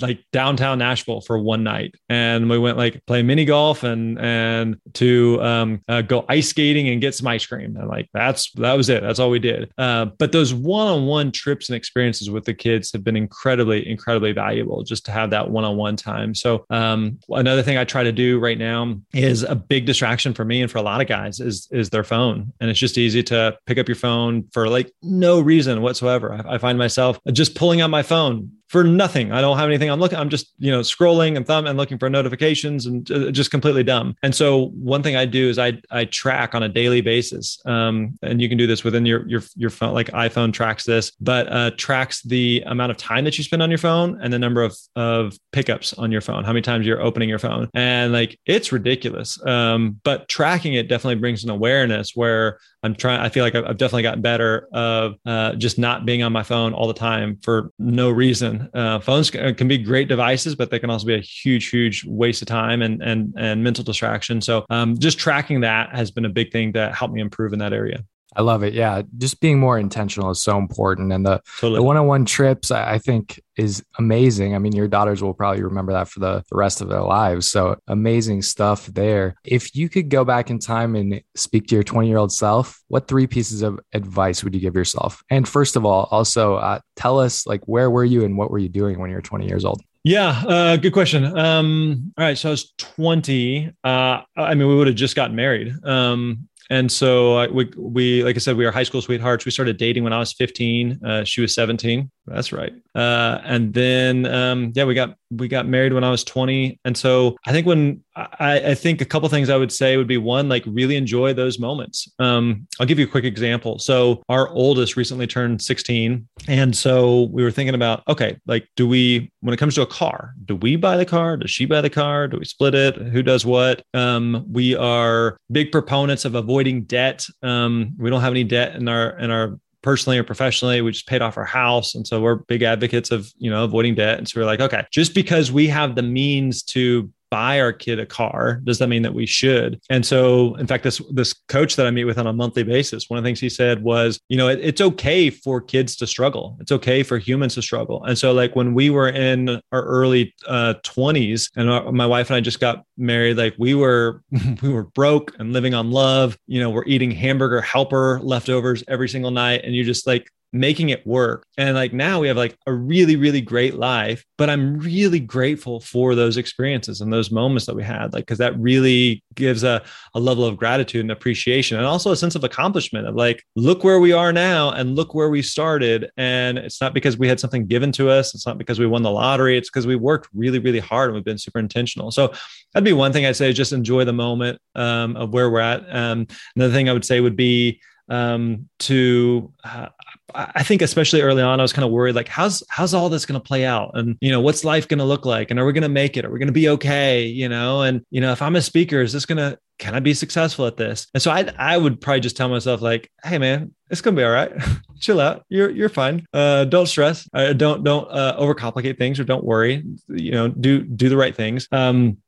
like 0.00 0.24
downtown 0.32 0.78
Nashville 0.78 1.20
for 1.20 1.38
one 1.38 1.62
night, 1.62 1.94
and 2.08 2.48
we 2.48 2.58
went 2.58 2.76
like 2.76 3.04
play 3.06 3.22
mini 3.22 3.44
golf 3.44 3.82
and 3.82 4.18
and 4.18 4.76
to 4.94 5.42
um, 5.42 5.80
uh, 5.88 6.02
go 6.02 6.24
ice 6.28 6.48
skating 6.48 6.88
and 6.88 7.00
get 7.00 7.14
some 7.14 7.26
ice 7.26 7.46
cream, 7.46 7.76
and 7.76 7.88
like 7.88 8.08
that's 8.12 8.52
that 8.52 8.74
was 8.74 8.88
it. 8.88 9.02
That's 9.02 9.18
all 9.18 9.30
we 9.30 9.38
did. 9.38 9.72
Uh, 9.78 10.06
but 10.06 10.32
those 10.32 10.54
one-on-one 10.54 11.32
trips 11.32 11.68
and 11.68 11.76
experiences 11.76 12.30
with 12.30 12.44
the 12.44 12.54
kids 12.54 12.92
have 12.92 13.04
been 13.04 13.16
incredibly 13.16 13.88
incredibly 13.88 14.32
valuable 14.32 14.82
just 14.82 15.04
to 15.06 15.12
have 15.12 15.30
that 15.30 15.50
one-on-one 15.50 15.96
time. 15.96 16.34
So 16.34 16.64
um, 16.70 17.18
another 17.28 17.62
thing 17.62 17.76
I 17.76 17.84
try 17.84 18.02
to 18.02 18.12
do 18.12 18.38
right 18.38 18.58
now 18.58 19.00
is 19.12 19.42
a 19.42 19.54
big 19.54 19.89
distraction 19.90 20.34
for 20.34 20.44
me 20.44 20.62
and 20.62 20.70
for 20.70 20.78
a 20.78 20.82
lot 20.82 21.00
of 21.00 21.08
guys 21.08 21.40
is 21.40 21.66
is 21.72 21.90
their 21.90 22.04
phone, 22.04 22.52
and 22.60 22.70
it's 22.70 22.78
just 22.78 22.96
easy 22.96 23.22
to 23.24 23.58
pick 23.66 23.76
up 23.76 23.88
your 23.88 23.96
phone 23.96 24.44
for 24.52 24.68
like 24.68 24.92
no 25.02 25.40
reason 25.40 25.82
whatsoever. 25.82 26.32
I, 26.32 26.54
I 26.54 26.58
find 26.58 26.78
myself 26.78 27.18
just 27.32 27.56
pulling 27.56 27.80
out 27.80 27.90
my 27.90 28.02
phone 28.02 28.52
for 28.70 28.84
nothing. 28.84 29.32
I 29.32 29.40
don't 29.40 29.58
have 29.58 29.68
anything 29.68 29.90
I'm 29.90 29.98
looking. 29.98 30.16
I'm 30.16 30.30
just 30.30 30.54
you 30.58 30.70
know 30.70 30.80
scrolling 30.80 31.36
and 31.36 31.44
thumb 31.44 31.66
and 31.66 31.76
looking 31.76 31.98
for 31.98 32.08
notifications 32.08 32.86
and 32.86 33.04
just 33.34 33.50
completely 33.50 33.82
dumb. 33.82 34.14
And 34.22 34.32
so 34.32 34.68
one 34.68 35.02
thing 35.02 35.16
I 35.16 35.26
do 35.26 35.48
is 35.48 35.58
I 35.58 35.80
I 35.90 36.04
track 36.04 36.54
on 36.54 36.62
a 36.62 36.68
daily 36.68 37.00
basis, 37.00 37.60
um, 37.66 38.16
and 38.22 38.40
you 38.40 38.48
can 38.48 38.56
do 38.56 38.68
this 38.68 38.84
within 38.84 39.04
your 39.04 39.28
your 39.28 39.42
your 39.56 39.70
phone. 39.70 39.92
Like 39.92 40.06
iPhone 40.08 40.52
tracks 40.52 40.84
this, 40.84 41.10
but 41.20 41.52
uh, 41.52 41.72
tracks 41.76 42.22
the 42.22 42.62
amount 42.66 42.92
of 42.92 42.96
time 42.96 43.24
that 43.24 43.36
you 43.36 43.42
spend 43.42 43.60
on 43.60 43.70
your 43.70 43.78
phone 43.78 44.20
and 44.22 44.32
the 44.32 44.38
number 44.38 44.62
of 44.62 44.76
of 44.94 45.36
pickups 45.50 45.92
on 45.94 46.12
your 46.12 46.20
phone. 46.20 46.44
How 46.44 46.52
many 46.52 46.62
times 46.62 46.86
you're 46.86 47.02
opening 47.02 47.28
your 47.28 47.40
phone, 47.40 47.68
and 47.74 48.12
like 48.12 48.38
it's 48.46 48.70
ridiculous. 48.70 49.44
Um, 49.44 50.00
but 50.04 50.28
tracking 50.28 50.74
it 50.74 50.88
definitely 50.88 51.16
brings 51.16 51.42
an 51.42 51.50
awareness 51.50 52.14
where 52.14 52.60
I'm 52.82 52.94
trying. 52.94 53.20
I 53.20 53.28
feel 53.28 53.44
like 53.44 53.54
I've 53.54 53.76
definitely 53.76 54.02
gotten 54.02 54.22
better 54.22 54.66
of 54.72 55.16
uh, 55.26 55.54
just 55.54 55.78
not 55.78 56.06
being 56.06 56.22
on 56.22 56.32
my 56.32 56.42
phone 56.42 56.72
all 56.72 56.88
the 56.88 56.94
time 56.94 57.38
for 57.42 57.72
no 57.78 58.10
reason. 58.10 58.70
Uh, 58.72 59.00
phones 59.00 59.30
can 59.30 59.68
be 59.68 59.76
great 59.76 60.08
devices, 60.08 60.54
but 60.54 60.70
they 60.70 60.78
can 60.78 60.88
also 60.88 61.06
be 61.06 61.14
a 61.14 61.20
huge, 61.20 61.68
huge 61.68 62.04
waste 62.06 62.40
of 62.40 62.48
time 62.48 62.80
and 62.80 63.02
and 63.02 63.34
and 63.36 63.62
mental 63.62 63.84
distraction. 63.84 64.40
So 64.40 64.64
um, 64.70 64.98
just 64.98 65.18
tracking 65.18 65.60
that 65.60 65.94
has 65.94 66.10
been 66.10 66.24
a 66.24 66.30
big 66.30 66.52
thing 66.52 66.72
to 66.72 66.90
help 66.92 67.12
me 67.12 67.20
improve 67.20 67.52
in 67.52 67.58
that 67.58 67.72
area. 67.72 68.02
I 68.36 68.42
love 68.42 68.62
it. 68.62 68.74
Yeah. 68.74 69.02
Just 69.18 69.40
being 69.40 69.58
more 69.58 69.78
intentional 69.78 70.30
is 70.30 70.42
so 70.42 70.56
important. 70.56 71.12
And 71.12 71.26
the, 71.26 71.42
the 71.60 71.82
one-on-one 71.82 72.24
trips, 72.26 72.70
I 72.70 72.98
think 72.98 73.40
is 73.56 73.84
amazing. 73.98 74.54
I 74.54 74.58
mean, 74.58 74.72
your 74.72 74.88
daughters 74.88 75.22
will 75.22 75.34
probably 75.34 75.62
remember 75.62 75.92
that 75.92 76.08
for 76.08 76.20
the, 76.20 76.44
the 76.50 76.56
rest 76.56 76.80
of 76.80 76.88
their 76.88 77.02
lives. 77.02 77.50
So 77.50 77.76
amazing 77.88 78.42
stuff 78.42 78.86
there. 78.86 79.34
If 79.44 79.74
you 79.74 79.88
could 79.88 80.08
go 80.08 80.24
back 80.24 80.50
in 80.50 80.58
time 80.58 80.96
and 80.96 81.22
speak 81.34 81.66
to 81.68 81.74
your 81.74 81.84
20 81.84 82.08
year 82.08 82.18
old 82.18 82.32
self, 82.32 82.80
what 82.88 83.08
three 83.08 83.26
pieces 83.26 83.62
of 83.62 83.80
advice 83.92 84.44
would 84.44 84.54
you 84.54 84.60
give 84.60 84.74
yourself? 84.74 85.22
And 85.28 85.48
first 85.48 85.76
of 85.76 85.84
all, 85.84 86.08
also 86.10 86.54
uh, 86.54 86.80
tell 86.96 87.18
us 87.18 87.46
like, 87.46 87.66
where 87.66 87.90
were 87.90 88.04
you 88.04 88.24
and 88.24 88.38
what 88.38 88.50
were 88.50 88.58
you 88.58 88.68
doing 88.68 88.98
when 88.98 89.10
you 89.10 89.16
were 89.16 89.22
20 89.22 89.46
years 89.46 89.64
old? 89.64 89.82
Yeah, 90.02 90.42
uh, 90.46 90.76
good 90.78 90.94
question. 90.94 91.26
Um, 91.38 92.14
all 92.16 92.24
right, 92.24 92.38
so 92.38 92.48
I 92.48 92.52
was 92.52 92.72
20. 92.78 93.70
Uh, 93.84 94.20
I 94.34 94.54
mean, 94.54 94.66
we 94.66 94.74
would 94.74 94.86
have 94.86 94.96
just 94.96 95.14
gotten 95.14 95.36
married. 95.36 95.74
Um, 95.84 96.48
and 96.70 96.90
so 96.90 97.36
uh, 97.36 97.48
we, 97.52 97.70
we, 97.76 98.24
like 98.24 98.36
I 98.36 98.38
said, 98.38 98.56
we 98.56 98.64
were 98.64 98.70
high 98.70 98.84
school 98.84 99.02
sweethearts. 99.02 99.44
We 99.44 99.50
started 99.50 99.76
dating 99.76 100.04
when 100.04 100.12
I 100.12 100.20
was 100.20 100.32
15. 100.32 101.04
Uh, 101.04 101.24
she 101.24 101.40
was 101.40 101.52
17. 101.52 102.08
That's 102.26 102.52
right. 102.52 102.72
Uh, 102.94 103.40
and 103.44 103.74
then, 103.74 104.24
um, 104.26 104.72
yeah, 104.76 104.84
we 104.84 104.94
got 104.94 105.16
we 105.30 105.48
got 105.48 105.66
married 105.66 105.92
when 105.92 106.04
I 106.04 106.10
was 106.10 106.24
20. 106.24 106.78
And 106.84 106.96
so 106.96 107.36
I 107.46 107.52
think 107.52 107.66
when 107.66 108.02
I, 108.16 108.70
I 108.70 108.74
think 108.74 109.00
a 109.00 109.04
couple 109.04 109.28
things 109.28 109.48
I 109.48 109.56
would 109.56 109.72
say 109.72 109.96
would 109.96 110.08
be 110.08 110.16
one, 110.16 110.48
like 110.48 110.64
really 110.66 110.96
enjoy 110.96 111.32
those 111.32 111.58
moments. 111.58 112.08
Um, 112.18 112.66
I'll 112.78 112.86
give 112.86 112.98
you 112.98 113.06
a 113.06 113.10
quick 113.10 113.24
example. 113.24 113.78
So 113.78 114.22
our 114.28 114.48
oldest 114.48 114.96
recently 114.96 115.26
turned 115.26 115.62
16. 115.62 116.26
And 116.48 116.76
so 116.76 117.28
we 117.32 117.42
were 117.42 117.50
thinking 117.50 117.74
about, 117.74 118.02
okay, 118.08 118.38
like, 118.46 118.68
do 118.76 118.88
we, 118.88 119.30
when 119.40 119.54
it 119.54 119.58
comes 119.58 119.74
to 119.76 119.82
a 119.82 119.86
car, 119.86 120.34
do 120.44 120.56
we 120.56 120.76
buy 120.76 120.96
the 120.96 121.06
car? 121.06 121.36
Does 121.36 121.50
she 121.50 121.64
buy 121.64 121.80
the 121.80 121.90
car? 121.90 122.26
Do 122.26 122.38
we 122.38 122.44
split 122.44 122.74
it? 122.74 122.96
Who 122.96 123.22
does 123.22 123.46
what? 123.46 123.82
Um, 123.94 124.44
we 124.50 124.74
are 124.74 125.36
big 125.52 125.70
proponents 125.70 126.24
of 126.24 126.34
avoiding 126.34 126.82
debt. 126.84 127.24
Um, 127.42 127.94
we 127.98 128.10
don't 128.10 128.20
have 128.20 128.32
any 128.32 128.44
debt 128.44 128.74
in 128.74 128.88
our, 128.88 129.18
in 129.18 129.30
our 129.30 129.58
personally 129.82 130.18
or 130.18 130.24
professionally. 130.24 130.80
We 130.80 130.92
just 130.92 131.06
paid 131.06 131.22
off 131.22 131.36
our 131.36 131.44
house. 131.44 131.94
And 131.94 132.06
so 132.06 132.20
we're 132.20 132.36
big 132.36 132.62
advocates 132.62 133.10
of, 133.10 133.32
you 133.38 133.50
know, 133.50 133.64
avoiding 133.64 133.94
debt. 133.94 134.18
And 134.18 134.28
so 134.28 134.40
we're 134.40 134.46
like, 134.46 134.60
okay, 134.60 134.84
just 134.90 135.14
because 135.14 135.50
we 135.50 135.66
have 135.68 135.94
the 135.94 136.02
means 136.02 136.62
to 136.64 137.10
buy 137.30 137.60
our 137.60 137.72
kid 137.72 137.98
a 137.98 138.06
car 138.06 138.60
does 138.64 138.78
that 138.78 138.88
mean 138.88 139.02
that 139.02 139.14
we 139.14 139.26
should? 139.26 139.80
And 139.90 140.04
so 140.04 140.54
in 140.56 140.66
fact 140.66 140.84
this 140.84 141.00
this 141.12 141.32
coach 141.48 141.76
that 141.76 141.86
i 141.86 141.90
meet 141.90 142.04
with 142.04 142.18
on 142.18 142.26
a 142.26 142.32
monthly 142.32 142.62
basis 142.62 143.08
one 143.08 143.18
of 143.18 143.24
the 143.24 143.28
things 143.28 143.40
he 143.40 143.48
said 143.48 143.82
was 143.82 144.20
you 144.28 144.36
know 144.36 144.48
it, 144.48 144.58
it's 144.60 144.80
okay 144.80 145.30
for 145.30 145.60
kids 145.60 145.96
to 145.96 146.06
struggle. 146.06 146.56
It's 146.60 146.72
okay 146.72 147.02
for 147.02 147.18
humans 147.18 147.54
to 147.54 147.62
struggle. 147.62 148.04
And 148.04 148.16
so 148.18 148.32
like 148.32 148.56
when 148.56 148.74
we 148.74 148.90
were 148.90 149.08
in 149.08 149.60
our 149.72 149.82
early 149.82 150.34
uh, 150.46 150.74
20s 150.84 151.50
and 151.56 151.70
our, 151.70 151.92
my 151.92 152.06
wife 152.06 152.30
and 152.30 152.36
i 152.36 152.40
just 152.40 152.60
got 152.60 152.84
married 152.96 153.36
like 153.36 153.54
we 153.58 153.74
were 153.74 154.22
we 154.62 154.68
were 154.68 154.84
broke 154.84 155.34
and 155.38 155.52
living 155.52 155.74
on 155.74 155.90
love. 155.90 156.36
You 156.46 156.60
know 156.60 156.70
we're 156.70 156.86
eating 156.86 157.10
hamburger 157.10 157.60
helper 157.60 158.20
leftovers 158.22 158.84
every 158.88 159.08
single 159.08 159.30
night. 159.30 159.62
And 159.64 159.74
you 159.74 159.84
just 159.84 160.06
like 160.06 160.30
making 160.52 160.88
it 160.88 161.06
work. 161.06 161.46
And 161.56 161.76
like 161.76 161.92
now 161.92 162.20
we 162.20 162.28
have 162.28 162.36
like 162.36 162.56
a 162.66 162.72
really, 162.72 163.14
really 163.14 163.40
great 163.40 163.74
life, 163.74 164.24
but 164.36 164.50
I'm 164.50 164.80
really 164.80 165.20
grateful 165.20 165.78
for 165.78 166.16
those 166.16 166.36
experiences 166.36 167.00
and 167.00 167.12
those 167.12 167.30
moments 167.30 167.66
that 167.66 167.76
we 167.76 167.84
had, 167.84 168.12
like, 168.12 168.26
because 168.26 168.38
that 168.38 168.58
really 168.58 169.22
gives 169.36 169.62
a, 169.62 169.80
a 170.14 170.18
level 170.18 170.44
of 170.44 170.56
gratitude 170.56 171.02
and 171.02 171.12
appreciation 171.12 171.76
and 171.76 171.86
also 171.86 172.10
a 172.10 172.16
sense 172.16 172.34
of 172.34 172.42
accomplishment 172.42 173.06
of 173.06 173.14
like, 173.14 173.44
look 173.54 173.84
where 173.84 174.00
we 174.00 174.12
are 174.12 174.32
now 174.32 174.72
and 174.72 174.96
look 174.96 175.14
where 175.14 175.30
we 175.30 175.40
started. 175.40 176.10
And 176.16 176.58
it's 176.58 176.80
not 176.80 176.94
because 176.94 177.16
we 177.16 177.28
had 177.28 177.38
something 177.38 177.66
given 177.66 177.92
to 177.92 178.10
us, 178.10 178.34
it's 178.34 178.46
not 178.46 178.58
because 178.58 178.80
we 178.80 178.86
won 178.86 179.04
the 179.04 179.10
lottery, 179.10 179.56
it's 179.56 179.70
because 179.70 179.86
we 179.86 179.94
worked 179.94 180.28
really, 180.34 180.58
really 180.58 180.80
hard 180.80 181.10
and 181.10 181.14
we've 181.14 181.24
been 181.24 181.38
super 181.38 181.60
intentional. 181.60 182.10
So 182.10 182.32
that'd 182.72 182.84
be 182.84 182.92
one 182.92 183.12
thing 183.12 183.24
I'd 183.24 183.36
say, 183.36 183.52
just 183.52 183.72
enjoy 183.72 184.04
the 184.04 184.12
moment 184.12 184.58
um, 184.74 185.16
of 185.16 185.32
where 185.32 185.48
we're 185.48 185.60
at. 185.60 185.84
Um, 185.94 186.26
another 186.56 186.72
thing 186.72 186.88
I 186.88 186.92
would 186.92 187.04
say 187.04 187.20
would 187.20 187.36
be, 187.36 187.80
um, 188.10 188.68
to 188.80 189.52
uh, 189.64 189.86
I 190.34 190.62
think 190.62 190.82
especially 190.82 191.22
early 191.22 191.42
on, 191.42 191.60
I 191.60 191.62
was 191.62 191.72
kind 191.72 191.84
of 191.84 191.90
worried, 191.90 192.14
like, 192.14 192.28
how's 192.28 192.62
how's 192.68 192.94
all 192.94 193.08
this 193.08 193.26
going 193.26 193.40
to 193.40 193.44
play 193.44 193.64
out, 193.64 193.92
and 193.94 194.16
you 194.20 194.30
know, 194.30 194.40
what's 194.40 194.64
life 194.64 194.86
going 194.88 194.98
to 194.98 195.04
look 195.04 195.24
like, 195.24 195.50
and 195.50 195.58
are 195.58 195.66
we 195.66 195.72
going 195.72 195.82
to 195.82 195.88
make 195.88 196.16
it? 196.16 196.24
Are 196.24 196.30
we 196.30 196.38
going 196.38 196.48
to 196.48 196.52
be 196.52 196.68
okay? 196.68 197.24
You 197.24 197.48
know, 197.48 197.82
and 197.82 198.04
you 198.10 198.20
know, 198.20 198.32
if 198.32 198.42
I'm 198.42 198.56
a 198.56 198.62
speaker, 198.62 199.00
is 199.00 199.12
this 199.12 199.26
going 199.26 199.38
to 199.38 199.58
can 199.78 199.94
I 199.94 200.00
be 200.00 200.14
successful 200.14 200.66
at 200.66 200.76
this? 200.76 201.08
And 201.14 201.22
so 201.22 201.30
I 201.30 201.50
I 201.58 201.76
would 201.78 202.00
probably 202.00 202.20
just 202.20 202.36
tell 202.36 202.48
myself 202.48 202.82
like, 202.82 203.10
hey 203.24 203.38
man, 203.38 203.74
it's 203.90 204.00
gonna 204.00 204.16
be 204.16 204.24
all 204.24 204.30
right. 204.30 204.52
Chill 205.00 205.20
out. 205.20 205.44
You're 205.48 205.70
you're 205.70 205.88
fine. 205.88 206.26
Uh, 206.32 206.64
don't 206.64 206.86
stress. 206.86 207.28
Uh, 207.32 207.54
don't 207.54 207.82
don't 207.82 208.10
uh, 208.10 208.38
overcomplicate 208.38 208.98
things 208.98 209.18
or 209.18 209.24
don't 209.24 209.44
worry. 209.44 209.82
You 210.08 210.32
know, 210.32 210.48
do 210.48 210.82
do 210.82 211.08
the 211.08 211.16
right 211.16 211.34
things. 211.34 211.66
Um, 211.72 212.18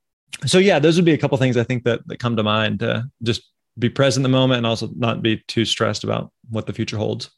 so 0.47 0.59
yeah, 0.59 0.79
those 0.79 0.97
would 0.97 1.05
be 1.05 1.12
a 1.12 1.18
couple 1.18 1.37
things 1.38 1.57
I 1.57 1.64
think 1.64 1.85
that 1.85 2.01
that 2.09 2.18
come 2.18 2.37
to 2.37 2.42
mind. 2.42 2.81
To 2.81 3.05
just 3.23 3.42
be 3.78 3.88
present 3.88 4.24
in 4.24 4.30
the 4.30 4.37
moment 4.37 4.58
and 4.58 4.66
also 4.66 4.88
not 4.96 5.22
be 5.22 5.42
too 5.48 5.64
stressed 5.64 6.04
about 6.04 6.30
what 6.50 6.66
the 6.66 6.72
future 6.72 6.96
holds. 6.96 7.30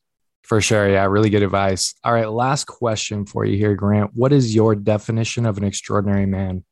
For 0.42 0.60
sure. 0.60 0.90
Yeah. 0.90 1.04
Really 1.06 1.30
good 1.30 1.42
advice. 1.42 1.94
All 2.04 2.12
right. 2.12 2.28
Last 2.28 2.66
question 2.66 3.24
for 3.24 3.44
you 3.44 3.56
here, 3.56 3.74
Grant. 3.74 4.10
What 4.14 4.32
is 4.32 4.54
your 4.54 4.74
definition 4.74 5.46
of 5.46 5.56
an 5.56 5.64
extraordinary 5.64 6.26
man? 6.26 6.64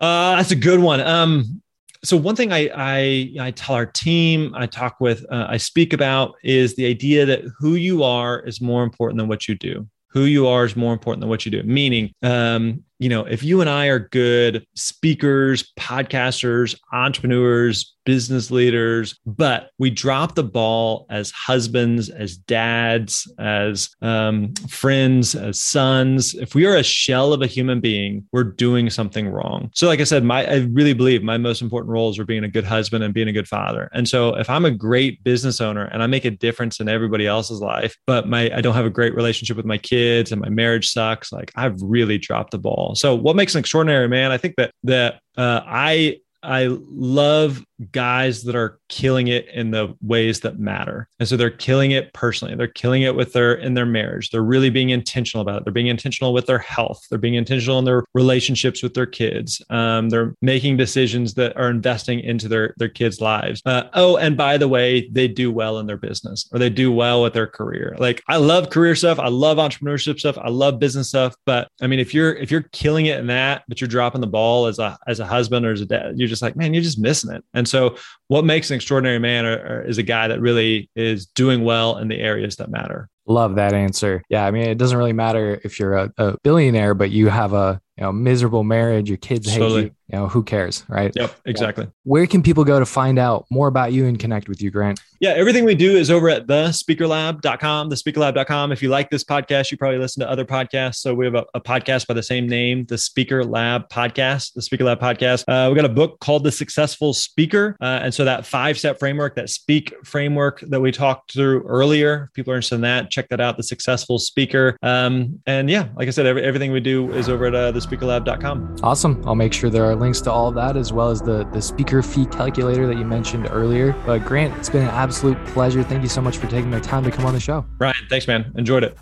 Uh, 0.00 0.36
that's 0.36 0.52
a 0.52 0.56
good 0.56 0.80
one. 0.80 1.00
Um, 1.00 1.62
so 2.02 2.16
one 2.16 2.36
thing 2.36 2.52
I, 2.52 2.70
I, 2.74 3.34
I 3.40 3.50
tell 3.50 3.74
our 3.74 3.86
team, 3.86 4.54
I 4.54 4.66
talk 4.66 5.00
with, 5.00 5.24
uh, 5.30 5.46
I 5.48 5.56
speak 5.56 5.92
about 5.92 6.34
is 6.42 6.76
the 6.76 6.86
idea 6.86 7.24
that 7.26 7.42
who 7.58 7.74
you 7.74 8.02
are 8.02 8.40
is 8.40 8.60
more 8.60 8.84
important 8.84 9.18
than 9.18 9.28
what 9.28 9.48
you 9.48 9.54
do. 9.54 9.88
Who 10.08 10.24
you 10.24 10.46
are 10.46 10.64
is 10.64 10.76
more 10.76 10.92
important 10.92 11.20
than 11.20 11.30
what 11.30 11.44
you 11.44 11.50
do. 11.50 11.62
Meaning, 11.62 12.12
um, 12.22 12.84
you 12.98 13.08
know, 13.08 13.24
if 13.24 13.42
you 13.42 13.60
and 13.60 13.68
I 13.68 13.86
are 13.86 13.98
good 13.98 14.66
speakers, 14.74 15.72
podcasters, 15.78 16.78
entrepreneurs, 16.92 17.94
business 18.04 18.50
leaders, 18.50 19.18
but 19.26 19.70
we 19.78 19.90
drop 19.90 20.34
the 20.34 20.44
ball 20.44 21.06
as 21.10 21.30
husbands, 21.30 22.08
as 22.08 22.36
dads, 22.36 23.30
as 23.38 23.90
um, 24.02 24.52
friends, 24.68 25.34
as 25.34 25.60
sons. 25.60 26.34
If 26.34 26.54
we 26.54 26.66
are 26.66 26.76
a 26.76 26.82
shell 26.82 27.32
of 27.32 27.42
a 27.42 27.46
human 27.46 27.80
being, 27.80 28.26
we're 28.32 28.44
doing 28.44 28.90
something 28.90 29.28
wrong. 29.28 29.70
So, 29.74 29.86
like 29.86 30.00
I 30.00 30.04
said, 30.04 30.24
my 30.24 30.44
I 30.44 30.56
really 30.70 30.92
believe 30.92 31.22
my 31.22 31.38
most 31.38 31.62
important 31.62 31.90
roles 31.90 32.18
are 32.18 32.24
being 32.24 32.44
a 32.44 32.48
good 32.48 32.64
husband 32.64 33.02
and 33.02 33.14
being 33.14 33.28
a 33.28 33.32
good 33.32 33.48
father. 33.48 33.88
And 33.92 34.08
so, 34.08 34.36
if 34.36 34.48
I'm 34.50 34.64
a 34.64 34.70
great 34.70 35.24
business 35.24 35.60
owner 35.60 35.84
and 35.86 36.02
I 36.02 36.06
make 36.06 36.24
a 36.24 36.30
difference 36.30 36.80
in 36.80 36.88
everybody 36.88 37.26
else's 37.26 37.60
life, 37.60 37.96
but 38.06 38.28
my 38.28 38.54
I 38.54 38.60
don't 38.60 38.74
have 38.74 38.86
a 38.86 38.90
great 38.90 39.14
relationship 39.14 39.56
with 39.56 39.66
my 39.66 39.78
kids 39.78 40.30
and 40.30 40.40
my 40.40 40.50
marriage 40.50 40.90
sucks, 40.90 41.32
like 41.32 41.50
I've 41.56 41.80
really 41.80 42.18
dropped 42.18 42.50
the 42.50 42.58
ball. 42.58 42.83
So, 42.92 43.14
what 43.14 43.36
makes 43.36 43.54
an 43.54 43.60
extraordinary 43.60 44.08
man? 44.08 44.30
I 44.30 44.36
think 44.36 44.56
that 44.56 44.72
that 44.82 45.20
uh, 45.36 45.62
I 45.64 46.20
I 46.42 46.66
love 46.66 47.64
guys 47.90 48.44
that 48.44 48.54
are 48.54 48.78
killing 48.88 49.28
it 49.28 49.48
in 49.48 49.70
the 49.70 49.94
ways 50.00 50.40
that 50.40 50.58
matter. 50.58 51.08
And 51.18 51.28
so 51.28 51.36
they're 51.36 51.50
killing 51.50 51.90
it 51.90 52.12
personally. 52.12 52.54
They're 52.54 52.66
killing 52.66 53.02
it 53.02 53.14
with 53.14 53.32
their 53.32 53.54
in 53.54 53.74
their 53.74 53.86
marriage. 53.86 54.30
They're 54.30 54.42
really 54.42 54.70
being 54.70 54.90
intentional 54.90 55.42
about 55.42 55.58
it. 55.58 55.64
They're 55.64 55.72
being 55.72 55.88
intentional 55.88 56.32
with 56.32 56.46
their 56.46 56.58
health. 56.58 57.04
They're 57.10 57.18
being 57.18 57.34
intentional 57.34 57.78
in 57.78 57.84
their 57.84 58.04
relationships 58.14 58.82
with 58.82 58.94
their 58.94 59.06
kids. 59.06 59.62
Um, 59.70 60.10
they're 60.10 60.34
making 60.42 60.76
decisions 60.76 61.34
that 61.34 61.56
are 61.56 61.70
investing 61.70 62.20
into 62.20 62.48
their 62.48 62.74
their 62.78 62.88
kids' 62.88 63.20
lives. 63.20 63.62
Uh, 63.66 63.84
oh, 63.94 64.16
and 64.16 64.36
by 64.36 64.56
the 64.56 64.68
way, 64.68 65.08
they 65.10 65.28
do 65.28 65.50
well 65.50 65.78
in 65.78 65.86
their 65.86 65.96
business 65.96 66.48
or 66.52 66.58
they 66.58 66.70
do 66.70 66.92
well 66.92 67.22
with 67.22 67.32
their 67.32 67.46
career. 67.46 67.96
Like 67.98 68.22
I 68.28 68.36
love 68.36 68.70
career 68.70 68.94
stuff. 68.94 69.18
I 69.18 69.28
love 69.28 69.58
entrepreneurship 69.58 70.18
stuff. 70.18 70.38
I 70.38 70.50
love 70.50 70.78
business 70.78 71.08
stuff. 71.08 71.34
But 71.44 71.68
I 71.80 71.86
mean, 71.86 71.98
if 71.98 72.14
you're 72.14 72.34
if 72.34 72.50
you're 72.50 72.62
killing 72.72 73.06
it 73.06 73.18
in 73.18 73.26
that, 73.28 73.64
but 73.68 73.80
you're 73.80 73.88
dropping 73.88 74.20
the 74.20 74.26
ball 74.26 74.66
as 74.66 74.78
a 74.78 74.98
as 75.06 75.20
a 75.20 75.26
husband 75.26 75.66
or 75.66 75.72
as 75.72 75.80
a 75.80 75.86
dad, 75.86 76.14
you're 76.16 76.28
just 76.28 76.42
like, 76.42 76.56
man, 76.56 76.74
you're 76.74 76.82
just 76.82 76.98
missing 76.98 77.32
it. 77.32 77.44
And 77.54 77.63
so, 77.66 77.96
what 78.28 78.44
makes 78.44 78.70
an 78.70 78.76
extraordinary 78.76 79.18
man 79.18 79.44
or, 79.44 79.56
or 79.56 79.82
is 79.82 79.98
a 79.98 80.02
guy 80.02 80.28
that 80.28 80.40
really 80.40 80.90
is 80.96 81.26
doing 81.26 81.64
well 81.64 81.98
in 81.98 82.08
the 82.08 82.18
areas 82.18 82.56
that 82.56 82.70
matter. 82.70 83.08
Love 83.26 83.54
that 83.54 83.72
answer. 83.72 84.22
Yeah, 84.28 84.44
I 84.44 84.50
mean, 84.50 84.64
it 84.64 84.76
doesn't 84.76 84.98
really 84.98 85.12
matter 85.12 85.60
if 85.64 85.78
you're 85.78 85.96
a, 85.96 86.12
a 86.18 86.36
billionaire, 86.42 86.94
but 86.94 87.10
you 87.10 87.28
have 87.28 87.52
a 87.52 87.80
you 87.96 88.04
know 88.04 88.12
miserable 88.12 88.64
marriage, 88.64 89.08
your 89.08 89.18
kids 89.18 89.48
hate 89.48 89.60
you 89.60 89.90
you 90.08 90.18
know, 90.18 90.28
who 90.28 90.42
cares, 90.42 90.84
right? 90.88 91.12
Yep, 91.14 91.34
exactly. 91.46 91.88
Where 92.02 92.26
can 92.26 92.42
people 92.42 92.64
go 92.64 92.78
to 92.78 92.84
find 92.84 93.18
out 93.18 93.46
more 93.50 93.68
about 93.68 93.92
you 93.92 94.06
and 94.06 94.18
connect 94.18 94.48
with 94.48 94.60
you, 94.60 94.70
Grant? 94.70 95.00
Yeah, 95.20 95.30
everything 95.30 95.64
we 95.64 95.74
do 95.74 95.96
is 95.96 96.10
over 96.10 96.28
at 96.28 96.46
thespeakerlab.com, 96.46 97.88
thespeakerlab.com. 97.88 98.72
If 98.72 98.82
you 98.82 98.90
like 98.90 99.08
this 99.08 99.24
podcast, 99.24 99.70
you 99.70 99.78
probably 99.78 99.98
listen 99.98 100.20
to 100.20 100.28
other 100.28 100.44
podcasts. 100.44 100.96
So 100.96 101.14
we 101.14 101.24
have 101.24 101.34
a, 101.34 101.46
a 101.54 101.60
podcast 101.60 102.06
by 102.06 102.12
the 102.12 102.22
same 102.22 102.46
name, 102.46 102.84
the 102.84 102.98
Speaker 102.98 103.42
Lab 103.44 103.88
Podcast, 103.88 104.52
the 104.52 104.60
Speaker 104.60 104.84
Lab 104.84 105.00
Podcast. 105.00 105.44
Uh, 105.48 105.70
we 105.70 105.76
got 105.76 105.86
a 105.86 105.94
book 105.94 106.20
called 106.20 106.44
The 106.44 106.52
Successful 106.52 107.14
Speaker. 107.14 107.74
Uh, 107.80 108.00
and 108.02 108.12
so 108.12 108.26
that 108.26 108.44
five 108.44 108.78
step 108.78 108.98
framework, 108.98 109.34
that 109.36 109.48
speak 109.48 109.94
framework 110.04 110.60
that 110.68 110.80
we 110.80 110.92
talked 110.92 111.32
through 111.32 111.62
earlier, 111.62 112.30
people 112.34 112.52
are 112.52 112.56
interested 112.56 112.74
in 112.74 112.80
that. 112.82 113.10
Check 113.10 113.30
that 113.30 113.40
out, 113.40 113.56
The 113.56 113.62
Successful 113.62 114.18
Speaker. 114.18 114.76
Um, 114.82 115.40
and 115.46 115.70
yeah, 115.70 115.88
like 115.96 116.08
I 116.08 116.10
said, 116.10 116.26
every, 116.26 116.42
everything 116.42 116.72
we 116.72 116.80
do 116.80 117.10
is 117.12 117.30
over 117.30 117.46
at 117.46 117.54
uh, 117.54 117.72
thespeakerlab.com. 117.72 118.76
Awesome. 118.82 119.22
I'll 119.24 119.34
make 119.34 119.54
sure 119.54 119.70
there 119.70 119.84
are 119.86 119.96
links 120.04 120.20
to 120.20 120.30
all 120.30 120.48
of 120.48 120.54
that 120.54 120.76
as 120.76 120.92
well 120.92 121.08
as 121.08 121.22
the 121.22 121.44
the 121.46 121.60
speaker 121.60 122.02
fee 122.02 122.26
calculator 122.26 122.86
that 122.86 122.96
you 122.96 123.04
mentioned 123.04 123.48
earlier. 123.50 123.92
But 124.04 124.24
Grant, 124.24 124.56
it's 124.58 124.68
been 124.68 124.82
an 124.82 124.90
absolute 124.90 125.42
pleasure. 125.46 125.82
Thank 125.82 126.02
you 126.02 126.08
so 126.08 126.20
much 126.20 126.36
for 126.36 126.46
taking 126.46 126.70
the 126.70 126.80
time 126.80 127.04
to 127.04 127.10
come 127.10 127.24
on 127.24 127.32
the 127.32 127.40
show. 127.40 127.64
Ryan, 127.78 127.96
thanks, 128.10 128.28
man. 128.28 128.52
Enjoyed 128.56 128.84
it. 128.84 128.96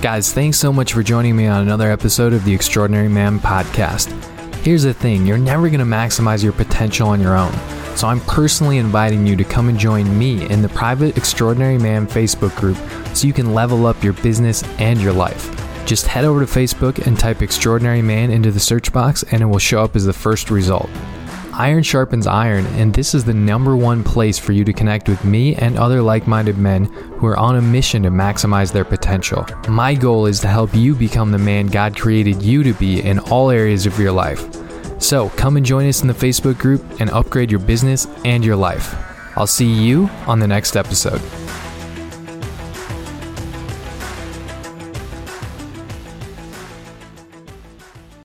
Guys, 0.00 0.32
thanks 0.32 0.58
so 0.58 0.72
much 0.72 0.92
for 0.92 1.02
joining 1.02 1.34
me 1.34 1.46
on 1.46 1.62
another 1.62 1.90
episode 1.90 2.32
of 2.32 2.44
the 2.44 2.54
Extraordinary 2.54 3.08
Man 3.08 3.40
podcast. 3.40 4.12
Here's 4.62 4.84
the 4.84 4.94
thing 4.94 5.26
you're 5.26 5.36
never 5.36 5.68
going 5.68 5.80
to 5.80 5.86
maximize 5.86 6.44
your 6.44 6.52
potential 6.52 7.08
on 7.08 7.20
your 7.20 7.36
own. 7.36 7.52
So 7.96 8.06
I'm 8.06 8.20
personally 8.20 8.78
inviting 8.78 9.26
you 9.26 9.34
to 9.36 9.44
come 9.44 9.68
and 9.68 9.78
join 9.78 10.16
me 10.16 10.48
in 10.50 10.62
the 10.62 10.68
private 10.68 11.16
Extraordinary 11.16 11.78
Man 11.78 12.06
Facebook 12.06 12.54
group 12.56 12.76
so 13.16 13.26
you 13.26 13.32
can 13.32 13.54
level 13.54 13.86
up 13.86 14.04
your 14.04 14.12
business 14.12 14.62
and 14.78 15.00
your 15.00 15.12
life. 15.12 15.55
Just 15.86 16.08
head 16.08 16.24
over 16.24 16.44
to 16.44 16.52
Facebook 16.52 17.06
and 17.06 17.16
type 17.16 17.42
Extraordinary 17.42 18.02
Man 18.02 18.32
into 18.32 18.50
the 18.50 18.58
search 18.58 18.92
box, 18.92 19.22
and 19.30 19.40
it 19.40 19.46
will 19.46 19.60
show 19.60 19.84
up 19.84 19.94
as 19.94 20.04
the 20.04 20.12
first 20.12 20.50
result. 20.50 20.90
Iron 21.54 21.84
sharpens 21.84 22.26
iron, 22.26 22.66
and 22.74 22.92
this 22.92 23.14
is 23.14 23.24
the 23.24 23.32
number 23.32 23.76
one 23.76 24.02
place 24.02 24.36
for 24.36 24.50
you 24.50 24.64
to 24.64 24.72
connect 24.72 25.08
with 25.08 25.24
me 25.24 25.54
and 25.54 25.78
other 25.78 26.02
like 26.02 26.26
minded 26.26 26.58
men 26.58 26.84
who 26.84 27.26
are 27.28 27.36
on 27.36 27.54
a 27.54 27.62
mission 27.62 28.02
to 28.02 28.10
maximize 28.10 28.72
their 28.72 28.84
potential. 28.84 29.46
My 29.68 29.94
goal 29.94 30.26
is 30.26 30.40
to 30.40 30.48
help 30.48 30.74
you 30.74 30.94
become 30.94 31.30
the 31.30 31.38
man 31.38 31.68
God 31.68 31.96
created 31.96 32.42
you 32.42 32.64
to 32.64 32.74
be 32.74 33.00
in 33.00 33.20
all 33.20 33.50
areas 33.50 33.86
of 33.86 33.98
your 33.98 34.12
life. 34.12 34.44
So 35.00 35.28
come 35.30 35.56
and 35.56 35.64
join 35.64 35.88
us 35.88 36.02
in 36.02 36.08
the 36.08 36.14
Facebook 36.14 36.58
group 36.58 36.82
and 37.00 37.10
upgrade 37.10 37.50
your 37.50 37.60
business 37.60 38.08
and 38.24 38.44
your 38.44 38.56
life. 38.56 38.94
I'll 39.38 39.46
see 39.46 39.72
you 39.72 40.10
on 40.26 40.40
the 40.40 40.48
next 40.48 40.76
episode. 40.76 41.22